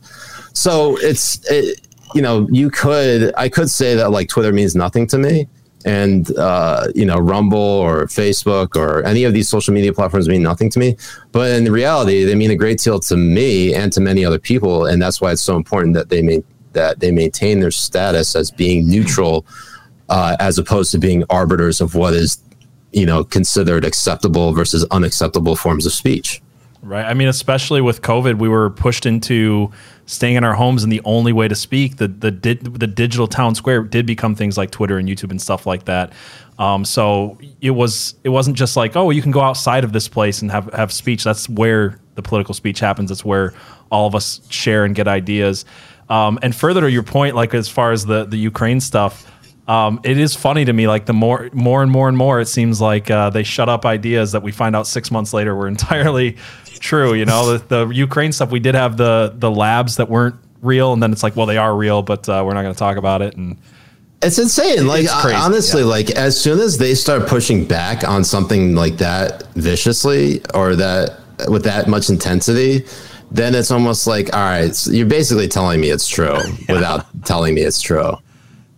So 0.54 0.98
it's 0.98 1.40
it, 1.50 1.82
you 2.14 2.22
know, 2.22 2.48
you 2.52 2.70
could, 2.70 3.34
I 3.38 3.50
could 3.50 3.70
say 3.70 3.96
that 3.96 4.12
like 4.12 4.30
Twitter 4.30 4.54
means 4.54 4.76
nothing 4.76 5.08
to 5.08 5.18
me. 5.18 5.48
And, 5.86 6.36
uh, 6.38 6.88
you 6.96 7.06
know, 7.06 7.18
Rumble 7.18 7.60
or 7.60 8.06
Facebook 8.06 8.76
or 8.76 9.04
any 9.04 9.24
of 9.24 9.34
these 9.34 9.48
social 9.48 9.72
media 9.74 9.94
platforms 9.94 10.28
mean 10.28 10.42
nothing 10.42 10.72
to 10.72 10.80
me. 10.80 10.98
But 11.32 11.52
in 11.52 11.72
reality, 11.72 12.24
they 12.24 12.34
mean 12.34 12.50
a 12.50 12.56
great 12.56 12.80
deal 12.80 13.00
to 13.02 13.16
me 13.16 13.76
and 13.76 13.94
to 13.94 14.02
many 14.02 14.26
other 14.26 14.40
people. 14.40 14.88
And 14.88 15.00
that's 15.00 15.22
why 15.22 15.32
it's 15.32 15.44
so 15.44 15.56
important 15.56 15.94
that 15.94 16.10
they, 16.10 16.42
that 16.74 17.00
they 17.02 17.12
maintain 17.12 17.60
their 17.60 17.70
status 17.70 18.36
as 18.36 18.50
being 18.50 18.88
neutral 18.90 19.46
uh, 20.10 20.36
as 20.40 20.58
opposed 20.58 20.92
to 20.92 20.98
being 20.98 21.24
arbiters 21.30 21.82
of 21.82 21.96
what 21.96 22.14
is, 22.14 22.42
you 22.92 23.06
know, 23.06 23.24
considered 23.24 23.84
acceptable 23.84 24.54
versus 24.54 24.86
unacceptable 24.92 25.56
forms 25.56 25.86
of 25.86 25.92
speech. 25.92 26.42
Right. 26.86 27.06
I 27.06 27.16
mean, 27.16 27.28
especially 27.28 27.82
with 27.82 28.04
COVID, 28.04 28.38
we 28.38 28.48
were 28.48 28.70
pushed 28.70 29.08
into 29.08 29.72
staying 30.06 30.36
in 30.36 30.44
our 30.44 30.54
homes 30.54 30.84
and 30.84 30.92
the 30.92 31.02
only 31.04 31.34
way 31.34 31.48
to 31.48 31.56
speak 31.56 31.98
the 31.98 32.08
the 32.08 32.30
the 32.30 32.86
digital 32.86 33.28
town 33.28 33.56
square 33.56 33.82
did 33.82 34.06
become 34.06 34.36
things 34.36 34.56
like 34.56 34.70
Twitter 34.70 35.00
and 35.00 35.10
YouTube 35.10 35.32
and 35.32 35.42
stuff 35.42 35.66
like 35.66 35.86
that. 35.86 36.14
Um, 36.60 36.86
so 36.86 37.40
it 37.60 37.72
was 37.72 38.14
it 38.24 38.30
wasn't 38.30 38.56
just 38.56 38.78
like 38.78 38.96
oh 38.96 39.10
you 39.10 39.24
can 39.24 39.32
go 39.32 39.42
outside 39.42 39.84
of 39.84 39.94
this 39.94 40.08
place 40.08 40.44
and 40.44 40.52
have 40.52 40.72
have 40.74 40.92
speech. 40.92 41.24
That's 41.24 41.50
where 41.50 42.00
the 42.14 42.22
political 42.22 42.54
speech 42.54 42.80
happens. 42.80 43.10
That's 43.10 43.26
where 43.26 43.56
all 43.90 44.06
of 44.06 44.14
us 44.14 44.42
share 44.50 44.86
and 44.86 44.94
get 44.94 45.08
ideas. 45.08 45.66
Um, 46.08 46.38
and 46.44 46.56
further 46.56 46.82
to 46.82 46.92
your 46.92 47.02
point, 47.02 47.36
like 47.36 47.56
as 47.56 47.68
far 47.68 47.94
as 47.94 48.06
the 48.06 48.26
the 48.26 48.38
Ukraine 48.38 48.80
stuff. 48.80 49.32
Um, 49.68 50.00
it 50.04 50.20
is 50.20 50.36
funny 50.36 50.66
to 50.66 50.74
me, 50.74 50.88
like 50.88 51.06
the 51.06 51.14
more, 51.14 51.50
more 51.52 51.82
and 51.82 51.92
more 51.92 52.08
and 52.08 52.18
more, 52.18 52.40
it 52.40 52.48
seems 52.48 52.80
like 52.80 53.10
uh, 53.10 53.32
they 53.32 53.44
shut 53.44 53.68
up 53.68 53.86
ideas 53.86 54.32
that 54.34 54.44
we 54.44 54.52
find 54.52 54.76
out 54.76 54.86
six 54.86 55.10
months 55.10 55.34
later 55.34 55.56
were 55.56 55.68
entirely 55.76 56.38
true. 56.80 57.14
You 57.14 57.26
know, 57.26 57.58
the, 57.58 57.86
the, 57.86 57.94
Ukraine 57.94 58.32
stuff, 58.32 58.52
we 58.52 58.60
did 58.60 58.76
have 58.76 58.98
the 58.98 59.34
the 59.36 59.50
labs 59.50 59.98
that 59.98 60.10
weren't 60.10 60.36
real, 60.62 60.94
and 60.94 61.02
then 61.02 61.12
it's 61.12 61.24
like, 61.24 61.36
well, 61.36 61.46
they 61.46 61.58
are 61.58 61.76
real, 61.76 62.02
but 62.02 62.28
uh, 62.30 62.44
we're 62.46 62.54
not 62.54 62.62
going 62.62 62.74
to 62.74 62.80
talk 62.80 62.98
about 62.98 63.22
it. 63.22 63.36
And 63.36 63.58
it's 64.22 64.38
insane. 64.38 64.88
Like 64.88 65.06
it's 65.06 65.22
crazy, 65.22 65.36
honestly, 65.36 65.82
yeah. 65.82 65.88
like 65.88 66.10
as 66.12 66.40
soon 66.40 66.60
as 66.60 66.78
they 66.78 66.94
start 66.96 67.28
pushing 67.28 67.66
back 67.66 68.08
on 68.08 68.24
something 68.24 68.76
like 68.76 68.98
that 68.98 69.44
viciously 69.54 70.42
or 70.54 70.76
that 70.76 71.20
with 71.48 71.64
that 71.64 71.88
much 71.88 72.10
intensity, 72.10 72.86
then 73.32 73.56
it's 73.56 73.72
almost 73.72 74.08
like, 74.08 74.34
all 74.34 74.42
right, 74.42 74.76
so 74.76 74.92
you're 74.92 75.06
basically 75.08 75.48
telling 75.48 75.82
me 75.82 75.90
it's 75.90 76.08
true 76.08 76.38
yeah. 76.70 76.74
without 76.74 77.26
telling 77.26 77.56
me 77.56 77.62
it's 77.62 77.82
true. 77.82 78.18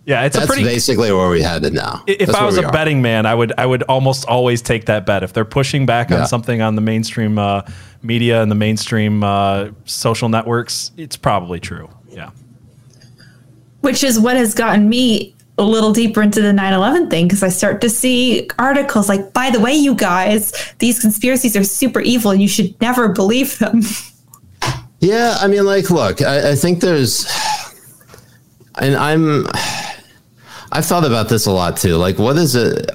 Yeah, 0.07 0.23
it's 0.23 0.37
That's 0.37 0.45
a 0.45 0.47
pretty 0.47 0.63
basically 0.63 1.11
where 1.11 1.27
we 1.27 1.41
had 1.41 1.65
it 1.65 1.73
now. 1.73 2.01
If 2.07 2.27
That's 2.27 2.39
I 2.39 2.45
was 2.45 2.57
a 2.57 2.65
are. 2.65 2.71
betting 2.71 3.01
man, 3.01 3.25
I 3.25 3.35
would 3.35 3.51
I 3.57 3.65
would 3.65 3.83
almost 3.83 4.25
always 4.25 4.61
take 4.61 4.85
that 4.85 5.05
bet. 5.05 5.21
If 5.21 5.33
they're 5.33 5.43
pushing 5.43 5.85
back 5.85 6.09
yeah. 6.09 6.21
on 6.21 6.27
something 6.27 6.61
on 6.61 6.75
the 6.75 6.81
mainstream 6.81 7.37
uh, 7.37 7.63
media 8.01 8.41
and 8.41 8.49
the 8.49 8.55
mainstream 8.55 9.21
uh, 9.21 9.71
social 9.83 10.29
networks, 10.29 10.91
it's 10.95 11.17
probably 11.17 11.59
true. 11.59 11.89
Yeah. 12.09 12.29
Which 13.81 14.01
is 14.01 14.17
what 14.17 14.37
has 14.37 14.55
gotten 14.55 14.87
me 14.87 15.35
a 15.57 15.63
little 15.63 15.91
deeper 15.91 16.21
into 16.21 16.39
the 16.39 16.51
9-11 16.51 17.09
thing 17.09 17.25
because 17.25 17.41
i 17.41 17.49
start 17.49 17.81
to 17.81 17.89
see 17.89 18.47
articles 18.59 19.09
like 19.09 19.33
by 19.33 19.49
the 19.49 19.59
way 19.59 19.73
you 19.73 19.95
guys 19.95 20.53
these 20.77 20.99
conspiracies 20.99 21.57
are 21.57 21.63
super 21.63 21.99
evil 21.99 22.29
and 22.29 22.39
you 22.39 22.47
should 22.47 22.79
never 22.79 23.09
believe 23.09 23.57
them 23.57 23.81
yeah 24.99 25.35
i 25.41 25.47
mean 25.47 25.65
like 25.65 25.89
look 25.89 26.21
I, 26.21 26.51
I 26.51 26.55
think 26.55 26.79
there's 26.79 27.25
and 28.75 28.95
i'm 28.95 29.47
I've 30.71 30.85
thought 30.85 31.05
about 31.05 31.29
this 31.29 31.45
a 31.45 31.51
lot 31.51 31.77
too. 31.77 31.95
Like, 31.95 32.19
what 32.19 32.37
is 32.37 32.55
it? 32.55 32.89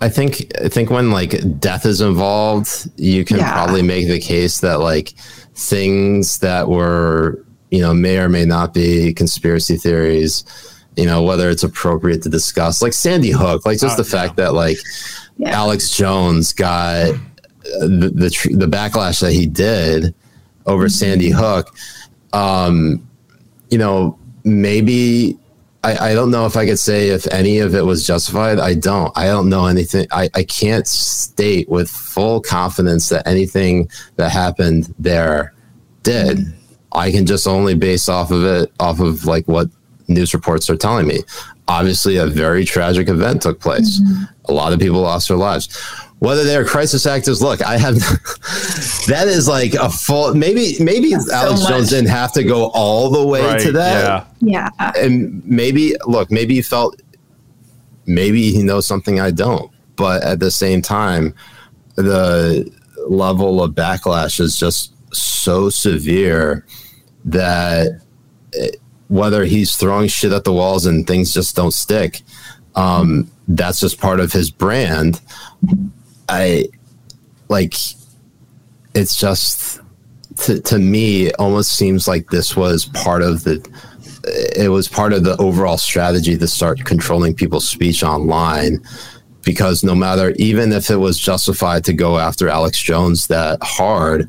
I 0.00 0.08
think 0.08 0.50
I 0.60 0.68
think 0.68 0.90
when 0.90 1.10
like 1.10 1.60
death 1.60 1.86
is 1.86 2.00
involved, 2.00 2.90
you 2.96 3.24
can 3.24 3.38
yeah. 3.38 3.52
probably 3.52 3.82
make 3.82 4.08
the 4.08 4.20
case 4.20 4.60
that 4.60 4.80
like 4.80 5.10
things 5.54 6.38
that 6.38 6.68
were 6.68 7.44
you 7.70 7.80
know 7.80 7.94
may 7.94 8.18
or 8.18 8.28
may 8.28 8.44
not 8.44 8.74
be 8.74 9.14
conspiracy 9.14 9.76
theories. 9.76 10.44
You 10.96 11.06
know 11.06 11.22
whether 11.22 11.48
it's 11.48 11.62
appropriate 11.62 12.22
to 12.22 12.28
discuss, 12.28 12.82
like 12.82 12.92
Sandy 12.92 13.30
Hook, 13.30 13.64
like 13.64 13.78
just 13.78 13.98
oh, 13.98 14.02
the 14.02 14.08
yeah. 14.08 14.22
fact 14.22 14.36
that 14.36 14.54
like 14.54 14.78
yeah. 15.38 15.50
Alex 15.50 15.96
Jones 15.96 16.52
got 16.52 17.14
the, 17.62 18.10
the 18.12 18.56
the 18.56 18.66
backlash 18.66 19.20
that 19.20 19.32
he 19.32 19.46
did 19.46 20.14
over 20.66 20.86
mm-hmm. 20.86 20.90
Sandy 20.90 21.30
Hook. 21.30 21.74
Um, 22.32 23.08
you 23.70 23.78
know, 23.78 24.18
maybe 24.44 25.38
I, 25.84 26.10
I 26.10 26.14
don't 26.14 26.30
know 26.30 26.46
if 26.46 26.56
I 26.56 26.64
could 26.64 26.78
say 26.78 27.08
if 27.08 27.26
any 27.28 27.58
of 27.58 27.74
it 27.74 27.84
was 27.84 28.06
justified. 28.06 28.58
I 28.58 28.74
don't. 28.74 29.12
I 29.16 29.26
don't 29.26 29.48
know 29.48 29.66
anything. 29.66 30.06
I, 30.12 30.30
I 30.34 30.44
can't 30.44 30.86
state 30.86 31.68
with 31.68 31.90
full 31.90 32.40
confidence 32.40 33.08
that 33.08 33.26
anything 33.26 33.88
that 34.16 34.30
happened 34.30 34.94
there 34.98 35.54
did. 36.02 36.38
I 36.92 37.10
can 37.10 37.26
just 37.26 37.46
only 37.46 37.74
base 37.74 38.08
off 38.08 38.30
of 38.30 38.44
it, 38.44 38.72
off 38.78 39.00
of 39.00 39.24
like 39.24 39.48
what 39.48 39.68
news 40.08 40.34
reports 40.34 40.70
are 40.70 40.76
telling 40.76 41.06
me. 41.06 41.20
Obviously, 41.66 42.16
a 42.16 42.26
very 42.26 42.64
tragic 42.64 43.08
event 43.08 43.42
took 43.42 43.60
place. 43.60 44.00
Mm-hmm. 44.00 44.24
A 44.46 44.52
lot 44.52 44.72
of 44.72 44.78
people 44.78 45.00
lost 45.00 45.28
their 45.28 45.36
lives 45.36 45.68
whether 46.22 46.44
they're 46.44 46.64
crisis 46.64 47.04
actors. 47.04 47.42
Look, 47.42 47.60
I 47.62 47.76
have 47.78 47.94
that 49.08 49.24
is 49.26 49.48
like 49.48 49.74
a 49.74 49.90
full. 49.90 50.32
Maybe 50.36 50.76
maybe 50.78 51.10
That's 51.10 51.28
Alex 51.32 51.62
so 51.62 51.70
Jones 51.70 51.90
didn't 51.90 52.10
have 52.10 52.32
to 52.34 52.44
go 52.44 52.66
all 52.66 53.10
the 53.10 53.26
way 53.26 53.44
right, 53.44 53.60
to 53.60 53.72
that. 53.72 54.28
Yeah, 54.40 54.68
yeah. 54.78 54.92
And 54.96 55.44
maybe 55.44 55.96
look, 56.06 56.30
maybe 56.30 56.54
he 56.54 56.62
felt 56.62 57.02
maybe 58.06 58.52
he 58.52 58.62
knows 58.62 58.86
something 58.86 59.18
I 59.18 59.32
don't. 59.32 59.72
But 59.96 60.22
at 60.22 60.38
the 60.38 60.52
same 60.52 60.80
time, 60.80 61.34
the 61.96 62.72
level 63.08 63.60
of 63.60 63.72
backlash 63.72 64.38
is 64.38 64.56
just 64.56 64.94
so 65.12 65.70
severe 65.70 66.64
that 67.24 68.00
it, 68.52 68.76
whether 69.08 69.44
he's 69.44 69.74
throwing 69.74 70.06
shit 70.06 70.30
at 70.30 70.44
the 70.44 70.52
walls 70.52 70.86
and 70.86 71.04
things 71.04 71.34
just 71.34 71.56
don't 71.56 71.74
stick, 71.74 72.22
um, 72.76 73.28
that's 73.48 73.80
just 73.80 74.00
part 74.00 74.20
of 74.20 74.32
his 74.32 74.52
brand. 74.52 75.20
I 76.32 76.68
like 77.48 77.74
it's 78.94 79.16
just 79.16 79.80
to, 80.44 80.60
to 80.62 80.78
me 80.78 81.26
it 81.26 81.34
almost 81.38 81.76
seems 81.76 82.08
like 82.08 82.30
this 82.30 82.56
was 82.56 82.86
part 82.86 83.22
of 83.22 83.44
the 83.44 83.56
it 84.56 84.70
was 84.70 84.88
part 84.88 85.12
of 85.12 85.24
the 85.24 85.36
overall 85.36 85.76
strategy 85.76 86.38
to 86.38 86.48
start 86.48 86.84
controlling 86.84 87.34
people's 87.34 87.68
speech 87.68 88.02
online 88.02 88.82
because 89.42 89.84
no 89.84 89.94
matter 89.94 90.30
even 90.36 90.72
if 90.72 90.88
it 90.88 90.96
was 90.96 91.18
justified 91.18 91.84
to 91.84 91.92
go 91.92 92.18
after 92.18 92.48
Alex 92.48 92.82
Jones 92.82 93.26
that 93.26 93.58
hard 93.62 94.22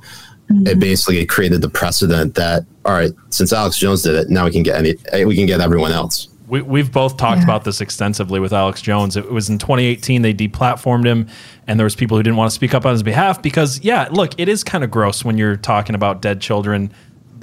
mm-hmm. 0.50 0.68
it 0.68 0.80
basically 0.80 1.26
created 1.26 1.62
the 1.62 1.70
precedent 1.70 2.36
that 2.36 2.66
all 2.84 2.94
right 2.94 3.12
since 3.30 3.54
Alex 3.54 3.78
Jones 3.78 4.02
did 4.02 4.16
it 4.16 4.30
now 4.30 4.44
we 4.44 4.52
can 4.52 4.64
get 4.64 4.76
any 4.76 5.26
we 5.26 5.36
can 5.38 5.46
get 5.46 5.62
everyone 5.62 5.94
else 5.94 6.28
we, 6.54 6.62
we've 6.62 6.92
both 6.92 7.18
talked 7.18 7.40
yeah. 7.40 7.46
about 7.46 7.64
this 7.64 7.82
extensively 7.82 8.40
with 8.40 8.54
Alex 8.54 8.80
Jones. 8.80 9.18
It 9.18 9.32
was 9.32 9.50
in 9.50 9.58
2018 9.58 10.22
they 10.22 10.36
deplatformed 10.36 11.06
him, 11.06 11.28
and 11.68 11.80
there 11.80 11.86
was 11.86 11.96
people 11.96 12.18
who 12.18 12.24
didn't 12.24 12.38
want 12.38 12.52
to 12.52 12.56
speak 12.56 12.74
up 12.74 12.86
on 12.86 12.92
his 12.92 13.04
behalf 13.04 13.42
because, 13.42 13.82
yeah, 13.84 14.10
look, 14.12 14.40
it 14.40 14.50
is 14.50 14.64
kind 14.64 14.84
of 14.84 14.92
gross 14.92 15.24
when 15.24 15.38
you're 15.38 15.56
talking 15.56 15.96
about 15.96 16.22
dead 16.22 16.42
children 16.42 16.92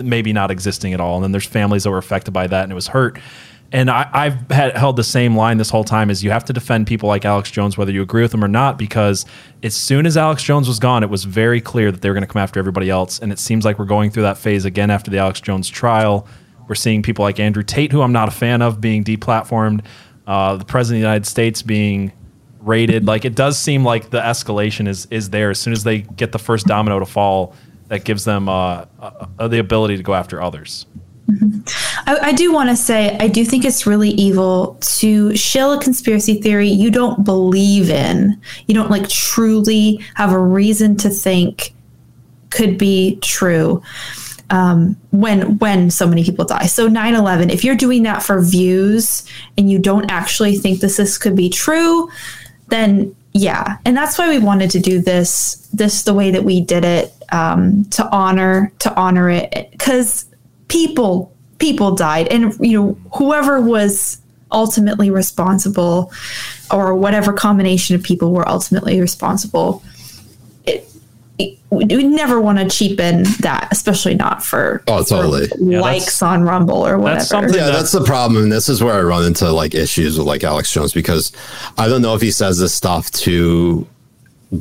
maybe 0.02 0.32
not 0.32 0.50
existing 0.50 0.94
at 0.94 1.00
all, 1.00 1.16
and 1.16 1.24
then 1.24 1.32
there's 1.32 1.46
families 1.46 1.84
that 1.84 1.90
were 1.90 1.98
affected 1.98 2.32
by 2.32 2.46
that, 2.46 2.62
and 2.64 2.72
it 2.72 2.74
was 2.74 2.88
hurt. 2.88 3.18
And 3.72 3.88
I, 3.88 4.08
I've 4.12 4.50
had, 4.50 4.76
held 4.76 4.96
the 4.96 5.04
same 5.04 5.36
line 5.36 5.58
this 5.58 5.70
whole 5.70 5.84
time: 5.84 6.10
is 6.10 6.24
you 6.24 6.30
have 6.30 6.44
to 6.46 6.52
defend 6.52 6.86
people 6.86 7.08
like 7.08 7.24
Alex 7.24 7.50
Jones, 7.50 7.78
whether 7.78 7.92
you 7.92 8.02
agree 8.02 8.22
with 8.22 8.32
them 8.32 8.42
or 8.44 8.48
not, 8.48 8.78
because 8.78 9.24
as 9.62 9.74
soon 9.74 10.06
as 10.06 10.16
Alex 10.16 10.42
Jones 10.42 10.66
was 10.66 10.78
gone, 10.78 11.02
it 11.02 11.10
was 11.10 11.24
very 11.24 11.60
clear 11.60 11.92
that 11.92 12.00
they 12.02 12.08
were 12.08 12.14
going 12.14 12.26
to 12.26 12.32
come 12.32 12.42
after 12.42 12.58
everybody 12.58 12.90
else. 12.90 13.20
And 13.20 13.32
it 13.32 13.38
seems 13.38 13.64
like 13.64 13.78
we're 13.78 13.84
going 13.84 14.10
through 14.10 14.24
that 14.24 14.38
phase 14.38 14.64
again 14.64 14.90
after 14.90 15.10
the 15.10 15.18
Alex 15.18 15.40
Jones 15.40 15.68
trial. 15.68 16.26
We're 16.68 16.74
seeing 16.74 17.02
people 17.02 17.24
like 17.24 17.38
Andrew 17.38 17.62
Tate, 17.62 17.92
who 17.92 18.02
I'm 18.02 18.12
not 18.12 18.28
a 18.28 18.32
fan 18.32 18.62
of, 18.62 18.80
being 18.80 19.04
deplatformed. 19.04 19.84
Uh, 20.26 20.56
the 20.56 20.64
president 20.64 20.98
of 20.98 21.02
the 21.02 21.08
United 21.08 21.26
States 21.26 21.62
being 21.62 22.12
rated. 22.60 23.06
Like 23.06 23.24
it 23.24 23.34
does 23.34 23.58
seem 23.58 23.84
like 23.84 24.10
the 24.10 24.20
escalation 24.20 24.86
is 24.88 25.06
is 25.10 25.30
there. 25.30 25.50
As 25.50 25.58
soon 25.58 25.72
as 25.72 25.84
they 25.84 25.98
get 25.98 26.32
the 26.32 26.38
first 26.38 26.66
domino 26.66 26.98
to 26.98 27.06
fall, 27.06 27.54
that 27.88 28.04
gives 28.04 28.24
them 28.24 28.48
uh, 28.48 28.84
uh, 29.00 29.48
the 29.48 29.58
ability 29.58 29.96
to 29.96 30.02
go 30.02 30.14
after 30.14 30.40
others. 30.40 30.86
I, 32.06 32.18
I, 32.22 32.32
do 32.32 32.52
want 32.52 32.70
to 32.70 32.76
say, 32.76 33.16
I 33.20 33.28
do 33.28 33.44
think 33.44 33.64
it's 33.64 33.86
really 33.86 34.10
evil 34.10 34.76
to 34.98 35.36
shill 35.36 35.72
a 35.72 35.80
conspiracy 35.80 36.40
theory 36.40 36.68
you 36.68 36.90
don't 36.90 37.24
believe 37.24 37.88
in. 37.88 38.40
You 38.66 38.74
don't 38.74 38.90
like 38.90 39.08
truly 39.08 40.04
have 40.14 40.32
a 40.32 40.38
reason 40.38 40.96
to 40.98 41.08
think 41.08 41.72
could 42.50 42.76
be 42.78 43.16
true 43.22 43.80
um, 44.50 44.96
when 45.10 45.58
when 45.58 45.90
so 45.90 46.06
many 46.06 46.24
people 46.24 46.44
die. 46.44 46.66
So 46.66 46.88
9/11, 46.88 47.50
if 47.50 47.64
you're 47.64 47.76
doing 47.76 48.02
that 48.02 48.22
for 48.22 48.42
views 48.42 49.24
and 49.56 49.70
you 49.70 49.78
don't 49.78 50.10
actually 50.10 50.56
think 50.56 50.80
this 50.80 50.96
this 50.96 51.16
could 51.16 51.36
be 51.36 51.48
true, 51.48 52.10
then 52.70 53.14
yeah, 53.32 53.78
and 53.84 53.96
that's 53.96 54.18
why 54.18 54.28
we 54.28 54.38
wanted 54.38 54.70
to 54.72 54.80
do 54.80 55.00
this 55.00 55.68
this 55.72 56.02
the 56.02 56.14
way 56.14 56.30
that 56.32 56.42
we 56.42 56.60
did 56.60 56.84
it 56.84 57.12
um, 57.30 57.84
to 57.86 58.08
honor 58.10 58.72
to 58.80 58.94
honor 58.94 59.30
it 59.30 59.68
because 59.70 60.24
people 60.68 61.32
people 61.58 61.94
died. 61.94 62.28
And 62.28 62.54
you 62.60 62.82
know 62.82 62.98
whoever 63.14 63.60
was 63.60 64.20
ultimately 64.52 65.10
responsible 65.10 66.12
or 66.72 66.94
whatever 66.94 67.32
combination 67.32 67.94
of 67.94 68.02
people 68.02 68.32
were 68.32 68.48
ultimately 68.48 69.00
responsible 69.00 69.82
we 71.70 72.04
never 72.04 72.40
want 72.40 72.58
to 72.58 72.68
cheapen 72.68 73.24
that, 73.40 73.68
especially 73.70 74.14
not 74.14 74.42
for 74.42 74.82
oh 74.88 75.02
totally 75.02 75.46
for 75.48 75.58
yeah, 75.62 75.80
likes 75.80 76.22
on 76.22 76.42
Rumble 76.42 76.86
or 76.86 76.98
whatever. 76.98 77.20
That's 77.20 77.56
yeah, 77.56 77.66
that, 77.66 77.72
that's 77.72 77.92
the 77.92 78.04
problem. 78.04 78.42
And 78.42 78.52
this 78.52 78.68
is 78.68 78.82
where 78.82 78.94
I 78.94 79.02
run 79.02 79.24
into 79.24 79.50
like 79.50 79.74
issues 79.74 80.18
with 80.18 80.26
like 80.26 80.42
Alex 80.44 80.72
Jones 80.72 80.92
because 80.92 81.32
I 81.78 81.88
don't 81.88 82.02
know 82.02 82.14
if 82.14 82.20
he 82.20 82.30
says 82.30 82.58
this 82.58 82.74
stuff 82.74 83.10
to 83.12 83.86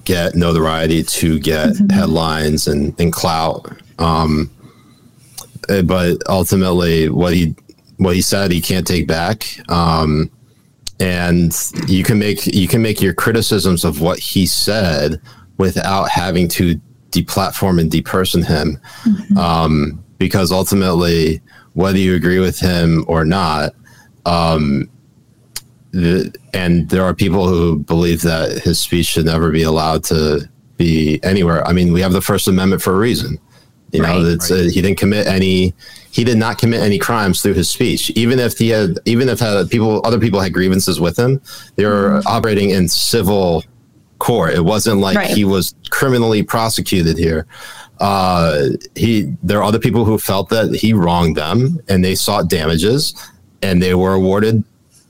get 0.04 0.36
notoriety, 0.36 1.04
to 1.04 1.40
get 1.40 1.70
mm-hmm. 1.70 1.90
headlines 1.90 2.68
and, 2.68 3.00
and 3.00 3.12
clout. 3.12 3.72
Um, 3.98 4.52
eh, 5.68 5.82
but 5.82 6.18
ultimately, 6.28 7.10
what 7.10 7.34
he 7.34 7.56
what 7.98 8.16
he 8.16 8.22
said, 8.22 8.52
he 8.52 8.62
can't 8.62 8.88
take 8.88 9.08
back. 9.08 9.46
Um, 9.70 10.30
and 11.00 11.56
you 11.88 12.04
can 12.04 12.20
make 12.20 12.46
you 12.46 12.68
can 12.68 12.82
make 12.82 13.02
your 13.02 13.14
criticisms 13.14 13.86
of 13.86 14.02
what 14.02 14.20
he 14.20 14.46
said 14.46 15.22
without 15.60 16.10
having 16.10 16.48
to 16.48 16.82
deplatform 17.12 17.80
and 17.80 17.92
deperson 17.92 18.44
him. 18.44 18.80
Mm-hmm. 19.04 19.38
Um, 19.38 20.04
because 20.18 20.52
ultimately, 20.52 21.42
whether 21.74 22.00
you 22.00 22.16
agree 22.16 22.40
with 22.40 22.60
him 22.60 23.06
or 23.08 23.24
not, 23.24 23.74
um, 24.26 24.90
the, 25.92 26.34
and 26.54 26.90
there 26.90 27.04
are 27.04 27.14
people 27.14 27.48
who 27.48 27.80
believe 27.80 28.22
that 28.22 28.64
his 28.64 28.80
speech 28.80 29.06
should 29.06 29.26
never 29.26 29.52
be 29.52 29.64
allowed 29.64 30.04
to 30.06 30.50
be 30.78 31.20
anywhere. 31.24 31.68
I 31.68 31.74
mean, 31.74 31.94
we 31.94 32.02
have 32.02 32.14
the 32.14 32.22
First 32.22 32.48
Amendment 32.48 32.82
for 32.82 32.94
a 32.94 32.98
reason. 32.98 33.40
You 33.92 34.04
right, 34.04 34.22
know, 34.22 34.30
right. 34.30 34.52
uh, 34.52 34.56
he 34.70 34.82
didn't 34.82 34.98
commit 34.98 35.26
any. 35.26 35.74
He 36.12 36.24
did 36.24 36.38
not 36.38 36.58
commit 36.58 36.82
any 36.82 37.00
crimes 37.00 37.42
through 37.42 37.56
his 37.56 37.70
speech. 37.70 38.12
Even 38.12 38.40
if 38.40 38.58
he 38.58 38.70
had, 38.70 39.00
even 39.06 39.30
if 39.30 39.40
had 39.40 39.70
people, 39.70 40.02
other 40.06 40.20
people 40.20 40.40
had 40.40 40.54
grievances 40.54 41.00
with 41.00 41.18
him, 41.18 41.42
they 41.76 41.86
were 41.86 42.10
mm-hmm. 42.10 42.28
operating 42.28 42.70
in 42.70 42.88
civil 42.88 43.64
court. 44.20 44.54
It 44.54 44.64
wasn't 44.64 45.00
like 45.00 45.18
right. 45.18 45.32
he 45.32 45.46
was 45.46 45.74
criminally 45.90 46.44
prosecuted 46.44 47.18
here. 47.18 47.48
Uh, 48.00 48.70
he 48.96 49.34
there 49.44 49.60
are 49.60 49.64
other 49.64 49.80
people 49.80 50.06
who 50.06 50.18
felt 50.18 50.50
that 50.50 50.74
he 50.74 50.94
wronged 50.94 51.36
them 51.36 51.80
and 51.90 52.04
they 52.04 52.16
sought 52.16 52.50
damages 52.50 53.14
and 53.62 53.82
they 53.82 53.94
were 53.94 54.14
awarded 54.14 54.64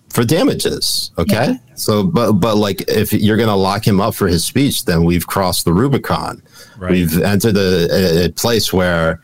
for 0.10 0.24
damages. 0.24 1.12
Okay. 1.18 1.52
Yeah. 1.52 1.76
So, 1.76 2.04
but, 2.04 2.34
but 2.34 2.58
like 2.58 2.82
if 2.88 3.14
you're 3.14 3.38
going 3.38 3.50
to 3.50 3.56
lock 3.56 3.88
him 3.88 4.02
up 4.02 4.16
for 4.16 4.28
his 4.28 4.44
speech, 4.44 4.86
then 4.86 5.04
we've 5.04 5.28
crossed 5.28 5.66
the 5.66 5.74
Rubicon. 5.74 6.42
Right. 6.78 6.92
We've 6.92 7.22
entered 7.22 7.58
a, 7.58 8.26
a, 8.26 8.30
place 8.32 8.74
where 8.74 9.22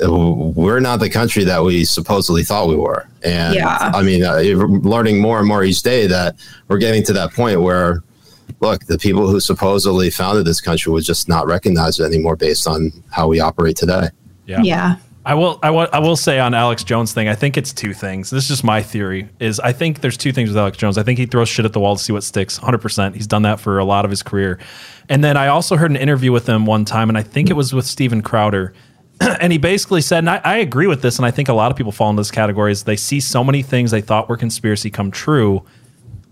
we're 0.00 0.80
not 0.80 0.98
the 1.00 1.10
country 1.10 1.44
that 1.44 1.62
we 1.62 1.84
supposedly 1.84 2.44
thought 2.44 2.68
we 2.68 2.76
were. 2.76 3.06
And 3.22 3.54
yeah. 3.54 3.92
I 3.94 4.02
mean, 4.02 4.24
uh, 4.24 4.36
learning 4.36 5.20
more 5.20 5.38
and 5.38 5.46
more 5.46 5.62
each 5.62 5.82
day 5.82 6.06
that 6.06 6.36
we're 6.68 6.78
getting 6.78 7.02
to 7.04 7.12
that 7.12 7.32
point 7.34 7.60
where 7.60 8.02
look, 8.60 8.86
the 8.86 8.98
people 8.98 9.28
who 9.28 9.40
supposedly 9.40 10.10
founded 10.10 10.44
this 10.44 10.60
country 10.60 10.92
would 10.92 11.04
just 11.04 11.28
not 11.28 11.46
recognize 11.46 11.98
it 11.98 12.04
anymore 12.04 12.36
based 12.36 12.66
on 12.66 12.92
how 13.10 13.28
we 13.28 13.40
operate 13.40 13.76
today. 13.76 14.08
Yeah. 14.46 14.62
Yeah. 14.62 14.96
I 15.24 15.34
will, 15.34 15.60
I 15.62 15.70
will, 15.70 15.88
I 15.92 16.00
will 16.00 16.16
say 16.16 16.40
on 16.40 16.52
Alex 16.52 16.82
Jones 16.82 17.12
thing. 17.12 17.28
I 17.28 17.36
think 17.36 17.56
it's 17.56 17.72
two 17.72 17.94
things. 17.94 18.30
This 18.30 18.44
is 18.44 18.48
just 18.48 18.64
my 18.64 18.82
theory. 18.82 19.28
Is 19.38 19.60
I 19.60 19.72
think 19.72 20.00
there's 20.00 20.16
two 20.16 20.32
things 20.32 20.48
with 20.48 20.58
Alex 20.58 20.78
Jones. 20.78 20.98
I 20.98 21.04
think 21.04 21.18
he 21.18 21.26
throws 21.26 21.48
shit 21.48 21.64
at 21.64 21.72
the 21.72 21.78
wall 21.78 21.96
to 21.96 22.02
see 22.02 22.12
what 22.12 22.24
sticks. 22.24 22.58
100. 22.58 22.78
percent 22.78 23.14
He's 23.14 23.28
done 23.28 23.42
that 23.42 23.60
for 23.60 23.78
a 23.78 23.84
lot 23.84 24.04
of 24.04 24.10
his 24.10 24.22
career. 24.22 24.58
And 25.08 25.22
then 25.22 25.36
I 25.36 25.48
also 25.48 25.76
heard 25.76 25.90
an 25.90 25.96
interview 25.96 26.32
with 26.32 26.48
him 26.48 26.66
one 26.66 26.84
time, 26.84 27.08
and 27.08 27.16
I 27.16 27.22
think 27.22 27.50
it 27.50 27.54
was 27.54 27.72
with 27.72 27.86
Steven 27.86 28.22
Crowder, 28.22 28.74
and 29.20 29.52
he 29.52 29.58
basically 29.58 30.00
said, 30.00 30.18
and 30.18 30.30
I, 30.30 30.40
I 30.44 30.56
agree 30.56 30.88
with 30.88 31.02
this, 31.02 31.18
and 31.18 31.26
I 31.26 31.30
think 31.30 31.48
a 31.48 31.52
lot 31.52 31.70
of 31.70 31.76
people 31.76 31.92
fall 31.92 32.10
in 32.10 32.16
this 32.16 32.30
category. 32.30 32.72
Is 32.72 32.82
they 32.82 32.96
see 32.96 33.20
so 33.20 33.44
many 33.44 33.62
things 33.62 33.92
they 33.92 34.00
thought 34.00 34.28
were 34.28 34.36
conspiracy 34.36 34.90
come 34.90 35.12
true 35.12 35.64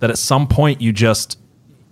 that 0.00 0.10
at 0.10 0.18
some 0.18 0.48
point 0.48 0.80
you 0.80 0.92
just 0.92 1.38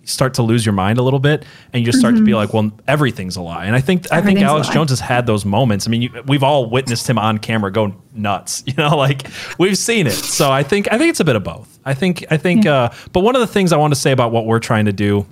start 0.09 0.33
to 0.33 0.43
lose 0.43 0.65
your 0.65 0.73
mind 0.73 0.97
a 0.97 1.01
little 1.01 1.19
bit 1.19 1.45
and 1.71 1.81
you 1.81 1.85
just 1.85 1.99
start 1.99 2.13
mm-hmm. 2.13 2.21
to 2.21 2.25
be 2.25 2.31
mm-hmm. 2.31 2.37
like 2.37 2.53
well 2.53 2.71
everything's 2.87 3.35
a 3.35 3.41
lie 3.41 3.65
and 3.65 3.75
i 3.75 3.81
think 3.81 4.11
i 4.11 4.21
think 4.21 4.39
alex 4.39 4.67
jones 4.69 4.89
has 4.89 4.99
had 4.99 5.25
those 5.25 5.45
moments 5.45 5.87
i 5.87 5.89
mean 5.89 6.01
you, 6.01 6.23
we've 6.27 6.43
all 6.43 6.69
witnessed 6.69 7.09
him 7.09 7.17
on 7.17 7.37
camera 7.37 7.71
go 7.71 7.93
nuts 8.13 8.63
you 8.67 8.73
know 8.73 8.97
like 8.97 9.27
we've 9.57 9.77
seen 9.77 10.07
it 10.07 10.13
so 10.13 10.51
i 10.51 10.63
think 10.63 10.91
i 10.91 10.97
think 10.97 11.09
it's 11.09 11.19
a 11.19 11.25
bit 11.25 11.35
of 11.35 11.43
both 11.43 11.79
i 11.85 11.93
think 11.93 12.25
i 12.31 12.37
think 12.37 12.65
yeah. 12.65 12.73
uh, 12.73 12.93
but 13.13 13.21
one 13.21 13.35
of 13.35 13.41
the 13.41 13.47
things 13.47 13.71
i 13.71 13.77
want 13.77 13.93
to 13.93 13.99
say 13.99 14.11
about 14.11 14.31
what 14.31 14.45
we're 14.45 14.59
trying 14.59 14.85
to 14.85 14.93
do 14.93 15.25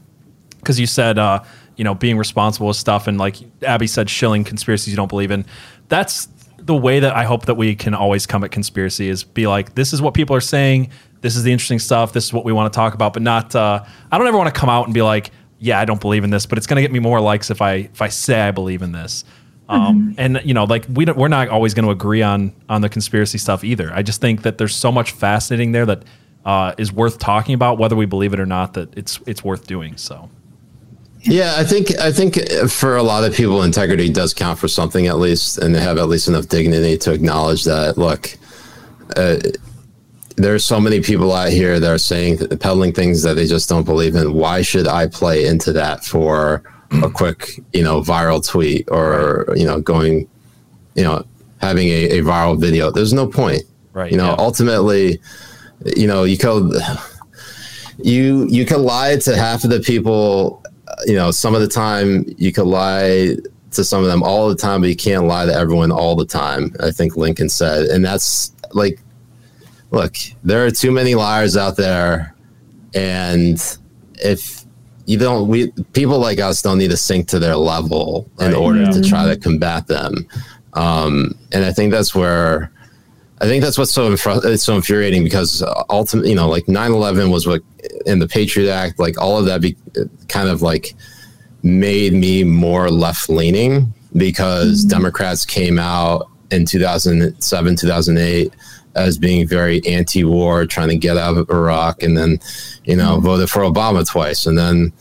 because 0.60 0.80
you 0.80 0.88
said 0.88 1.18
uh, 1.18 1.44
you 1.76 1.84
know 1.84 1.94
being 1.94 2.18
responsible 2.18 2.68
with 2.68 2.78
stuff 2.78 3.08
and 3.08 3.18
like 3.18 3.36
abby 3.64 3.88
said 3.88 4.10
shilling 4.10 4.44
conspiracies 4.44 4.90
you 4.90 4.98
don't 4.98 5.10
believe 5.10 5.32
in 5.32 5.46
that's 5.90 6.28
the 6.58 6.76
way 6.76 7.00
that 7.00 7.16
i 7.16 7.24
hope 7.24 7.46
that 7.46 7.56
we 7.56 7.76
can 7.76 7.94
always 7.94 8.26
come 8.26 8.44
at 8.44 8.52
conspiracy 8.52 9.10
is 9.10 9.24
be 9.24 9.48
like 9.48 9.76
this 9.76 9.94
is 9.94 10.02
what 10.02 10.14
people 10.14 10.36
are 10.36 10.42
saying 10.42 10.90
this 11.22 11.36
is 11.36 11.44
the 11.44 11.52
interesting 11.52 11.80
stuff. 11.80 12.14
This 12.14 12.26
is 12.26 12.34
what 12.34 12.46
we 12.46 12.54
want 12.54 12.72
to 12.72 12.76
talk 12.76 12.94
about, 12.94 13.14
but 13.14 13.22
not. 13.22 13.56
Uh, 13.56 13.84
I 14.12 14.18
don't 14.18 14.28
ever 14.28 14.38
want 14.38 14.54
to 14.54 14.60
come 14.60 14.70
out 14.70 14.86
and 14.86 14.94
be 14.94 15.02
like, 15.02 15.32
yeah, 15.60 15.80
I 15.80 15.86
don't 15.86 16.02
believe 16.02 16.24
in 16.24 16.30
this, 16.30 16.46
but 16.46 16.58
it's 16.58 16.68
going 16.68 16.76
to 16.76 16.82
get 16.82 16.92
me 16.92 17.00
more 17.00 17.20
likes 17.20 17.50
if 17.50 17.62
I 17.62 17.74
if 17.74 18.02
I 18.02 18.10
say 18.10 18.42
I 18.42 18.52
believe 18.52 18.82
in 18.82 18.92
this. 18.92 19.24
Um, 19.70 20.12
mm-hmm. 20.12 20.20
And 20.20 20.42
you 20.46 20.54
know, 20.54 20.64
like 20.64 20.86
we 20.90 21.06
don't, 21.06 21.18
we're 21.18 21.28
not 21.28 21.50
always 21.50 21.74
going 21.74 21.86
to 21.86 21.92
agree 21.92 22.22
on 22.22 22.54
on 22.70 22.82
the 22.82 22.90
conspiracy 22.90 23.38
stuff 23.38 23.64
either. 23.64 23.92
I 23.94 24.02
just 24.02 24.22
think 24.22 24.44
that 24.44 24.58
there's 24.58 24.76
so 24.76 24.92
much 24.92 25.12
fascinating 25.12 25.72
there 25.72 25.86
that 25.86 26.04
uh, 26.46 26.74
is 26.78 26.94
worth 26.94 27.20
talking 27.20 27.54
about, 27.56 27.78
whether 27.78 27.96
we 27.96 28.06
believe 28.06 28.34
it 28.34 28.40
or 28.40 28.46
not. 28.46 28.74
That 28.74 28.96
it's 28.98 29.20
it's 29.26 29.44
worth 29.44 29.68
doing. 29.68 29.98
So. 29.98 30.30
Yeah, 31.22 31.56
I 31.58 31.64
think 31.64 31.98
I 32.00 32.12
think 32.12 32.38
for 32.70 32.96
a 32.96 33.04
lot 33.04 33.24
of 33.24 33.34
people, 33.34 33.64
integrity 33.64 34.10
does 34.10 34.34
count 34.34 34.60
for 34.60 34.68
something 34.68 35.08
at 35.08 35.18
least, 35.18 35.58
and 35.58 35.76
they 35.76 35.82
have 35.82 35.98
at 35.98 36.08
least 36.08 36.28
enough 36.28 36.48
dignity 36.48 36.98
to 37.00 37.12
acknowledge 37.12 37.66
that. 37.66 37.98
Look, 37.98 38.38
uh, 39.18 39.38
there's 40.38 40.64
so 40.64 40.80
many 40.80 41.02
people 41.02 41.34
out 41.34 41.50
here 41.50 41.80
that 41.80 41.92
are 41.92 41.98
saying 41.98 42.38
peddling 42.60 42.94
things 42.94 43.24
that 43.24 43.34
they 43.34 43.48
just 43.48 43.68
don't 43.68 43.84
believe 43.84 44.16
in. 44.16 44.34
Why 44.34 44.62
should 44.62 44.88
I 44.88 45.08
play 45.08 45.48
into 45.48 45.74
that 45.74 46.06
for 46.06 46.64
a 47.04 47.10
quick, 47.10 47.60
you 47.74 47.84
know, 47.84 48.02
viral 48.02 48.48
tweet 48.48 48.88
or 48.90 49.48
you 49.56 49.66
know, 49.66 49.82
going, 49.82 50.30
you 50.96 51.04
know, 51.04 51.26
having 51.60 51.88
a, 51.90 52.20
a 52.20 52.22
viral 52.22 52.60
video? 52.60 52.92
There's 52.92 53.14
no 53.14 53.28
point. 53.28 53.64
Right. 53.94 54.12
You 54.12 54.18
know, 54.18 54.28
yeah. 54.28 54.36
ultimately, 54.38 55.20
you 55.96 56.06
know, 56.06 56.24
you 56.24 56.38
could 56.38 56.72
you 57.98 58.48
you 58.48 58.66
can 58.66 58.84
lie 58.84 59.18
to 59.18 59.36
half 59.36 59.64
of 59.64 59.72
the 59.72 59.80
people. 59.80 60.64
You 61.06 61.16
know, 61.16 61.32
some 61.32 61.56
of 61.56 61.62
the 61.62 61.68
time 61.68 62.26
you 62.38 62.54
could 62.54 62.68
lie 62.68 63.36
to 63.72 63.84
some 63.84 64.02
of 64.02 64.08
them 64.08 64.22
all 64.22 64.50
the 64.50 64.56
time, 64.56 64.82
but 64.82 64.90
you 64.90 64.96
can't 64.96 65.26
lie 65.26 65.48
to 65.48 65.54
everyone 65.54 65.92
all 65.92 66.16
the 66.16 66.26
time. 66.26 66.76
I 66.80 66.92
think 66.92 67.18
Lincoln 67.18 67.50
said, 67.50 67.88
and 67.88 68.06
that's 68.06 68.52
like 68.74 69.00
look, 69.92 70.16
there 70.44 70.66
are 70.66 70.72
too 70.72 70.92
many 70.92 71.16
liars 71.16 71.58
out 71.58 71.78
there, 71.78 72.36
and 72.94 73.62
if 74.16 74.66
you 75.06 75.18
don't, 75.18 75.48
we 75.48 75.72
people 75.94 76.20
like 76.20 76.40
us 76.40 76.62
don't 76.62 76.78
need 76.78 76.92
to 76.92 76.98
sink 76.98 77.28
to 77.30 77.40
their 77.40 77.56
level 77.56 78.30
in 78.40 78.54
order 78.54 78.84
yeah. 78.84 78.92
to 78.92 79.02
try 79.02 79.26
to 79.26 79.38
combat 79.38 79.88
them. 79.88 80.28
Um, 80.74 81.38
and 81.52 81.66
I 81.66 81.72
think 81.74 81.92
that's 81.92 82.14
where. 82.14 82.72
I 83.40 83.46
think 83.46 83.64
that's 83.64 83.78
what's 83.78 83.94
so 83.94 84.12
it's 84.12 84.64
so 84.64 84.76
infuriating 84.76 85.24
because 85.24 85.64
ultimately, 85.92 86.32
you 86.32 86.36
know, 86.36 86.50
like 86.50 86.66
9/11 86.66 87.32
was 87.32 87.46
what 87.46 87.62
in 88.08 88.18
the 88.18 88.28
Patriot 88.28 88.72
Act, 88.72 88.98
like 88.98 89.22
all 89.22 89.38
of 89.38 89.46
that, 89.46 89.62
be, 89.62 89.78
kind 90.28 90.50
of 90.50 90.64
like 90.64 90.96
made 91.62 92.14
me 92.14 92.44
more 92.44 92.90
left 92.90 93.30
leaning 93.30 93.94
because 94.16 94.80
mm-hmm. 94.80 94.90
Democrats 94.90 95.46
came 95.46 95.78
out 95.78 96.30
in 96.50 96.66
2007, 96.66 97.76
2008 97.76 98.54
as 98.98 99.18
being 99.18 99.48
very 99.48 99.86
anti-war, 99.86 100.66
trying 100.66 100.90
to 100.90 100.98
get 100.98 101.18
out 101.18 101.38
of 101.38 101.50
Iraq, 101.50 102.04
and 102.04 102.18
then, 102.18 102.40
you 102.84 102.96
know, 102.96 103.16
mm-hmm. 103.16 103.26
voted 103.26 103.50
for 103.50 103.62
Obama 103.62 104.08
twice, 104.08 104.46
and 104.46 104.58
then, 104.58 104.92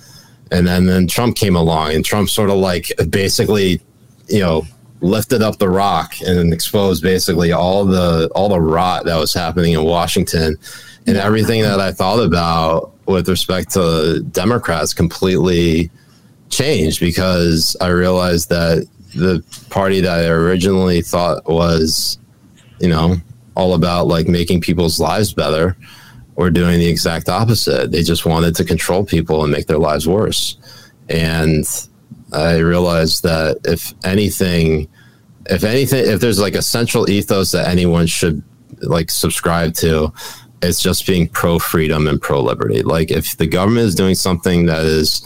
and 0.50 0.66
then 0.66 0.86
then 0.86 1.06
Trump 1.06 1.36
came 1.36 1.56
along, 1.56 1.92
and 1.92 2.04
Trump 2.04 2.28
sort 2.28 2.50
of 2.50 2.56
like 2.56 2.92
basically, 3.10 3.80
you 4.28 4.40
know, 4.40 4.64
lifted 5.00 5.42
up 5.42 5.58
the 5.58 5.68
rock 5.68 6.14
and 6.20 6.52
exposed 6.52 7.02
basically 7.02 7.52
all 7.52 7.84
the 7.84 8.30
all 8.34 8.48
the 8.48 8.60
rot 8.60 9.04
that 9.04 9.16
was 9.16 9.32
happening 9.34 9.72
in 9.72 9.82
Washington, 9.82 10.56
and 11.06 11.16
everything 11.16 11.62
that 11.62 11.80
I 11.80 11.92
thought 11.92 12.20
about 12.20 12.92
with 13.06 13.28
respect 13.28 13.72
to 13.72 14.20
Democrats 14.32 14.92
completely 14.92 15.90
changed 16.50 17.00
because 17.00 17.76
I 17.80 17.88
realized 17.88 18.48
that 18.50 18.86
the 19.14 19.42
party 19.70 20.00
that 20.00 20.24
I 20.24 20.26
originally 20.28 21.00
thought 21.00 21.48
was, 21.48 22.18
you 22.80 22.88
know, 22.88 23.16
all 23.56 23.74
about 23.74 24.06
like 24.06 24.28
making 24.28 24.60
people's 24.60 25.00
lives 25.00 25.32
better 25.32 25.76
were 26.36 26.50
doing 26.50 26.78
the 26.78 26.86
exact 26.86 27.28
opposite. 27.28 27.90
They 27.90 28.02
just 28.02 28.26
wanted 28.26 28.54
to 28.56 28.64
control 28.64 29.04
people 29.04 29.42
and 29.42 29.50
make 29.50 29.66
their 29.66 29.78
lives 29.78 30.06
worse. 30.06 30.58
And 31.08 31.64
I 32.32 32.58
realized 32.58 33.22
that 33.22 33.58
if 33.64 33.94
anything, 34.04 34.88
if 35.46 35.64
anything, 35.64 36.04
if 36.06 36.20
there's 36.20 36.38
like 36.38 36.54
a 36.54 36.62
central 36.62 37.08
ethos 37.08 37.52
that 37.52 37.66
anyone 37.66 38.06
should 38.06 38.42
like 38.82 39.10
subscribe 39.10 39.72
to, 39.74 40.12
it's 40.62 40.82
just 40.82 41.06
being 41.06 41.28
pro 41.28 41.58
freedom 41.58 42.06
and 42.06 42.20
pro 42.20 42.42
liberty. 42.42 42.82
Like 42.82 43.10
if 43.10 43.36
the 43.36 43.46
government 43.46 43.86
is 43.86 43.94
doing 43.94 44.14
something 44.14 44.66
that 44.66 44.84
is, 44.84 45.22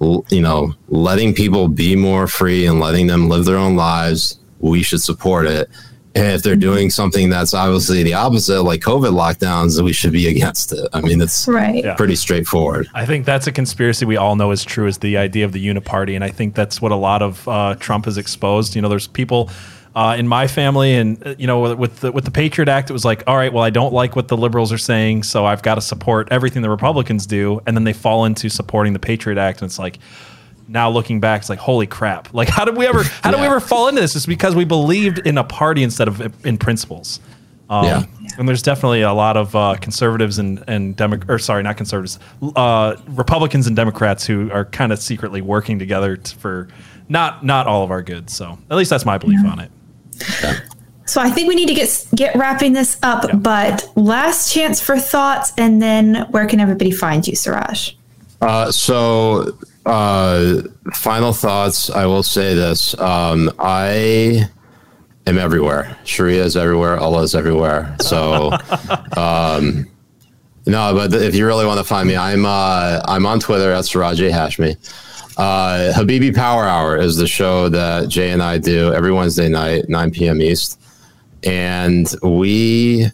you 0.00 0.40
know, 0.40 0.74
letting 0.88 1.34
people 1.34 1.68
be 1.68 1.96
more 1.96 2.26
free 2.26 2.66
and 2.66 2.80
letting 2.80 3.06
them 3.06 3.28
live 3.28 3.44
their 3.44 3.56
own 3.56 3.76
lives, 3.76 4.38
we 4.60 4.82
should 4.82 5.02
support 5.02 5.46
it. 5.46 5.68
And 6.16 6.28
if 6.28 6.42
they're 6.42 6.54
doing 6.54 6.90
something 6.90 7.28
that's 7.28 7.54
obviously 7.54 8.04
the 8.04 8.14
opposite, 8.14 8.62
like 8.62 8.80
COVID 8.80 9.12
lockdowns, 9.12 9.82
we 9.82 9.92
should 9.92 10.12
be 10.12 10.28
against 10.28 10.72
it. 10.72 10.88
I 10.92 11.00
mean, 11.00 11.20
it's 11.20 11.48
Right. 11.48 11.82
Yeah. 11.84 11.94
pretty 11.94 12.14
straightforward. 12.14 12.88
I 12.94 13.04
think 13.04 13.26
that's 13.26 13.48
a 13.48 13.52
conspiracy 13.52 14.04
we 14.04 14.16
all 14.16 14.36
know 14.36 14.52
is 14.52 14.62
true 14.64 14.86
is 14.86 14.98
the 14.98 15.16
idea 15.16 15.44
of 15.44 15.50
the 15.52 15.66
uniparty, 15.66 16.14
and 16.14 16.22
I 16.22 16.28
think 16.30 16.54
that's 16.54 16.80
what 16.80 16.92
a 16.92 16.96
lot 16.96 17.20
of 17.20 17.48
uh, 17.48 17.74
Trump 17.80 18.04
has 18.04 18.16
exposed. 18.16 18.76
You 18.76 18.82
know, 18.82 18.88
there's 18.88 19.08
people 19.08 19.50
uh, 19.96 20.14
in 20.16 20.28
my 20.28 20.46
family, 20.46 20.94
and 20.94 21.24
uh, 21.26 21.34
you 21.36 21.48
know, 21.48 21.74
with 21.74 22.00
the, 22.00 22.12
with 22.12 22.24
the 22.24 22.30
Patriot 22.30 22.68
Act, 22.68 22.90
it 22.90 22.92
was 22.92 23.04
like, 23.04 23.24
all 23.26 23.36
right, 23.36 23.52
well, 23.52 23.64
I 23.64 23.70
don't 23.70 23.92
like 23.92 24.14
what 24.14 24.28
the 24.28 24.36
liberals 24.36 24.72
are 24.72 24.78
saying, 24.78 25.24
so 25.24 25.44
I've 25.44 25.62
got 25.62 25.76
to 25.76 25.80
support 25.80 26.28
everything 26.30 26.62
the 26.62 26.70
Republicans 26.70 27.26
do, 27.26 27.60
and 27.66 27.76
then 27.76 27.82
they 27.84 27.92
fall 27.92 28.24
into 28.24 28.48
supporting 28.48 28.92
the 28.92 28.98
Patriot 29.00 29.38
Act, 29.38 29.62
and 29.62 29.68
it's 29.68 29.78
like. 29.80 29.98
Now 30.66 30.88
looking 30.90 31.20
back, 31.20 31.42
it's 31.42 31.50
like 31.50 31.58
holy 31.58 31.86
crap! 31.86 32.32
Like 32.32 32.48
how 32.48 32.64
did 32.64 32.76
we 32.76 32.86
ever? 32.86 33.02
How 33.02 33.30
did 33.30 33.40
we 33.40 33.46
ever 33.46 33.60
fall 33.60 33.88
into 33.88 34.00
this? 34.00 34.16
It's 34.16 34.26
because 34.26 34.54
we 34.56 34.64
believed 34.64 35.18
in 35.26 35.36
a 35.38 35.44
party 35.44 35.82
instead 35.82 36.08
of 36.08 36.46
in 36.46 36.56
principles. 36.58 37.20
Um, 37.70 37.84
Yeah. 37.86 38.04
And 38.36 38.48
there's 38.48 38.62
definitely 38.62 39.02
a 39.02 39.12
lot 39.12 39.36
of 39.36 39.54
uh, 39.54 39.76
conservatives 39.80 40.38
and 40.38 40.64
and 40.66 40.96
Demo- 40.96 41.20
or 41.28 41.38
sorry, 41.38 41.62
not 41.62 41.76
conservatives, 41.76 42.18
uh, 42.56 42.96
Republicans 43.08 43.66
and 43.66 43.76
Democrats 43.76 44.26
who 44.26 44.50
are 44.50 44.64
kind 44.64 44.92
of 44.92 44.98
secretly 45.00 45.40
working 45.40 45.78
together 45.78 46.16
t- 46.16 46.34
for 46.38 46.68
not 47.08 47.44
not 47.44 47.66
all 47.66 47.84
of 47.84 47.90
our 47.90 48.02
good. 48.02 48.28
So 48.30 48.58
at 48.70 48.76
least 48.76 48.90
that's 48.90 49.04
my 49.04 49.18
belief 49.18 49.40
on 49.44 49.60
it. 49.60 49.70
So 51.06 51.20
I 51.20 51.30
think 51.30 51.48
we 51.48 51.54
need 51.54 51.68
to 51.68 51.74
get 51.74 52.06
get 52.14 52.34
wrapping 52.34 52.72
this 52.72 52.98
up. 53.02 53.26
But 53.42 53.86
last 53.94 54.52
chance 54.52 54.80
for 54.80 54.98
thoughts, 54.98 55.52
and 55.58 55.80
then 55.82 56.26
where 56.30 56.46
can 56.46 56.60
everybody 56.60 56.90
find 56.90 57.26
you, 57.26 57.36
Siraj? 57.36 57.92
Uh, 58.40 58.70
so, 58.72 59.56
uh, 59.86 60.62
final 60.92 61.32
thoughts. 61.32 61.90
I 61.90 62.06
will 62.06 62.22
say 62.22 62.54
this. 62.54 62.98
Um, 62.98 63.50
I 63.58 64.48
am 65.26 65.38
everywhere. 65.38 65.96
Sharia 66.04 66.44
is 66.44 66.56
everywhere. 66.56 66.98
Allah 66.98 67.22
is 67.22 67.34
everywhere. 67.34 67.96
So, 68.00 68.52
um, 69.16 69.86
no, 70.66 70.94
but 70.94 71.12
if 71.12 71.34
you 71.34 71.46
really 71.46 71.66
want 71.66 71.78
to 71.78 71.84
find 71.84 72.08
me, 72.08 72.16
I'm 72.16 72.46
uh, 72.46 73.00
I'm 73.04 73.26
on 73.26 73.40
Twitter 73.40 73.72
at 73.72 73.84
Siraj 73.84 74.20
Hashmi. 74.20 74.76
Uh, 75.36 75.92
Habibi 75.92 76.34
Power 76.34 76.64
Hour 76.64 76.96
is 76.96 77.16
the 77.16 77.26
show 77.26 77.68
that 77.68 78.08
Jay 78.08 78.30
and 78.30 78.42
I 78.42 78.58
do 78.58 78.92
every 78.92 79.12
Wednesday 79.12 79.48
night, 79.48 79.88
9 79.88 80.10
p.m. 80.12 80.40
East. 80.40 80.80
And 81.42 82.08
we 82.22 83.06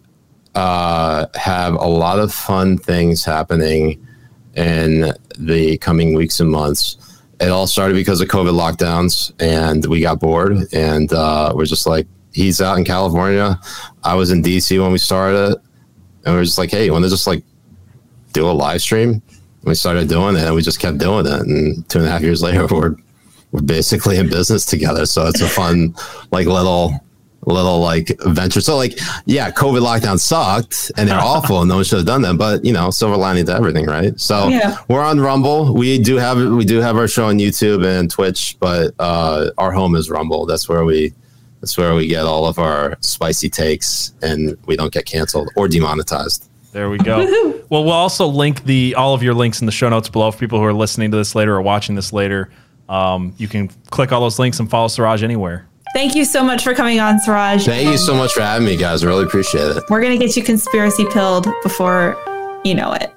uh, 0.55 1.27
have 1.35 1.75
a 1.75 1.89
lot 1.89 2.19
of 2.19 2.33
fun 2.33 2.77
things 2.77 3.25
happening 3.25 4.07
in 4.55 5.13
the 5.39 5.79
coming 5.79 6.15
weeks 6.15 6.41
and 6.41 6.51
months. 6.51 6.97
It 7.41 7.49
all 7.49 7.67
started 7.67 7.95
because 7.95 8.21
of 8.21 8.29
COVID 8.29 8.53
lockdowns, 8.53 9.33
and 9.41 9.85
we 9.87 10.01
got 10.01 10.21
bored, 10.21 10.73
and 10.73 11.13
uh, 11.13 11.53
we're 11.55 11.65
just 11.65 11.87
like, 11.87 12.07
he's 12.33 12.61
out 12.61 12.77
in 12.77 12.85
California. 12.85 13.59
I 14.05 14.15
was 14.15 14.31
in 14.31 14.43
DC 14.43 14.81
when 14.81 14.93
we 14.93 14.99
started 14.99 15.53
it, 15.53 15.59
and 16.25 16.35
we're 16.35 16.45
just 16.45 16.59
like, 16.59 16.71
hey, 16.71 16.85
you 16.85 16.93
want 16.93 17.05
to 17.05 17.11
just 17.11 17.27
like 17.27 17.43
do 18.33 18.49
a 18.49 18.53
live 18.53 18.83
stream? 18.83 19.23
We 19.63 19.75
started 19.75 20.09
doing 20.09 20.37
it, 20.37 20.43
and 20.43 20.55
we 20.55 20.63
just 20.63 20.81
kept 20.81 20.99
doing 20.99 21.27
it, 21.27 21.33
and 21.33 21.89
two 21.89 21.99
and 21.99 22.09
a 22.09 22.11
half 22.11 22.23
years 22.23 22.43
later, 22.43 22.67
we're 22.71 22.97
we're 23.53 23.63
basically 23.63 24.17
in 24.19 24.29
business 24.29 24.65
together. 24.65 25.07
So 25.07 25.27
it's 25.27 25.41
a 25.41 25.49
fun, 25.49 25.95
like 26.31 26.47
little 26.47 27.01
little 27.47 27.81
like 27.81 28.13
venture. 28.27 28.61
So 28.61 28.77
like, 28.77 28.99
yeah, 29.25 29.51
COVID 29.51 29.81
lockdown 29.81 30.19
sucked 30.19 30.93
and 30.97 31.09
they're 31.09 31.19
awful 31.23 31.61
and 31.61 31.69
no 31.69 31.77
one 31.77 31.85
should 31.85 31.99
have 31.99 32.07
done 32.07 32.23
them. 32.23 32.37
But 32.37 32.65
you 32.65 32.73
know, 32.73 32.91
silver 32.91 33.17
lining 33.17 33.47
to 33.47 33.55
everything, 33.55 33.87
right? 33.87 34.19
So 34.21 34.49
Yeah. 34.49 34.77
we're 34.89 35.03
on 35.03 35.21
Rumble. 35.21 35.73
We 35.75 35.99
do 35.99 36.17
have 36.17 36.37
we 36.39 36.65
do 36.65 36.81
have 36.81 36.97
our 36.97 37.09
show 37.09 37.27
on 37.29 37.39
YouTube 37.39 37.85
and 37.87 38.11
Twitch, 38.11 38.57
but 38.61 38.95
uh, 38.99 39.51
our 39.59 39.73
home 39.73 39.95
is 39.97 40.11
Rumble. 40.11 40.45
That's 40.47 40.69
where 40.69 40.85
we 40.85 41.13
that's 41.61 41.77
where 41.77 41.95
we 41.95 42.07
get 42.07 42.25
all 42.25 42.47
of 42.47 42.59
our 42.59 42.97
spicy 43.01 43.49
takes 43.51 44.15
and 44.23 44.57
we 44.67 44.77
don't 44.77 44.93
get 44.93 45.05
canceled 45.07 45.49
or 45.57 45.69
demonetized. 45.69 46.47
There 46.73 46.89
we 46.89 46.99
go. 46.99 47.19
well, 47.69 47.85
we'll 47.85 47.91
also 47.93 48.27
link 48.27 48.65
the 48.65 48.95
all 48.95 49.13
of 49.15 49.23
your 49.23 49.35
links 49.35 49.61
in 49.61 49.67
the 49.67 49.73
show 49.73 49.89
notes 49.89 50.09
below 50.09 50.31
for 50.31 50.39
people 50.39 50.59
who 50.59 50.65
are 50.65 50.73
listening 50.73 51.11
to 51.11 51.17
this 51.17 51.35
later 51.35 51.55
or 51.57 51.63
watching 51.63 51.97
this 51.97 52.13
later. 52.13 52.51
Um, 52.89 53.35
you 53.39 53.49
can 53.49 53.69
click 53.91 54.13
all 54.13 54.21
those 54.21 54.39
links 54.39 54.59
and 54.61 54.69
follow 54.71 54.89
Siraj 54.89 55.23
anywhere. 55.23 55.67
Thank 55.93 56.15
you 56.15 56.25
so 56.25 56.45
much 56.45 56.63
for 56.63 56.75
coming 56.75 57.01
on, 57.01 57.19
Siraj. 57.21 57.65
Thank 57.65 57.89
you 57.89 57.99
so 57.99 58.15
much 58.15 58.33
for 58.33 58.41
having 58.41 58.67
me, 58.67 58.77
guys. 58.77 59.03
I 59.03 59.09
really 59.09 59.25
appreciate 59.25 59.77
it. 59.77 59.83
We're 59.89 60.01
gonna 60.01 60.19
get 60.19 60.37
you 60.37 60.43
conspiracy 60.43 61.05
pilled 61.13 61.49
before 61.63 62.17
you 62.65 62.75
know 62.75 62.93
it. 62.93 63.15